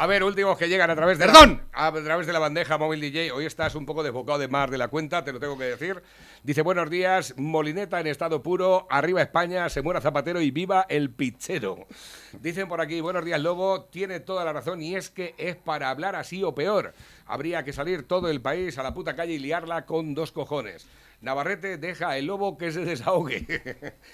A 0.01 0.07
ver, 0.07 0.25
últimos 0.25 0.57
que 0.57 0.67
llegan 0.67 0.89
a 0.89 0.97
través 0.97 1.19
de 1.19 1.27
Perdón. 1.27 1.61
La, 1.75 1.89
a 1.89 1.93
través 1.93 2.27
de 2.27 2.33
la 2.33 2.39
bandeja 2.39 2.79
móvil 2.79 3.03
DJ. 3.03 3.33
Hoy 3.33 3.45
estás 3.45 3.75
un 3.75 3.85
poco 3.85 4.03
desbocado 4.03 4.39
de 4.39 4.49
más 4.49 4.71
de 4.71 4.79
la 4.79 4.89
cuenta, 4.89 5.25
te 5.25 5.31
lo 5.31 5.39
tengo 5.39 5.59
que 5.59 5.65
decir. 5.65 6.03
Dice, 6.43 6.63
buenos 6.63 6.89
días, 6.89 7.35
Molineta 7.37 8.01
en 8.01 8.07
estado 8.07 8.43
puro, 8.43 8.87
arriba 8.89 9.21
España, 9.21 9.69
se 9.69 9.83
muera 9.83 10.01
Zapatero 10.01 10.41
y 10.41 10.51
viva 10.51 10.87
el 10.89 11.11
pichero. 11.11 11.87
Dicen 12.33 12.67
por 12.67 12.81
aquí, 12.81 13.03
buenos 13.03 13.27
días 13.27 13.43
Lobo, 13.43 13.85
tiene 13.91 14.21
toda 14.21 14.43
la 14.47 14.55
razón 14.55 14.81
y 14.81 14.97
es 14.97 15.11
que 15.11 15.35
es 15.37 15.57
para 15.57 15.91
hablar 15.91 16.17
así 16.17 16.43
o 16.45 16.55
peor. 16.55 16.95
Habría 17.27 17.63
que 17.63 17.75
salir 17.75 18.09
todo 18.09 18.31
el 18.31 18.41
país 18.41 18.79
a 18.79 18.83
la 18.83 18.95
puta 18.95 19.15
calle 19.15 19.35
y 19.35 19.39
liarla 19.39 19.85
con 19.85 20.15
dos 20.15 20.33
cojones. 20.33 20.87
Navarrete 21.21 21.77
deja 21.77 22.17
el 22.17 22.27
lobo 22.27 22.57
que 22.57 22.73
se 22.73 22.85
desahogue. 22.85 23.47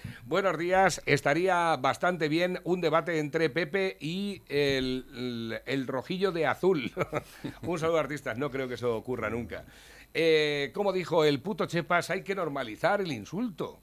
Buenos 0.24 0.58
días. 0.58 1.00
Estaría 1.06 1.76
bastante 1.76 2.28
bien 2.28 2.58
un 2.64 2.80
debate 2.80 3.20
entre 3.20 3.48
Pepe 3.48 3.96
y 4.00 4.42
el, 4.48 5.84
rojillo 5.86 6.32
de 6.32 6.46
azul. 6.46 6.92
un 7.62 7.78
saludo, 7.78 7.98
artistas. 7.98 8.38
No 8.38 8.50
creo 8.50 8.66
que 8.66 8.74
eso 8.74 8.96
ocurra 8.96 9.30
nunca. 9.30 9.64
Eh, 10.14 10.72
como 10.74 10.92
dijo 10.92 11.24
el 11.24 11.40
puto 11.40 11.66
Chepas, 11.66 12.10
hay 12.10 12.22
que 12.22 12.34
normalizar 12.34 13.00
el 13.00 13.12
insulto. 13.12 13.82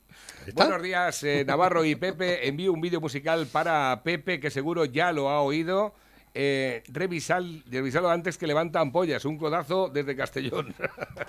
Buenos 0.53 0.81
días, 0.81 1.23
eh, 1.23 1.45
Navarro 1.45 1.85
y 1.85 1.95
Pepe. 1.95 2.47
Envío 2.47 2.73
un 2.73 2.81
vídeo 2.81 2.99
musical 2.99 3.47
para 3.47 4.01
Pepe, 4.03 4.41
que 4.41 4.49
seguro 4.49 4.83
ya 4.83 5.13
lo 5.13 5.29
ha 5.29 5.41
oído. 5.41 5.95
Eh, 6.35 6.83
revisalo 6.87 8.09
antes 8.09 8.37
que 8.37 8.47
levanta 8.47 8.79
ampollas. 8.79 9.25
Un 9.25 9.37
codazo 9.37 9.89
desde 9.89 10.15
Castellón. 10.15 10.73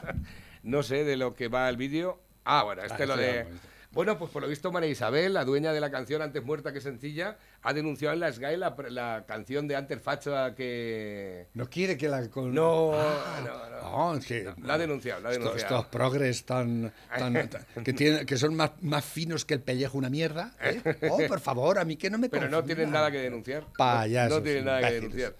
no 0.62 0.82
sé 0.82 1.04
de 1.04 1.16
lo 1.16 1.34
que 1.34 1.48
va 1.48 1.68
el 1.68 1.76
vídeo. 1.76 2.20
Ah, 2.44 2.62
bueno, 2.64 2.82
este 2.82 3.06
lo 3.06 3.16
de... 3.16 3.46
Bueno, 3.94 4.18
pues 4.18 4.30
por 4.32 4.42
lo 4.42 4.48
visto 4.48 4.72
María 4.72 4.90
Isabel, 4.90 5.34
la 5.34 5.44
dueña 5.44 5.72
de 5.72 5.80
la 5.80 5.90
canción 5.90 6.20
Antes 6.20 6.42
muerta 6.44 6.72
que 6.72 6.80
sencilla, 6.80 7.38
ha 7.62 7.72
denunciado 7.72 8.12
en 8.12 8.20
la 8.20 8.32
SGAE 8.32 8.56
la, 8.56 8.74
la 8.90 9.24
canción 9.26 9.68
de 9.68 9.76
Antes 9.76 10.02
facha 10.02 10.54
que... 10.54 11.46
No 11.54 11.70
quiere 11.70 11.96
que 11.96 12.08
la... 12.08 12.20
No, 12.20 12.50
no, 12.50 14.12
no. 14.12 14.20
que, 14.20 14.52
la 14.62 14.74
ha 14.74 14.78
denunciado, 14.78 15.20
la 15.20 15.28
ha 15.28 15.32
denunciado. 15.32 15.56
Estos, 15.56 15.86
progres 15.86 16.44
tan... 16.44 16.92
tan, 17.16 17.48
que, 17.84 17.92
tienen, 17.92 18.26
que 18.26 18.36
son 18.36 18.56
más, 18.56 18.72
más 18.82 19.04
finos 19.04 19.44
que 19.44 19.54
el 19.54 19.60
pellejo 19.60 19.96
una 19.96 20.10
mierda. 20.10 20.52
¿eh? 20.60 20.82
Oh, 21.10 21.18
por 21.28 21.38
favor, 21.38 21.78
a 21.78 21.84
mí 21.84 21.96
que 21.96 22.10
no 22.10 22.18
me 22.18 22.28
Pero 22.28 22.48
no 22.48 22.64
tienen 22.64 22.90
nada 22.90 23.12
que 23.12 23.18
denunciar. 23.18 23.64
Payasos. 23.78 24.38
No, 24.38 24.42
tienen 24.42 24.64
nada 24.64 24.88
que 24.88 24.94
denunciar. 24.94 25.34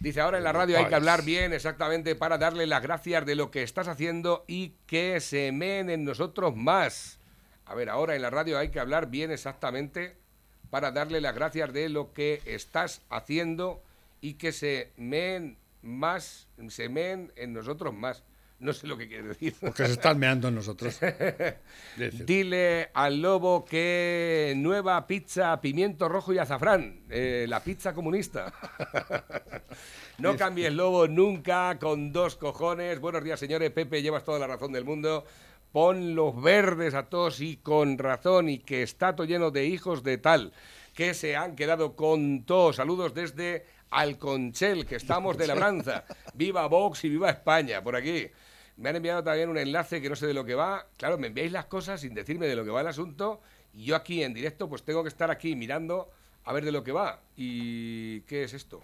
Dice, 0.00 0.20
ahora 0.20 0.38
en 0.38 0.44
la 0.44 0.52
radio 0.52 0.78
hay 0.78 0.86
que 0.86 0.94
hablar 0.94 1.22
bien 1.22 1.52
exactamente 1.52 2.16
para 2.16 2.38
darle 2.38 2.66
las 2.66 2.82
gracias 2.82 3.24
de 3.26 3.34
lo 3.34 3.50
que 3.50 3.62
estás 3.62 3.86
haciendo 3.86 4.44
y 4.48 4.72
que 4.86 5.20
se 5.20 5.52
meen 5.52 5.90
en 5.90 6.04
nosotros 6.04 6.56
más. 6.56 7.19
A 7.70 7.74
ver, 7.76 7.88
ahora 7.88 8.16
en 8.16 8.22
la 8.22 8.30
radio 8.30 8.58
hay 8.58 8.70
que 8.70 8.80
hablar 8.80 9.10
bien 9.10 9.30
exactamente 9.30 10.16
para 10.70 10.90
darle 10.90 11.20
las 11.20 11.36
gracias 11.36 11.72
de 11.72 11.88
lo 11.88 12.12
que 12.12 12.42
estás 12.44 13.02
haciendo 13.10 13.80
y 14.20 14.34
que 14.34 14.50
se 14.50 14.90
meen 14.96 15.56
más, 15.80 16.48
se 16.68 16.88
meen 16.88 17.32
en 17.36 17.52
nosotros 17.52 17.94
más. 17.94 18.24
No 18.58 18.72
sé 18.72 18.88
lo 18.88 18.98
que 18.98 19.06
quiere 19.06 19.28
decir. 19.28 19.54
Porque 19.60 19.86
se 19.86 19.92
están 19.92 20.18
meando 20.18 20.48
en 20.48 20.56
nosotros. 20.56 20.98
Dile 22.26 22.90
al 22.92 23.22
lobo 23.22 23.64
que 23.64 24.52
nueva 24.56 25.06
pizza 25.06 25.60
pimiento 25.60 26.08
rojo 26.08 26.32
y 26.32 26.38
azafrán, 26.38 27.04
eh, 27.08 27.46
la 27.48 27.62
pizza 27.62 27.94
comunista. 27.94 28.52
no 30.18 30.36
cambies 30.36 30.74
lobo 30.74 31.06
nunca 31.06 31.78
con 31.78 32.12
dos 32.12 32.34
cojones. 32.34 32.98
Buenos 32.98 33.22
días, 33.22 33.38
señores. 33.38 33.70
Pepe, 33.70 34.02
llevas 34.02 34.24
toda 34.24 34.40
la 34.40 34.48
razón 34.48 34.72
del 34.72 34.84
mundo 34.84 35.24
pon 35.72 36.14
los 36.14 36.40
verdes 36.40 36.94
a 36.94 37.08
todos 37.08 37.40
y 37.40 37.56
con 37.56 37.98
razón 37.98 38.48
y 38.48 38.58
que 38.58 38.82
está 38.82 39.14
todo 39.14 39.26
lleno 39.26 39.50
de 39.50 39.66
hijos 39.66 40.02
de 40.02 40.18
tal 40.18 40.52
que 40.94 41.14
se 41.14 41.36
han 41.36 41.56
quedado 41.56 41.96
con 41.96 42.44
todos. 42.44 42.76
Saludos 42.76 43.14
desde 43.14 43.66
Alconchel, 43.90 44.86
que 44.86 44.96
estamos 44.96 45.36
de 45.38 45.46
labranza. 45.46 46.04
Viva 46.34 46.66
Vox 46.66 47.04
y 47.04 47.08
viva 47.08 47.30
España, 47.30 47.82
por 47.82 47.96
aquí. 47.96 48.28
Me 48.76 48.88
han 48.88 48.96
enviado 48.96 49.22
también 49.22 49.48
un 49.48 49.58
enlace 49.58 50.00
que 50.00 50.08
no 50.08 50.16
sé 50.16 50.26
de 50.26 50.34
lo 50.34 50.44
que 50.44 50.54
va. 50.54 50.86
Claro, 50.96 51.18
me 51.18 51.28
enviáis 51.28 51.52
las 51.52 51.66
cosas 51.66 52.00
sin 52.00 52.14
decirme 52.14 52.46
de 52.46 52.56
lo 52.56 52.64
que 52.64 52.70
va 52.70 52.80
el 52.80 52.86
asunto 52.86 53.40
y 53.74 53.84
yo 53.84 53.96
aquí 53.96 54.22
en 54.22 54.34
directo 54.34 54.68
pues 54.68 54.82
tengo 54.82 55.02
que 55.02 55.08
estar 55.08 55.30
aquí 55.30 55.54
mirando 55.54 56.10
a 56.44 56.52
ver 56.52 56.64
de 56.64 56.72
lo 56.72 56.82
que 56.82 56.92
va. 56.92 57.20
¿Y 57.36 58.22
qué 58.22 58.44
es 58.44 58.54
esto? 58.54 58.82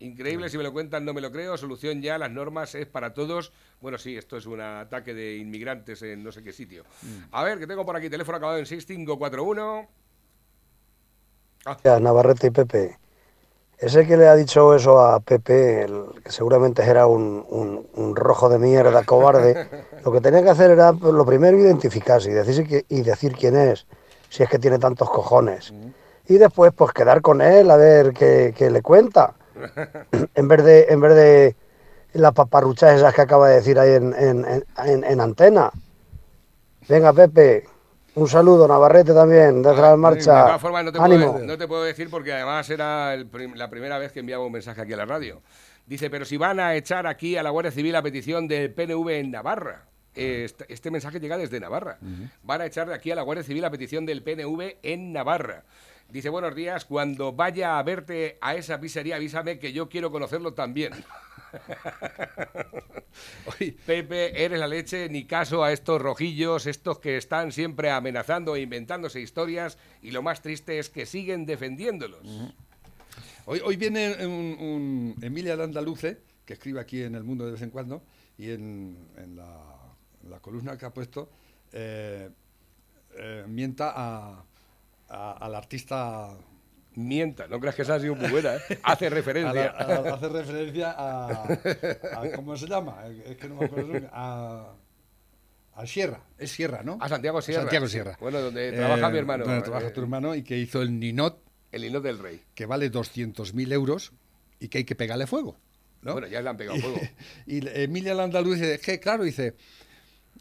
Increíble, 0.00 0.48
si 0.48 0.56
me 0.56 0.64
lo 0.64 0.72
cuentan 0.72 1.04
no 1.04 1.12
me 1.12 1.20
lo 1.20 1.30
creo. 1.30 1.58
Solución 1.58 2.00
ya, 2.00 2.16
las 2.16 2.30
normas 2.30 2.74
es 2.74 2.86
para 2.86 3.12
todos. 3.12 3.52
Bueno, 3.82 3.98
sí, 3.98 4.16
esto 4.16 4.38
es 4.38 4.46
un 4.46 4.60
ataque 4.60 5.12
de 5.12 5.36
inmigrantes 5.36 6.00
en 6.02 6.24
no 6.24 6.32
sé 6.32 6.42
qué 6.42 6.54
sitio. 6.54 6.84
Mm. 7.02 7.24
A 7.32 7.44
ver, 7.44 7.58
que 7.58 7.66
tengo 7.66 7.84
por 7.84 7.94
aquí 7.94 8.08
teléfono 8.08 8.38
acabado 8.38 8.58
en 8.58 8.64
6541. 8.64 9.88
Ah. 11.66 12.00
Navarrete 12.00 12.46
y 12.46 12.50
Pepe. 12.50 12.98
Ese 13.76 14.06
que 14.06 14.16
le 14.16 14.26
ha 14.26 14.34
dicho 14.36 14.74
eso 14.74 15.00
a 15.00 15.20
Pepe, 15.20 15.86
que 16.24 16.32
seguramente 16.32 16.82
era 16.82 17.06
un, 17.06 18.14
rojo 18.14 18.48
de 18.48 18.58
mierda, 18.58 19.04
cobarde, 19.04 19.68
lo 20.04 20.12
que 20.12 20.20
tenía 20.22 20.42
que 20.42 20.50
hacer 20.50 20.70
era 20.70 20.92
lo 20.92 21.26
primero 21.26 21.58
identificarse 21.58 22.30
y 22.30 22.34
decir, 22.34 22.86
y 22.88 23.02
decir 23.02 23.34
quién 23.34 23.56
es, 23.56 23.86
si 24.30 24.42
es 24.42 24.48
que 24.48 24.58
tiene 24.58 24.78
tantos 24.78 25.10
cojones. 25.10 25.72
Mm. 25.72 25.88
Y 26.32 26.38
después, 26.38 26.72
pues 26.74 26.92
quedar 26.92 27.20
con 27.20 27.42
él 27.42 27.70
a 27.70 27.76
ver 27.76 28.14
qué, 28.14 28.54
qué 28.56 28.70
le 28.70 28.80
cuenta 28.80 29.34
en 30.34 30.48
vez 30.48 30.64
de, 30.64 30.86
en 30.88 31.00
vez 31.00 31.14
de 31.14 31.56
las 32.14 32.32
paparruchas 32.32 32.96
esas 32.96 33.14
que 33.14 33.22
acaba 33.22 33.48
de 33.48 33.56
decir 33.56 33.78
ahí 33.78 33.92
en, 33.92 34.14
en, 34.14 34.64
en, 35.04 35.20
antena. 35.20 35.70
Venga, 36.88 37.12
Pepe, 37.12 37.64
un 38.14 38.28
saludo, 38.28 38.66
Navarrete 38.66 39.14
también, 39.14 39.62
desde 39.62 39.80
la 39.80 39.96
marcha. 39.96 40.34
De 40.34 40.42
todas 40.42 40.60
formas, 40.60 40.84
no 40.84 40.92
te, 40.92 40.98
Puedo, 40.98 41.38
no 41.38 41.58
te 41.58 41.68
puedo 41.68 41.84
decir 41.84 42.10
porque 42.10 42.32
además 42.32 42.68
era 42.70 43.16
la 43.16 43.70
primera 43.70 43.98
vez 43.98 44.12
que 44.12 44.20
enviaba 44.20 44.44
un 44.44 44.52
mensaje 44.52 44.80
aquí 44.80 44.92
a 44.92 44.96
la 44.96 45.06
radio. 45.06 45.40
Dice, 45.86 46.10
pero 46.10 46.24
si 46.24 46.36
van 46.36 46.60
a 46.60 46.74
echar 46.74 47.06
aquí 47.06 47.36
a 47.36 47.42
la 47.42 47.50
Guardia 47.50 47.72
Civil 47.72 47.94
a 47.96 48.02
petición 48.02 48.46
del 48.48 48.72
PNV 48.72 49.08
en 49.08 49.30
Navarra. 49.30 49.86
Este, 50.14 50.64
este, 50.68 50.90
mensaje 50.90 51.20
llega 51.20 51.38
desde 51.38 51.60
Navarra. 51.60 51.98
Van 52.42 52.60
a 52.60 52.66
echar 52.66 52.92
aquí 52.92 53.12
a 53.12 53.14
la 53.14 53.22
Guardia 53.22 53.44
Civil 53.44 53.64
a 53.64 53.70
petición 53.70 54.06
del 54.06 54.22
PNV 54.22 54.78
en 54.82 55.12
Navarra. 55.12 55.64
Dice, 56.10 56.28
buenos 56.28 56.56
días, 56.56 56.84
cuando 56.84 57.32
vaya 57.32 57.78
a 57.78 57.82
verte 57.84 58.36
a 58.40 58.56
esa 58.56 58.80
pizzería, 58.80 59.14
avísame 59.14 59.60
que 59.60 59.72
yo 59.72 59.88
quiero 59.88 60.10
conocerlo 60.10 60.54
también. 60.54 60.92
Pepe, 63.86 64.44
eres 64.44 64.58
la 64.58 64.66
leche, 64.66 65.08
ni 65.08 65.24
caso 65.24 65.62
a 65.62 65.72
estos 65.72 66.02
rojillos, 66.02 66.66
estos 66.66 66.98
que 66.98 67.16
están 67.16 67.52
siempre 67.52 67.90
amenazando 67.90 68.56
e 68.56 68.62
inventándose 68.62 69.20
historias, 69.20 69.78
y 70.02 70.10
lo 70.10 70.22
más 70.22 70.42
triste 70.42 70.80
es 70.80 70.90
que 70.90 71.06
siguen 71.06 71.46
defendiéndolos. 71.46 72.26
hoy, 73.46 73.60
hoy 73.64 73.76
viene 73.76 74.26
un, 74.26 75.14
Emilia 75.22 75.54
Landaluce, 75.54 76.18
que 76.44 76.54
escribe 76.54 76.80
aquí 76.80 77.02
en 77.02 77.14
El 77.14 77.22
Mundo 77.22 77.46
de 77.46 77.52
vez 77.52 77.62
en 77.62 77.70
cuando, 77.70 78.02
y 78.36 78.50
en, 78.50 78.96
la, 79.36 80.40
columna 80.40 80.76
que 80.76 80.86
ha 80.86 80.92
puesto, 80.92 81.30
eh, 81.72 82.30
eh, 83.16 83.44
mienta 83.46 83.92
a 83.94 84.44
al 85.10 85.54
artista 85.54 86.36
mienta, 86.94 87.46
no 87.48 87.60
creas 87.60 87.74
que 87.74 87.82
esa 87.82 87.96
ha 87.96 88.00
sido 88.00 88.14
muy 88.14 88.28
buena, 88.28 88.56
¿eh? 88.56 88.60
hace 88.82 89.10
referencia. 89.10 89.68
hace 89.68 90.28
referencia 90.28 90.94
a, 90.96 91.48
¿Cómo 92.34 92.56
se 92.56 92.66
llama? 92.66 93.04
Es 93.26 93.36
que 93.36 93.48
no 93.48 93.56
me 93.56 93.66
acuerdo. 93.66 94.08
A, 94.12 94.74
a 95.74 95.86
Sierra, 95.86 96.22
es 96.38 96.50
Sierra, 96.50 96.82
¿no? 96.82 96.98
A 97.00 97.08
Santiago 97.08 97.40
Sierra. 97.40 97.62
Santiago 97.62 97.86
Sierra. 97.88 98.16
Bueno, 98.20 98.40
donde 98.40 98.72
trabaja 98.72 99.10
mi 99.10 99.18
hermano. 99.18 99.44
Donde 99.44 99.62
trabaja 99.62 99.92
tu 99.92 100.00
hermano 100.00 100.34
y 100.34 100.42
que 100.42 100.58
hizo 100.58 100.82
el 100.82 100.98
Ninot. 100.98 101.42
El 101.72 101.82
Ninot 101.82 102.02
del 102.02 102.18
Rey. 102.18 102.42
Que 102.54 102.66
vale 102.66 102.90
200.000 102.90 103.72
euros 103.72 104.12
y 104.58 104.68
que 104.68 104.78
hay 104.78 104.84
que 104.84 104.94
pegarle 104.94 105.26
fuego. 105.26 105.58
¿no? 106.02 106.12
Bueno, 106.12 106.28
ya 106.28 106.42
le 106.42 106.50
han 106.50 106.56
pegado 106.56 106.78
fuego. 106.78 107.00
Y, 107.46 107.66
Emilia 107.66 108.14
Landaluz 108.14 108.58
dice, 108.58 108.78
que 108.80 109.00
claro, 109.00 109.24
dice, 109.24 109.54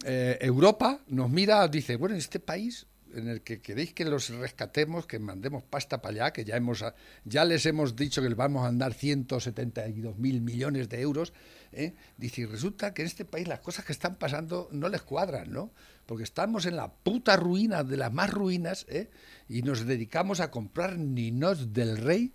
eh, 0.06 0.38
Europa 0.42 1.00
nos 1.08 1.30
mira, 1.30 1.68
dice, 1.68 1.96
bueno, 1.96 2.16
este 2.16 2.40
país 2.40 2.88
en 3.14 3.28
el 3.28 3.42
que 3.42 3.62
queréis 3.62 3.94
que 3.94 4.06
los 4.06 4.30
rescatemos, 4.30 5.06
que 5.06 5.20
mandemos 5.20 5.64
pasta 5.64 6.02
para 6.02 6.14
allá, 6.14 6.34
que 6.34 6.46
ya, 6.46 6.56
hemos, 6.56 6.84
ya 7.26 7.46
les 7.46 7.66
hemos 7.66 7.96
dicho 7.96 8.22
que 8.22 8.30
les 8.30 8.38
vamos 8.38 8.66
a 8.66 8.72
dar 8.72 8.94
172 8.94 10.18
mil 10.18 10.42
millones 10.42 10.90
de 10.90 11.02
euros, 11.02 11.34
¿eh? 11.72 11.94
dice, 12.18 12.42
y 12.42 12.46
resulta 12.46 12.94
que 12.94 13.02
en 13.02 13.08
este 13.08 13.26
país 13.26 13.48
las 13.48 13.60
cosas 13.60 13.86
que 13.86 13.92
están 13.92 14.16
pasando 14.16 14.70
no 14.72 14.90
les 14.90 15.02
cuadran, 15.02 15.52
¿no? 15.52 15.72
Porque 16.06 16.24
estamos 16.24 16.66
en 16.66 16.76
la 16.76 16.92
puta 16.92 17.36
ruina 17.36 17.84
de 17.84 17.98
las 17.98 18.12
más 18.12 18.32
ruinas 18.32 18.86
¿eh? 18.90 19.10
y 19.48 19.62
nos 19.62 19.86
dedicamos 19.86 20.40
a 20.40 20.50
comprar 20.50 20.98
ninos 20.98 21.74
del 21.74 21.98
rey 21.98 22.34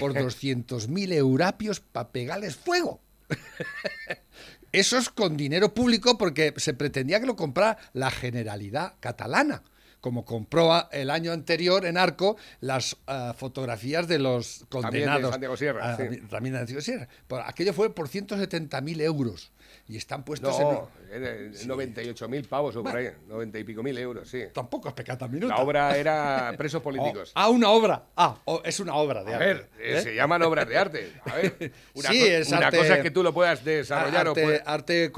por 0.00 0.14
200 0.18 0.88
mil 0.88 1.12
eurapios 1.12 1.80
para 1.80 2.10
pegarles 2.10 2.56
fuego. 2.56 3.00
Eso 4.72 4.96
es 4.96 5.10
con 5.10 5.36
dinero 5.36 5.74
público 5.74 6.16
porque 6.16 6.54
se 6.56 6.72
pretendía 6.72 7.20
que 7.20 7.26
lo 7.26 7.36
comprara 7.36 7.76
la 7.92 8.10
Generalidad 8.10 8.94
catalana 9.00 9.62
como 10.02 10.24
compró 10.24 10.90
el 10.90 11.10
año 11.10 11.32
anterior 11.32 11.86
en 11.86 11.96
Arco 11.96 12.36
las 12.60 12.94
uh, 13.06 13.32
fotografías 13.34 14.08
de 14.08 14.18
los 14.18 14.66
condenados. 14.68 14.90
También 14.92 15.22
de 15.22 15.30
Santiago 15.30 15.56
Sierra. 15.56 15.96
Uh, 15.96 16.12
sí. 16.12 16.20
También 16.28 16.52
de 16.54 16.58
Santiago 16.58 16.82
Sierra. 16.82 17.08
aquello 17.46 17.72
fue 17.72 17.94
por 17.94 18.08
170.000 18.08 19.00
euros 19.00 19.52
y 19.88 19.96
están 19.96 20.24
puestos 20.24 20.58
no, 20.58 20.88
en... 21.12 21.52
98.000 21.52 22.46
pavos 22.46 22.76
o 22.76 22.82
por 22.82 22.96
ahí, 22.96 23.08
90 23.28 23.58
y 23.58 23.64
pico 23.64 23.82
mil 23.82 23.96
euros, 23.98 24.28
sí. 24.28 24.44
Tampoco 24.52 24.88
es 24.88 24.94
pecata 24.94 25.28
minuto. 25.28 25.54
La 25.54 25.60
obra 25.60 25.96
era 25.96 26.54
presos 26.56 26.78
oh, 26.80 26.82
políticos. 26.82 27.32
ah, 27.34 27.48
una 27.48 27.70
obra. 27.70 28.04
Ah, 28.16 28.36
es 28.64 28.80
una 28.80 28.94
obra 28.94 29.24
de 29.24 29.32
a 29.32 29.36
arte. 29.36 29.46
ver, 29.46 29.70
¿eh? 29.80 30.00
se 30.00 30.14
llaman 30.14 30.42
obras 30.42 30.68
de 30.68 30.78
arte. 30.78 31.12
A 31.24 31.34
ver, 31.36 31.72
una, 31.94 32.08
sí, 32.08 32.22
es 32.22 32.48
una 32.50 32.70
cosa 32.70 32.96
es 32.96 33.02
que 33.02 33.10
tú 33.10 33.22
lo 33.22 33.32
puedas 33.32 33.64
desarrollar 33.64 34.28
arte, 34.28 34.40
o 34.40 34.44
puedes... 34.44 34.62
arte 34.66 35.12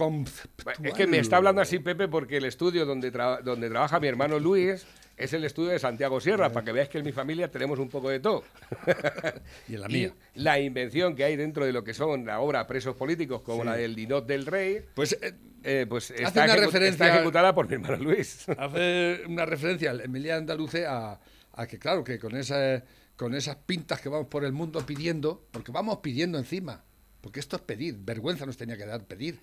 Es 0.82 0.94
que 0.94 1.06
me 1.06 1.18
está 1.18 1.36
hablando 1.36 1.60
así 1.60 1.78
Pepe 1.78 2.08
porque 2.08 2.38
el 2.38 2.44
estudio 2.44 2.86
donde, 2.86 3.10
donde 3.10 3.68
trabaja 3.68 4.00
mi 4.00 4.08
hermano 4.08 4.38
Luis 4.38 4.86
es 5.16 5.32
el 5.32 5.44
estudio 5.44 5.70
de 5.70 5.78
Santiago 5.78 6.20
Sierra, 6.20 6.50
para 6.50 6.64
que 6.64 6.72
veáis 6.72 6.88
que 6.88 6.98
en 6.98 7.04
mi 7.04 7.12
familia 7.12 7.50
tenemos 7.50 7.78
un 7.78 7.88
poco 7.88 8.08
de 8.08 8.20
todo. 8.20 8.44
y 9.68 9.74
en 9.74 9.80
la 9.80 9.88
mía. 9.88 10.14
la 10.34 10.58
invención 10.58 11.14
que 11.14 11.24
hay 11.24 11.36
dentro 11.36 11.64
de 11.64 11.72
lo 11.72 11.84
que 11.84 11.94
son 11.94 12.26
la 12.26 12.40
obra 12.40 12.66
Presos 12.66 12.96
Políticos, 12.96 13.42
como 13.42 13.64
la 13.64 13.76
del 13.76 13.94
Dinot 13.94 14.26
del 14.26 14.46
Rey, 14.46 14.84
pues, 14.94 15.16
eh, 15.20 15.34
eh, 15.62 15.86
pues 15.88 16.10
está, 16.10 16.44
una 16.44 16.56
referencia, 16.56 17.14
ejecutada 17.14 17.54
por 17.54 17.68
mi 17.68 17.74
hermano 17.74 17.96
Luis. 17.96 18.48
hace 18.58 19.22
una 19.28 19.46
referencia, 19.46 19.92
Emilia 19.92 20.36
Andaluce, 20.36 20.86
a, 20.86 21.20
a 21.52 21.66
que, 21.66 21.78
claro, 21.78 22.02
que 22.02 22.18
con, 22.18 22.36
esa, 22.36 22.82
con 23.16 23.34
esas 23.34 23.56
pintas 23.56 24.00
que 24.00 24.08
vamos 24.08 24.26
por 24.26 24.44
el 24.44 24.52
mundo 24.52 24.84
pidiendo, 24.84 25.46
porque 25.52 25.70
vamos 25.70 25.98
pidiendo 25.98 26.38
encima, 26.38 26.82
porque 27.20 27.40
esto 27.40 27.56
es 27.56 27.62
pedir, 27.62 27.96
vergüenza 27.98 28.46
nos 28.46 28.56
tenía 28.56 28.76
que 28.76 28.86
dar 28.86 29.04
pedir. 29.04 29.38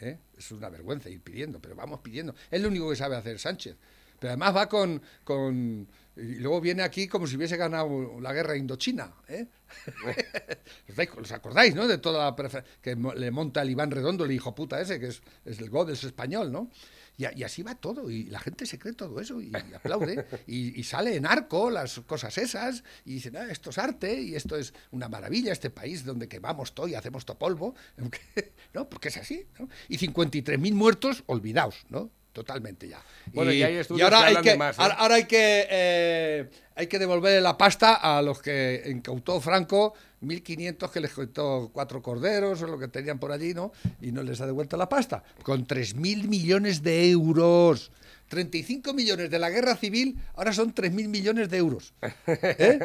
¿eh? 0.00 0.18
Es 0.36 0.50
una 0.52 0.68
vergüenza 0.68 1.10
ir 1.10 1.20
pidiendo, 1.20 1.60
pero 1.60 1.74
vamos 1.74 2.00
pidiendo. 2.00 2.34
Es 2.50 2.62
lo 2.62 2.68
único 2.68 2.88
que 2.90 2.96
sabe 2.96 3.16
hacer 3.16 3.38
Sánchez. 3.38 3.76
Pero 4.18 4.30
además 4.30 4.56
va 4.56 4.68
con, 4.68 5.00
con 5.24 5.88
Y 6.16 6.36
luego 6.36 6.60
viene 6.60 6.82
aquí 6.82 7.06
como 7.08 7.26
si 7.26 7.36
hubiese 7.36 7.56
ganado 7.56 8.20
la 8.20 8.32
guerra 8.32 8.56
indochina. 8.56 9.12
¿eh? 9.28 9.46
¿Os 11.20 11.32
acordáis, 11.32 11.74
no? 11.74 11.86
De 11.86 11.98
toda 11.98 12.30
la 12.30 12.64
que 12.82 12.96
le 12.96 13.30
monta 13.30 13.62
el 13.62 13.70
Iván 13.70 13.90
Redondo, 13.90 14.24
el 14.24 14.32
hijo 14.32 14.54
puta 14.54 14.80
ese, 14.80 14.98
que 14.98 15.08
es, 15.08 15.22
es 15.44 15.58
el 15.58 15.70
Godes 15.70 16.04
español, 16.04 16.50
¿no? 16.50 16.70
Y, 17.18 17.42
así 17.42 17.64
va 17.64 17.74
todo, 17.74 18.10
y 18.10 18.26
la 18.26 18.38
gente 18.38 18.64
se 18.64 18.78
cree 18.78 18.94
todo 18.94 19.20
eso, 19.20 19.40
y, 19.40 19.50
aplaude, 19.74 20.24
y, 20.46 20.80
sale 20.84 21.16
en 21.16 21.26
arco 21.26 21.68
las 21.68 21.98
cosas 22.06 22.38
esas, 22.38 22.84
y 23.04 23.14
dicen, 23.14 23.36
ah, 23.36 23.50
esto 23.50 23.70
es 23.70 23.78
arte, 23.78 24.22
y 24.22 24.36
esto 24.36 24.56
es 24.56 24.72
una 24.92 25.08
maravilla, 25.08 25.50
este 25.50 25.68
país 25.68 26.04
donde 26.04 26.28
que 26.28 26.38
vamos 26.38 26.76
todo 26.76 26.86
y 26.86 26.94
hacemos 26.94 27.26
todo 27.26 27.36
polvo, 27.36 27.74
¿no? 28.72 28.88
Porque 28.88 29.08
es 29.08 29.16
así, 29.16 29.48
¿no? 29.58 29.68
Y 29.88 29.98
53.000 29.98 30.72
muertos, 30.74 31.24
olvidados, 31.26 31.86
¿no? 31.88 32.08
Totalmente 32.38 32.86
ya. 32.86 33.02
Bueno, 33.32 33.52
y, 33.52 33.60
ahora, 34.00 34.26
hay 34.26 34.36
que, 34.36 34.52
¿eh? 34.52 34.72
ahora, 34.76 35.14
hay 35.16 35.24
que, 35.24 35.66
eh, 35.68 36.48
hay 36.76 36.86
que 36.86 37.00
devolver 37.00 37.42
la 37.42 37.58
pasta 37.58 37.94
a 37.94 38.22
los 38.22 38.40
que 38.40 38.84
incautó 38.86 39.40
Franco 39.40 39.92
1.500 40.22 40.88
que 40.88 41.00
les 41.00 41.10
contó 41.10 41.68
cuatro 41.72 42.00
corderos 42.00 42.62
o 42.62 42.68
lo 42.68 42.78
que 42.78 42.86
tenían 42.86 43.18
por 43.18 43.32
allí, 43.32 43.54
¿no? 43.54 43.72
Y 44.00 44.12
no 44.12 44.22
les 44.22 44.40
ha 44.40 44.46
devuelto 44.46 44.76
la 44.76 44.88
pasta. 44.88 45.24
Con 45.42 45.66
3.000 45.66 46.28
millones 46.28 46.80
de 46.84 47.10
euros. 47.10 47.90
35 48.28 48.94
millones 48.94 49.30
de 49.30 49.38
la 49.40 49.50
guerra 49.50 49.74
civil, 49.74 50.16
ahora 50.36 50.52
son 50.52 50.72
3.000 50.72 51.08
millones 51.08 51.50
de 51.50 51.56
euros. 51.56 51.92
¿Eh? 52.28 52.78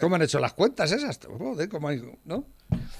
¿Cómo 0.00 0.14
han 0.14 0.22
hecho 0.22 0.38
las 0.38 0.52
cuentas 0.52 0.92
esas? 0.92 1.18
¿no? 2.26 2.44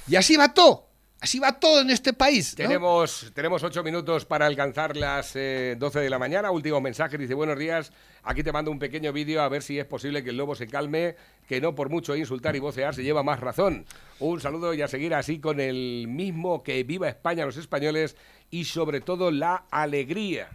Y 0.08 0.16
así 0.16 0.36
va 0.36 0.52
todo. 0.52 0.89
Así 1.22 1.38
va 1.38 1.60
todo 1.60 1.82
en 1.82 1.90
este 1.90 2.14
país. 2.14 2.54
Tenemos, 2.54 3.30
tenemos 3.34 3.62
ocho 3.62 3.82
minutos 3.82 4.24
para 4.24 4.46
alcanzar 4.46 4.96
las 4.96 5.34
12 5.34 5.38
eh, 5.38 5.76
de 5.76 6.08
la 6.08 6.18
mañana. 6.18 6.50
Último 6.50 6.80
mensaje, 6.80 7.18
dice 7.18 7.34
buenos 7.34 7.58
días. 7.58 7.92
Aquí 8.22 8.42
te 8.42 8.52
mando 8.52 8.70
un 8.70 8.78
pequeño 8.78 9.12
vídeo 9.12 9.42
a 9.42 9.48
ver 9.50 9.62
si 9.62 9.78
es 9.78 9.84
posible 9.84 10.24
que 10.24 10.30
el 10.30 10.38
lobo 10.38 10.54
se 10.54 10.66
calme, 10.66 11.16
que 11.46 11.60
no 11.60 11.74
por 11.74 11.90
mucho 11.90 12.16
insultar 12.16 12.56
y 12.56 12.58
vocear 12.58 12.94
se 12.94 13.02
lleva 13.02 13.22
más 13.22 13.38
razón. 13.38 13.84
Un 14.18 14.40
saludo 14.40 14.72
y 14.72 14.80
a 14.80 14.88
seguir 14.88 15.12
así 15.12 15.40
con 15.40 15.60
el 15.60 16.06
mismo 16.08 16.62
que 16.62 16.82
viva 16.84 17.10
España 17.10 17.44
los 17.44 17.58
españoles 17.58 18.16
y 18.50 18.64
sobre 18.64 19.02
todo 19.02 19.30
la 19.30 19.64
alegría. 19.70 20.48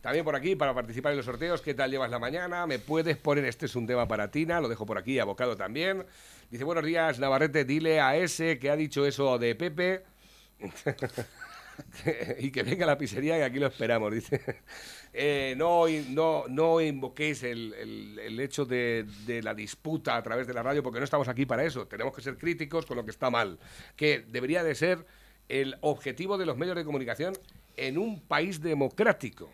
También 0.00 0.24
por 0.24 0.36
aquí, 0.36 0.54
para 0.54 0.74
participar 0.74 1.12
en 1.12 1.16
los 1.16 1.26
sorteos, 1.26 1.60
¿qué 1.60 1.74
tal 1.74 1.90
llevas 1.90 2.10
la 2.10 2.18
mañana? 2.20 2.66
¿Me 2.66 2.78
puedes 2.78 3.16
poner? 3.16 3.46
Este 3.46 3.66
es 3.66 3.74
un 3.74 3.86
tema 3.86 4.06
para 4.06 4.30
Tina, 4.30 4.60
lo 4.60 4.68
dejo 4.68 4.86
por 4.86 4.98
aquí, 4.98 5.18
abocado 5.18 5.56
también. 5.56 6.04
Dice, 6.50 6.64
buenos 6.64 6.84
días, 6.84 7.18
Navarrete, 7.18 7.64
dile 7.64 8.00
a 8.00 8.16
ese 8.16 8.58
que 8.58 8.70
ha 8.70 8.76
dicho 8.76 9.06
eso 9.06 9.38
de 9.38 9.54
Pepe 9.54 10.04
y 12.38 12.50
que 12.50 12.62
venga 12.62 12.84
a 12.84 12.88
la 12.88 12.98
pizzería 12.98 13.36
que 13.36 13.44
aquí 13.44 13.58
lo 13.58 13.66
esperamos, 13.66 14.12
dice. 14.12 14.40
Eh, 15.16 15.54
no, 15.56 15.84
no, 16.08 16.46
no 16.48 16.80
invoquéis 16.80 17.44
el, 17.44 18.40
hecho 18.40 18.64
de, 18.64 19.06
la 19.44 19.54
disputa 19.54 20.16
a 20.16 20.22
través 20.24 20.48
de 20.48 20.52
la 20.52 20.60
radio 20.60 20.82
porque 20.82 20.98
no 20.98 21.04
estamos 21.04 21.28
aquí 21.28 21.46
para 21.46 21.62
eso. 21.62 21.86
Tenemos 21.86 22.12
que 22.12 22.20
ser 22.20 22.36
críticos 22.36 22.84
con 22.84 22.96
lo 22.96 23.04
que 23.04 23.12
está 23.12 23.30
mal, 23.30 23.60
que 23.94 24.24
debería 24.26 24.64
de 24.64 24.74
ser 24.74 25.06
el 25.48 25.76
objetivo 25.82 26.36
de 26.36 26.46
los 26.46 26.56
medios 26.56 26.74
de 26.74 26.84
comunicación 26.84 27.32
en 27.76 27.96
un 27.96 28.22
país 28.22 28.60
democrático 28.60 29.52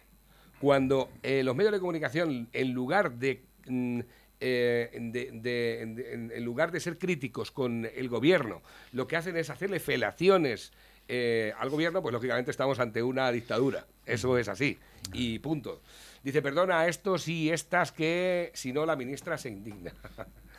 cuando 0.61 1.11
eh, 1.23 1.43
los 1.43 1.55
medios 1.55 1.73
de 1.73 1.81
comunicación, 1.81 2.49
en 2.55 2.73
lugar 2.73 3.13
de, 3.13 3.43
mm, 3.67 4.01
eh, 4.41 4.91
en 4.93 6.45
lugar 6.45 6.73
de 6.73 6.81
ser 6.81 6.99
críticos 6.99 7.51
con 7.51 7.87
el 7.87 8.09
gobierno, 8.09 8.63
lo 8.93 9.07
que 9.07 9.17
hacen 9.17 9.37
es 9.37 9.51
hacerle 9.51 9.81
felaciones 9.81 10.73
eh, 11.13 11.53
al 11.59 11.71
gobierno, 11.71 12.03
pues 12.03 12.13
lógicamente 12.13 12.53
estamos 12.53 12.79
ante 12.79 13.03
una 13.03 13.33
dictadura. 13.33 13.85
Eso 14.07 14.39
es 14.39 14.49
así. 14.49 14.79
Y 15.13 15.41
punto. 15.41 15.83
Dice, 16.23 16.41
perdona 16.41 16.81
a 16.81 16.89
estos 16.89 17.27
y 17.27 17.51
estas 17.51 17.91
que, 17.91 18.53
si 18.55 18.73
no, 18.73 18.87
la 18.87 18.95
ministra 18.95 19.37
se 19.37 19.49
indigna. 19.49 19.93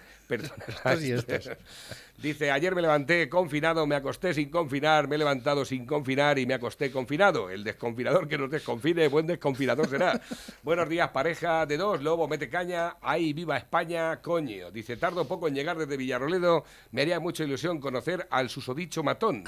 Dice, 2.21 2.51
ayer 2.51 2.75
me 2.75 2.83
levanté 2.83 3.27
confinado, 3.29 3.87
me 3.87 3.95
acosté 3.95 4.35
sin 4.35 4.49
confinar, 4.51 5.07
me 5.07 5.15
he 5.15 5.17
levantado 5.17 5.65
sin 5.65 5.87
confinar 5.87 6.37
y 6.37 6.45
me 6.45 6.53
acosté 6.53 6.91
confinado. 6.91 7.49
El 7.49 7.63
desconfinador 7.63 8.27
que 8.27 8.37
nos 8.37 8.51
desconfine, 8.51 9.07
buen 9.07 9.25
desconfinador 9.25 9.89
será. 9.89 10.21
Buenos 10.61 10.87
días, 10.87 11.09
pareja 11.09 11.65
de 11.65 11.77
dos, 11.77 12.03
lobo, 12.03 12.27
mete 12.27 12.47
caña, 12.47 12.97
ahí 13.01 13.33
viva 13.33 13.57
España, 13.57 14.21
coño. 14.21 14.69
Dice, 14.69 14.97
tardo 14.97 15.27
poco 15.27 15.47
en 15.47 15.55
llegar 15.55 15.79
desde 15.79 15.97
Villarroledo, 15.97 16.63
me 16.91 17.01
haría 17.01 17.19
mucha 17.19 17.43
ilusión 17.43 17.79
conocer 17.79 18.27
al 18.29 18.51
susodicho 18.51 19.01
matón. 19.01 19.43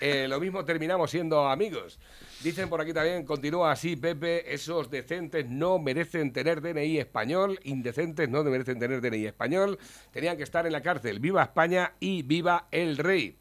Eh, 0.00 0.26
lo 0.28 0.40
mismo 0.40 0.64
terminamos 0.64 1.10
siendo 1.10 1.46
amigos. 1.48 1.98
Dicen 2.42 2.70
por 2.70 2.80
aquí 2.80 2.94
también, 2.94 3.26
continúa 3.26 3.72
así, 3.72 3.96
Pepe, 3.96 4.54
esos 4.54 4.90
decentes 4.90 5.46
no 5.46 5.78
merecen 5.78 6.32
tener 6.32 6.62
DNI 6.62 6.98
español, 6.98 7.60
indecentes 7.64 8.30
no 8.30 8.42
merecen 8.44 8.78
tener 8.78 9.02
DNI 9.02 9.26
español, 9.26 9.78
tenían 10.20 10.36
que 10.36 10.42
estar 10.42 10.66
en 10.66 10.72
la 10.72 10.82
cárcel. 10.82 11.18
Viva 11.18 11.42
España 11.42 11.94
y 11.98 12.22
viva 12.22 12.68
el 12.70 12.98
rey. 12.98 13.38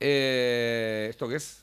Eh, 0.00 1.06
¿Esto 1.10 1.28
qué 1.28 1.36
es? 1.36 1.62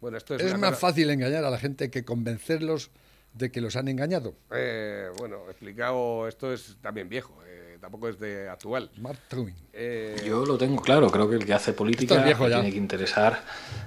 Bueno, 0.00 0.16
esto 0.16 0.34
es, 0.34 0.42
es 0.42 0.58
más 0.58 0.76
fácil 0.76 1.08
engañar 1.10 1.44
a 1.44 1.50
la 1.50 1.58
gente 1.58 1.92
que 1.92 2.04
convencerlos 2.04 2.90
de 3.34 3.52
que 3.52 3.60
los 3.60 3.76
han 3.76 3.86
engañado. 3.86 4.34
Eh, 4.50 5.10
bueno, 5.16 5.48
explicado, 5.48 6.26
esto 6.26 6.52
es 6.52 6.76
también 6.80 7.08
viejo 7.08 7.40
tampoco 7.80 8.08
es 8.08 8.18
de 8.18 8.48
actual. 8.48 8.90
Eh, 9.72 10.22
Yo 10.26 10.44
lo 10.44 10.58
tengo 10.58 10.82
claro, 10.82 11.10
creo 11.10 11.28
que 11.28 11.36
el 11.36 11.46
que 11.46 11.54
hace 11.54 11.72
política 11.72 12.22
tiene 12.22 12.70
que 12.70 12.76
interesar 12.76 13.42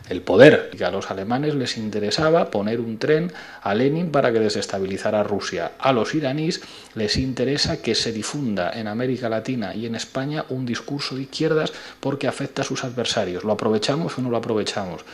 el 0.09 0.21
poder. 0.21 0.71
Y 0.77 0.83
a 0.83 0.91
los 0.91 1.11
alemanes 1.11 1.55
les 1.55 1.77
interesaba 1.77 2.49
poner 2.49 2.79
un 2.79 2.97
tren 2.97 3.31
a 3.61 3.75
Lenin 3.75 4.11
para 4.11 4.31
que 4.31 4.39
desestabilizara 4.39 5.19
a 5.19 5.23
Rusia. 5.23 5.73
A 5.77 5.93
los 5.93 6.15
iraníes 6.15 6.61
les 6.95 7.17
interesa 7.17 7.81
que 7.81 7.95
se 7.95 8.11
difunda 8.11 8.71
en 8.71 8.87
América 8.87 9.29
Latina 9.29 9.75
y 9.75 9.85
en 9.85 9.95
España 9.95 10.45
un 10.49 10.65
discurso 10.65 11.15
de 11.15 11.23
izquierdas 11.23 11.73
porque 11.99 12.27
afecta 12.27 12.63
a 12.63 12.65
sus 12.65 12.83
adversarios. 12.83 13.43
¿Lo 13.43 13.53
aprovechamos 13.53 14.17
o 14.17 14.21
no 14.21 14.29
lo 14.29 14.37
aprovechamos? 14.37 15.05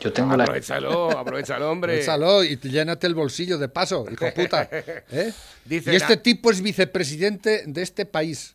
Yo 0.00 0.12
tengo 0.12 0.34
aprovechalo, 0.34 1.10
la... 1.10 1.20
aprovechalo, 1.20 1.70
hombre. 1.70 1.92
Aprovechalo 1.92 2.44
y 2.44 2.56
llénate 2.56 3.06
el 3.06 3.14
bolsillo 3.14 3.58
de 3.58 3.68
paso, 3.68 4.06
hijo 4.10 4.26
puta. 4.34 4.68
¿eh? 4.70 5.32
y 5.70 5.76
este 5.76 6.16
tipo 6.16 6.50
es 6.50 6.60
vicepresidente 6.60 7.64
de 7.66 7.82
este 7.82 8.06
país. 8.06 8.52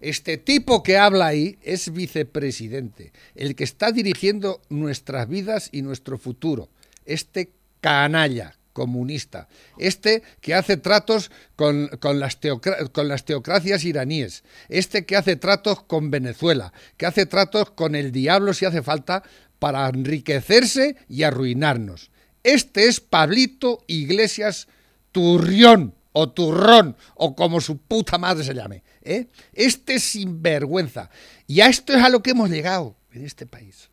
Este 0.00 0.36
tipo 0.36 0.82
que 0.82 0.98
habla 0.98 1.28
ahí 1.28 1.58
es 1.62 1.92
vicepresidente, 1.92 3.12
el 3.36 3.54
que 3.54 3.62
está 3.62 3.92
dirigiendo 3.92 4.60
nuestras 4.68 5.28
vidas 5.28 5.68
y 5.70 5.82
nuestro 5.82 6.18
futuro. 6.18 6.68
Este 7.06 7.52
canalla 7.80 8.56
comunista, 8.72 9.48
este 9.78 10.22
que 10.40 10.54
hace 10.54 10.76
tratos 10.76 11.30
con, 11.56 11.90
las 12.18 12.38
con, 12.92 13.08
las 13.08 13.24
teocracias 13.24 13.84
iraníes, 13.84 14.44
este 14.68 15.04
que 15.04 15.16
hace 15.16 15.36
tratos 15.36 15.82
con 15.82 16.10
Venezuela, 16.10 16.72
que 16.96 17.06
hace 17.06 17.26
tratos 17.26 17.70
con 17.70 17.94
el 17.94 18.12
diablo 18.12 18.54
si 18.54 18.64
hace 18.64 18.82
falta 18.82 19.22
para 19.62 19.88
enriquecerse 19.88 20.96
y 21.08 21.22
arruinarnos. 21.22 22.10
Este 22.42 22.88
es 22.88 22.98
Pablito 22.98 23.84
Iglesias 23.86 24.66
Turrión 25.12 25.94
o 26.10 26.30
Turrón 26.30 26.96
o 27.14 27.36
como 27.36 27.60
su 27.60 27.78
puta 27.78 28.18
madre 28.18 28.42
se 28.42 28.54
llame. 28.54 28.82
¿eh? 29.02 29.28
Este 29.52 29.94
es 29.94 30.02
sinvergüenza. 30.02 31.10
Y 31.46 31.60
a 31.60 31.68
esto 31.68 31.92
es 31.92 32.02
a 32.02 32.08
lo 32.08 32.24
que 32.24 32.30
hemos 32.30 32.50
llegado 32.50 32.96
en 33.12 33.24
este 33.24 33.46
país. 33.46 33.90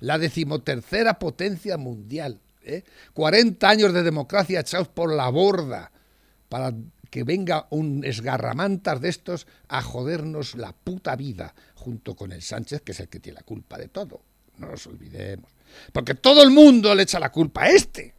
La 0.00 0.18
decimotercera 0.18 1.18
potencia 1.18 1.78
mundial. 1.78 2.38
¿eh? 2.60 2.84
40 3.14 3.66
años 3.66 3.94
de 3.94 4.02
democracia 4.02 4.60
echados 4.60 4.88
por 4.88 5.10
la 5.10 5.30
borda 5.30 5.92
para 6.50 6.74
que 7.08 7.24
venga 7.24 7.68
un 7.70 8.04
esgarramantas 8.04 9.00
de 9.00 9.08
estos 9.08 9.46
a 9.68 9.80
jodernos 9.80 10.56
la 10.56 10.74
puta 10.74 11.16
vida 11.16 11.54
junto 11.74 12.14
con 12.14 12.32
el 12.32 12.42
Sánchez, 12.42 12.82
que 12.82 12.92
es 12.92 13.00
el 13.00 13.08
que 13.08 13.18
tiene 13.18 13.36
la 13.36 13.44
culpa 13.44 13.78
de 13.78 13.88
todo 13.88 14.25
no 14.58 14.68
nos 14.68 14.86
olvidemos. 14.86 15.50
Porque 15.92 16.14
todo 16.14 16.42
el 16.42 16.50
mundo 16.50 16.94
le 16.94 17.02
echa 17.02 17.18
la 17.18 17.30
culpa 17.30 17.64
a 17.64 17.70
este. 17.70 18.14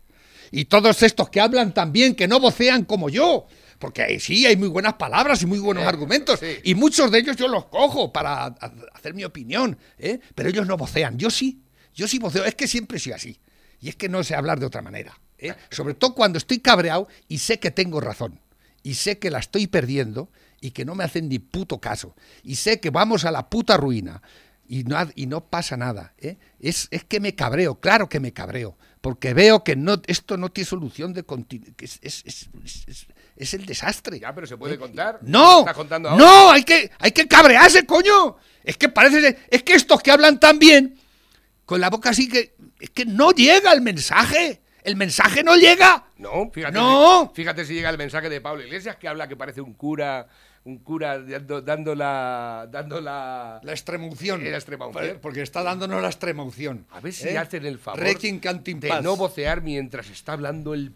Y 0.52 0.66
todos 0.66 1.04
estos 1.04 1.30
que 1.30 1.42
hablan 1.42 1.74
también, 1.74 2.16
que 2.16 2.28
no 2.28 2.40
vocean 2.40 2.86
como 2.86 3.10
yo. 3.10 3.48
Porque 3.80 4.20
sí, 4.20 4.46
hay 4.46 4.58
muy 4.58 4.70
buenas 4.70 4.94
palabras 4.94 5.42
y 5.42 5.46
muy 5.46 5.60
buenos 5.60 5.86
argumentos. 5.86 6.40
Y 6.64 6.76
muchos 6.76 7.12
de 7.12 7.20
ellos 7.20 7.36
yo 7.36 7.48
los 7.48 7.66
cojo 7.66 8.12
para 8.12 8.46
hacer 8.94 9.14
mi 9.14 9.24
opinión. 9.24 9.78
¿eh? 10.00 10.20
Pero 10.34 10.50
ellos 10.50 10.66
no 10.66 10.78
vocean. 10.78 11.18
Yo 11.18 11.30
sí. 11.30 11.62
Yo 11.94 12.08
sí 12.08 12.20
voceo. 12.20 12.46
Es 12.46 12.56
que 12.56 12.68
siempre 12.68 13.00
soy 13.00 13.14
así. 13.14 13.40
Y 13.80 13.90
es 13.90 13.96
que 13.96 14.10
no 14.10 14.24
sé 14.24 14.36
hablar 14.36 14.60
de 14.60 14.66
otra 14.66 14.82
manera. 14.82 15.20
¿eh? 15.38 15.54
Sobre 15.70 15.94
todo 15.94 16.16
cuando 16.16 16.38
estoy 16.38 16.60
cabreado 16.60 17.08
y 17.28 17.40
sé 17.40 17.60
que 17.60 17.72
tengo 17.72 18.00
razón. 18.00 18.40
Y 18.84 18.96
sé 18.96 19.20
que 19.20 19.30
la 19.30 19.40
estoy 19.40 19.68
perdiendo 19.68 20.30
y 20.62 20.72
que 20.72 20.86
no 20.86 20.96
me 20.96 21.04
hacen 21.04 21.30
ni 21.30 21.40
puto 21.40 21.80
caso. 21.80 22.16
Y 22.44 22.56
sé 22.56 22.80
que 22.80 22.90
vamos 22.90 23.26
a 23.26 23.32
la 23.32 23.50
puta 23.50 23.78
ruina 23.78 24.22
y 24.68 24.84
no, 24.84 24.98
y 25.16 25.26
no 25.26 25.42
pasa 25.42 25.78
nada. 25.78 26.14
¿eh? 26.18 26.38
Es, 26.60 26.88
es, 26.92 27.04
que 27.04 27.20
me 27.20 27.36
cabreo, 27.36 27.80
claro 27.80 28.10
que 28.10 28.20
me 28.20 28.34
cabreo, 28.34 28.78
porque 29.02 29.34
veo 29.34 29.64
que 29.64 29.76
no, 29.76 30.02
esto 30.08 30.38
no 30.38 30.50
tiene 30.50 30.68
solución 30.68 31.14
de 31.14 31.24
continuidad. 31.24 31.74
Es, 31.80 32.00
es, 32.02 32.50
es, 33.36 33.54
el 33.54 33.66
desastre. 33.66 34.20
Ya, 34.20 34.34
pero 34.36 34.46
se 34.48 34.58
puede 34.58 34.76
¿eh? 34.76 34.80
contar. 34.80 35.20
No, 35.22 35.66
no, 36.00 36.52
hay 36.52 36.64
que, 36.64 36.92
hay 37.00 37.12
que 37.12 37.28
cabrearse, 37.28 37.86
coño. 37.86 38.38
Es 38.64 38.78
que 38.78 38.90
parece, 38.90 39.38
es 39.50 39.64
que 39.64 39.74
estos 39.74 40.02
que 40.02 40.12
hablan 40.12 40.40
tan 40.40 40.60
bien, 40.60 40.98
con 41.66 41.80
la 41.80 41.90
boca 41.90 42.10
así 42.10 42.28
que, 42.28 42.56
es 42.80 42.90
que 42.90 43.06
no 43.06 43.32
llega 43.32 43.72
el 43.72 43.82
mensaje. 43.82 44.62
El 44.84 44.96
mensaje 44.96 45.44
no 45.44 45.56
llega. 45.56 46.06
No, 46.18 46.50
fíjate, 46.50 46.74
no. 46.74 47.32
fíjate 47.36 47.66
si 47.66 47.74
llega 47.74 47.90
el 47.90 47.98
mensaje 47.98 48.30
de 48.30 48.40
Pablo 48.40 48.64
Iglesias 48.64 48.96
que 48.96 49.08
habla 49.10 49.28
que 49.28 49.36
parece 49.36 49.60
un 49.60 49.74
cura 49.74 50.28
un 50.68 50.80
cura 50.80 51.20
dando, 51.20 51.96
la 51.96 52.68
dando 52.70 53.00
la 53.00 53.62
la 53.64 53.72
extremunción, 53.72 54.44
la 54.44 54.58
extremunción. 54.58 55.20
porque 55.22 55.42
está 55.42 55.64
dándonos 55.64 56.02
la 56.02 56.10
extremunción. 56.10 56.86
A 56.92 57.00
ver 57.00 57.14
si 57.14 57.30
¿eh? 57.30 57.38
hacen 57.38 57.66
el 57.66 57.80
favor 57.80 58.04
de 58.04 59.02
no 59.02 59.16
vocear 59.16 59.62
mientras 59.62 60.10
está 60.10 60.34
hablando 60.34 60.74
el 60.74 60.92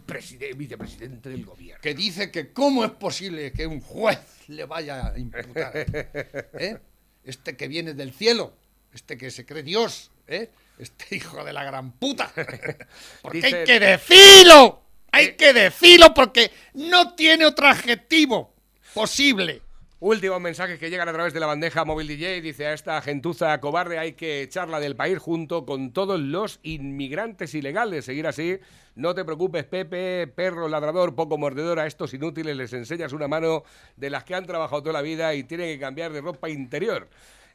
vicepresidente 0.57 1.29
del 1.29 1.45
gobierno. 1.45 1.81
Que 1.81 1.93
dice 1.93 2.31
que 2.31 2.51
cómo 2.51 2.83
es 2.83 2.91
posible 2.91 3.53
que 3.53 3.65
un 3.65 3.79
juez 3.79 4.19
le 4.47 4.65
vaya 4.65 5.07
a 5.07 5.17
imputar. 5.17 5.71
¿eh? 5.73 6.77
Este 7.23 7.55
que 7.55 7.69
viene 7.69 7.93
del 7.93 8.11
cielo, 8.11 8.57
este 8.93 9.17
que 9.17 9.31
se 9.31 9.45
cree 9.45 9.63
Dios, 9.63 10.11
¿eh? 10.27 10.49
este 10.79 11.15
hijo 11.15 11.45
de 11.45 11.53
la 11.53 11.63
gran 11.63 11.93
puta. 11.93 12.29
Porque 13.21 13.45
hay 13.45 13.63
que 13.63 13.79
decirlo, 13.79 14.83
hay 15.13 15.35
que 15.35 15.53
decirlo 15.53 16.13
porque 16.13 16.51
no 16.73 17.15
tiene 17.15 17.45
otro 17.45 17.67
adjetivo 17.67 18.50
posible. 18.93 19.61
Últimos 19.99 20.41
mensajes 20.41 20.79
que 20.79 20.89
llegan 20.89 21.07
a 21.09 21.13
través 21.13 21.31
de 21.31 21.39
la 21.39 21.45
bandeja 21.45 21.85
móvil 21.85 22.07
DJ. 22.07 22.41
Dice 22.41 22.65
a 22.65 22.73
esta 22.73 22.99
gentuza 23.03 23.59
cobarde 23.61 23.99
hay 23.99 24.13
que 24.13 24.41
echarla 24.41 24.79
del 24.79 24.95
país 24.95 25.19
junto 25.19 25.63
con 25.63 25.93
todos 25.93 26.19
los 26.19 26.59
inmigrantes 26.63 27.53
ilegales. 27.53 28.05
Seguir 28.05 28.25
así. 28.25 28.57
No 28.95 29.13
te 29.13 29.23
preocupes, 29.23 29.63
Pepe, 29.63 30.25
perro 30.25 30.67
ladrador, 30.67 31.13
poco 31.13 31.37
mordedor. 31.37 31.79
A 31.79 31.85
estos 31.85 32.15
inútiles 32.15 32.57
les 32.57 32.73
enseñas 32.73 33.13
una 33.13 33.27
mano 33.27 33.63
de 33.95 34.09
las 34.09 34.23
que 34.23 34.33
han 34.33 34.47
trabajado 34.47 34.81
toda 34.81 34.93
la 34.93 35.03
vida 35.03 35.35
y 35.35 35.43
tienen 35.43 35.67
que 35.67 35.79
cambiar 35.79 36.11
de 36.11 36.21
ropa 36.21 36.49
interior. 36.49 37.07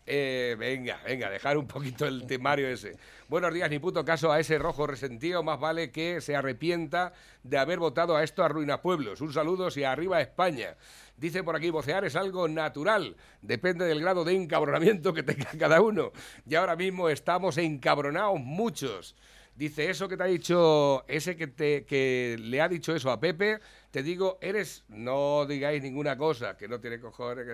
Eh, 0.08 0.54
venga, 0.56 1.00
venga, 1.04 1.28
dejar 1.28 1.58
un 1.58 1.66
poquito 1.66 2.06
el 2.06 2.26
temario 2.26 2.68
ese. 2.68 2.96
Buenos 3.28 3.52
días, 3.52 3.68
ni 3.68 3.80
puto 3.80 4.04
caso 4.04 4.30
a 4.30 4.38
ese 4.38 4.56
rojo 4.56 4.86
resentido. 4.86 5.42
Más 5.42 5.58
vale 5.58 5.90
que 5.90 6.20
se 6.20 6.36
arrepienta 6.36 7.12
de 7.42 7.58
haber 7.58 7.80
votado 7.80 8.16
a 8.16 8.22
esto 8.22 8.44
a 8.44 8.48
Ruina 8.48 8.80
Pueblos. 8.80 9.20
Un 9.20 9.32
saludo 9.32 9.68
y 9.74 9.82
arriba 9.82 10.20
España. 10.20 10.76
Dice 11.16 11.42
por 11.42 11.56
aquí, 11.56 11.70
vocear 11.70 12.04
es 12.04 12.14
algo 12.14 12.46
natural. 12.46 13.16
Depende 13.40 13.86
del 13.86 14.00
grado 14.00 14.24
de 14.24 14.34
encabronamiento 14.34 15.14
que 15.14 15.22
tenga 15.22 15.50
cada 15.58 15.80
uno. 15.80 16.12
Y 16.46 16.54
ahora 16.54 16.76
mismo 16.76 17.08
estamos 17.08 17.56
encabronados 17.58 18.38
muchos. 18.40 19.16
Dice, 19.56 19.88
eso 19.88 20.06
que 20.06 20.18
te 20.18 20.22
ha 20.22 20.26
dicho, 20.26 21.02
ese 21.08 21.34
que, 21.34 21.46
te, 21.46 21.86
que 21.86 22.36
le 22.38 22.60
ha 22.60 22.68
dicho 22.68 22.94
eso 22.94 23.10
a 23.10 23.18
Pepe, 23.18 23.58
te 23.90 24.02
digo, 24.02 24.36
eres, 24.42 24.84
no 24.88 25.46
digáis 25.46 25.82
ninguna 25.82 26.18
cosa, 26.18 26.58
que 26.58 26.68
no 26.68 26.78
tiene 26.78 27.00
cojones, 27.00 27.46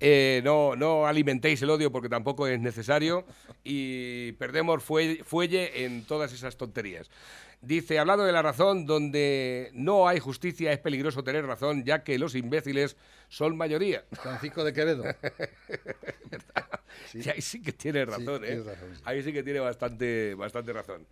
eh, 0.00 0.42
no, 0.44 0.76
no 0.76 1.06
alimentéis 1.06 1.62
el 1.62 1.70
odio 1.70 1.90
porque 1.90 2.10
tampoco 2.10 2.46
es 2.46 2.60
necesario 2.60 3.24
y 3.64 4.32
perdemos 4.32 4.82
fuelle 4.82 5.86
en 5.86 6.04
todas 6.04 6.30
esas 6.34 6.58
tonterías. 6.58 7.08
Dice, 7.62 8.00
hablando 8.00 8.24
de 8.24 8.32
la 8.32 8.42
razón, 8.42 8.86
donde 8.86 9.70
no 9.72 10.08
hay 10.08 10.18
justicia 10.18 10.72
es 10.72 10.80
peligroso 10.80 11.22
tener 11.22 11.46
razón, 11.46 11.84
ya 11.84 12.02
que 12.02 12.18
los 12.18 12.34
imbéciles 12.34 12.96
son 13.28 13.56
mayoría. 13.56 14.04
Francisco 14.10 14.64
de 14.64 14.72
Quevedo. 14.72 15.04
sí. 17.06 17.20
ahí 17.30 17.40
sí 17.40 17.62
que 17.62 17.72
tiene 17.72 18.04
razón, 18.04 18.42
¿eh? 18.44 18.60
Ahí 19.04 19.22
sí 19.22 19.32
que 19.32 19.44
tiene 19.44 19.60
bastante, 19.60 20.34
bastante 20.34 20.72
razón. 20.72 21.06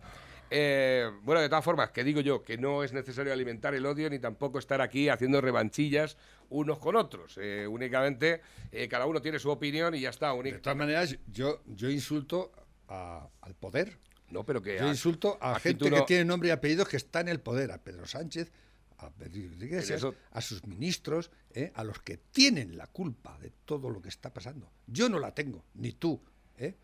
Eh, 0.49 1.09
bueno, 1.23 1.39
de 1.39 1.47
todas 1.47 1.63
formas, 1.63 1.91
que 1.91 2.03
digo 2.03 2.19
yo, 2.19 2.43
que 2.43 2.57
no 2.57 2.83
es 2.83 2.91
necesario 2.91 3.31
alimentar 3.31 3.73
el 3.73 3.85
odio 3.85 4.09
ni 4.09 4.19
tampoco 4.19 4.59
estar 4.59 4.81
aquí 4.81 5.07
haciendo 5.07 5.39
revanchillas 5.39 6.17
unos 6.49 6.79
con 6.79 6.97
otros. 6.97 7.39
Eh, 7.41 7.65
únicamente 7.65 8.41
cada 8.89 9.05
uno 9.05 9.21
tiene 9.21 9.39
su 9.39 9.49
opinión 9.49 9.95
y 9.95 10.01
ya 10.01 10.09
está. 10.09 10.33
De 10.33 10.59
todas 10.59 10.77
maneras, 10.77 11.17
yo, 11.31 11.61
yo 11.65 11.89
insulto 11.89 12.51
al 12.89 13.55
poder 13.57 13.97
no, 14.31 14.45
pero 14.45 14.61
que 14.61 14.77
Yo 14.79 14.87
insulto 14.87 15.37
a 15.41 15.59
gente 15.59 15.89
que 15.89 16.01
tiene 16.01 16.25
nombre 16.25 16.49
y 16.49 16.51
apellidos 16.51 16.87
que 16.87 16.97
está 16.97 17.19
en 17.21 17.27
el 17.27 17.39
poder, 17.39 17.71
a 17.71 17.77
Pedro 17.77 18.07
Sánchez, 18.07 18.51
a 18.97 19.09
Pedro 19.09 19.37
Iglesias, 19.37 20.05
a 20.31 20.41
sus 20.41 20.65
ministros, 20.65 21.31
¿eh? 21.53 21.71
a 21.75 21.83
los 21.83 21.99
que 21.99 22.17
tienen 22.17 22.77
la 22.77 22.87
culpa 22.87 23.37
de 23.39 23.51
todo 23.65 23.89
lo 23.89 24.01
que 24.01 24.09
está 24.09 24.33
pasando. 24.33 24.71
Yo 24.87 25.09
no 25.09 25.19
la 25.19 25.33
tengo, 25.33 25.65
ni 25.75 25.93
tú. 25.93 26.21
¿eh? 26.57 26.75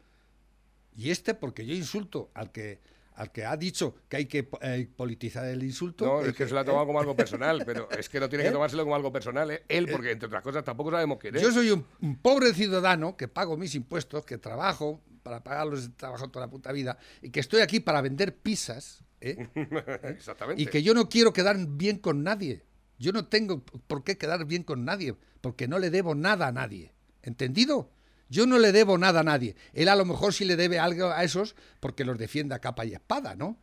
Y 0.95 1.11
este 1.11 1.33
porque 1.33 1.65
yo 1.65 1.73
insulto 1.73 2.31
al 2.33 2.51
que 2.51 2.81
al 3.17 3.31
que 3.31 3.45
ha 3.45 3.57
dicho 3.57 3.95
que 4.07 4.17
hay 4.17 4.25
que 4.25 4.47
eh, 4.61 4.87
politizar 4.95 5.45
el 5.45 5.63
insulto. 5.63 6.05
No, 6.05 6.21
es 6.21 6.35
que, 6.35 6.47
se 6.47 6.53
lo 6.53 6.59
ha 6.59 6.65
tomado 6.65 6.85
como 6.85 6.99
algo 6.99 7.15
personal, 7.15 7.63
pero 7.65 7.89
es 7.89 8.07
que 8.09 8.19
no 8.19 8.29
tiene 8.29 8.45
que 8.45 8.51
tomárselo 8.53 8.83
como 8.83 8.95
algo 8.95 9.11
personal. 9.11 9.49
¿eh? 9.49 9.63
Él, 9.67 9.87
porque 9.91 10.11
entre 10.11 10.27
otras 10.27 10.43
cosas 10.43 10.63
tampoco 10.63 10.91
sabemos 10.91 11.17
quién 11.19 11.35
es. 11.35 11.41
Yo 11.41 11.51
soy 11.51 11.71
un, 11.71 11.83
pobre 12.21 12.53
ciudadano 12.53 13.17
que 13.17 13.27
pago 13.27 13.57
mis 13.57 13.73
impuestos, 13.73 14.23
que 14.23 14.37
trabajo, 14.37 15.01
para 15.27 15.43
pagarlos 15.43 15.83
de 15.83 15.89
trabajo 15.89 16.29
toda 16.29 16.45
la 16.45 16.49
puta 16.49 16.71
vida 16.71 16.97
y 17.21 17.31
que 17.31 17.41
estoy 17.41 17.59
aquí 17.59 17.81
para 17.81 17.99
vender 17.99 18.37
pizzas. 18.37 19.03
¿eh? 19.19 19.49
Exactamente. 20.03 20.61
Y 20.61 20.67
que 20.67 20.81
yo 20.81 20.93
no 20.93 21.09
quiero 21.09 21.33
quedar 21.33 21.57
bien 21.67 21.97
con 21.97 22.23
nadie. 22.23 22.63
Yo 22.97 23.11
no 23.11 23.27
tengo 23.27 23.61
por 23.61 24.05
qué 24.05 24.17
quedar 24.17 24.45
bien 24.45 24.63
con 24.63 24.85
nadie, 24.85 25.15
porque 25.41 25.67
no 25.67 25.79
le 25.79 25.89
debo 25.89 26.15
nada 26.15 26.47
a 26.47 26.51
nadie. 26.53 26.93
¿Entendido? 27.21 27.91
Yo 28.29 28.47
no 28.47 28.57
le 28.57 28.71
debo 28.71 28.97
nada 28.97 29.19
a 29.19 29.23
nadie. 29.23 29.57
Él 29.73 29.89
a 29.89 29.97
lo 29.97 30.05
mejor 30.05 30.33
sí 30.33 30.45
le 30.45 30.55
debe 30.55 30.79
algo 30.79 31.07
a 31.07 31.25
esos 31.25 31.55
porque 31.81 32.05
los 32.05 32.17
defiende 32.17 32.55
a 32.55 32.59
capa 32.59 32.85
y 32.85 32.93
espada, 32.93 33.35
¿no? 33.35 33.59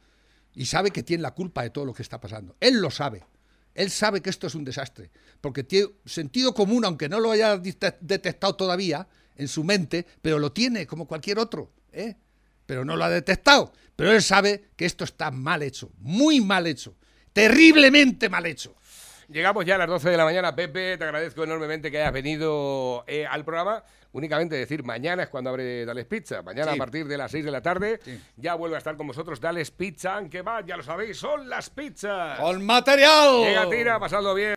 Y 0.55 0.67
sabe 0.67 0.91
que 0.91 1.03
tiene 1.03 1.23
la 1.23 1.35
culpa 1.35 1.63
de 1.63 1.71
todo 1.71 1.87
lo 1.87 1.95
que 1.95 2.03
está 2.03 2.21
pasando. 2.21 2.57
Él 2.61 2.81
lo 2.81 2.91
sabe. 2.91 3.25
Él 3.75 3.91
sabe 3.91 4.21
que 4.21 4.31
esto 4.31 4.47
es 4.47 4.55
un 4.55 4.65
desastre, 4.65 5.11
porque 5.41 5.65
tiene 5.65 5.89
sentido 6.05 6.55
común, 6.55 6.85
aunque 6.85 7.09
no 7.09 7.19
lo 7.19 7.33
haya 7.33 7.57
detectado 7.59 8.55
todavía, 8.55 9.09
en 9.37 9.49
su 9.49 9.65
mente, 9.65 10.07
pero 10.23 10.39
lo 10.39 10.53
tiene 10.53 10.87
como 10.87 11.07
cualquier 11.07 11.39
otro, 11.39 11.73
¿eh? 11.93 12.17
pero 12.67 12.85
no 12.85 12.97
lo 12.97 13.05
ha 13.05 13.11
detectado. 13.11 13.73
Pero 13.97 14.13
él 14.13 14.23
sabe 14.23 14.65
que 14.77 14.87
esto 14.87 15.05
está 15.05 15.31
mal 15.31 15.63
hecho, 15.63 15.91
muy 15.99 16.41
mal 16.41 16.67
hecho, 16.67 16.97
terriblemente 17.33 18.29
mal 18.29 18.47
hecho. 18.47 18.75
Llegamos 19.29 19.65
ya 19.65 19.77
a 19.77 19.79
las 19.79 19.89
12 19.89 20.11
de 20.11 20.17
la 20.17 20.25
mañana, 20.25 20.55
Pepe, 20.55 20.99
te 20.99 21.05
agradezco 21.05 21.45
enormemente 21.45 21.91
que 21.91 21.99
hayas 21.99 22.13
venido 22.13 23.05
eh, 23.07 23.27
al 23.27 23.45
programa. 23.45 23.83
Únicamente 24.13 24.55
decir, 24.55 24.85
mañana 24.85 25.25
es 25.25 25.29
cuando 25.29 25.51
abre 25.51 25.85
Dales 25.85 26.05
Pizza. 26.05 26.41
Mañana 26.43 26.73
a 26.73 26.77
partir 26.77 27.05
de 27.09 27.19
las 27.19 27.33
6 27.33 27.45
de 27.45 27.51
la 27.51 27.63
tarde 27.63 27.99
ya 28.37 28.55
vuelve 28.55 28.77
a 28.77 28.79
estar 28.79 28.97
con 28.97 29.09
vosotros 29.09 29.41
Dales 29.41 29.73
Pizza, 29.73 30.15
aunque 30.15 30.43
va, 30.43 30.65
ya 30.65 30.77
lo 30.77 30.85
sabéis, 30.85 31.17
son 31.17 31.49
las 31.49 31.69
pizzas. 31.71 32.39
¡Con 32.39 32.65
material! 32.65 33.41
Llega, 33.43 33.69
tira, 33.69 33.99
pasando 33.99 34.33
bien. 34.33 34.53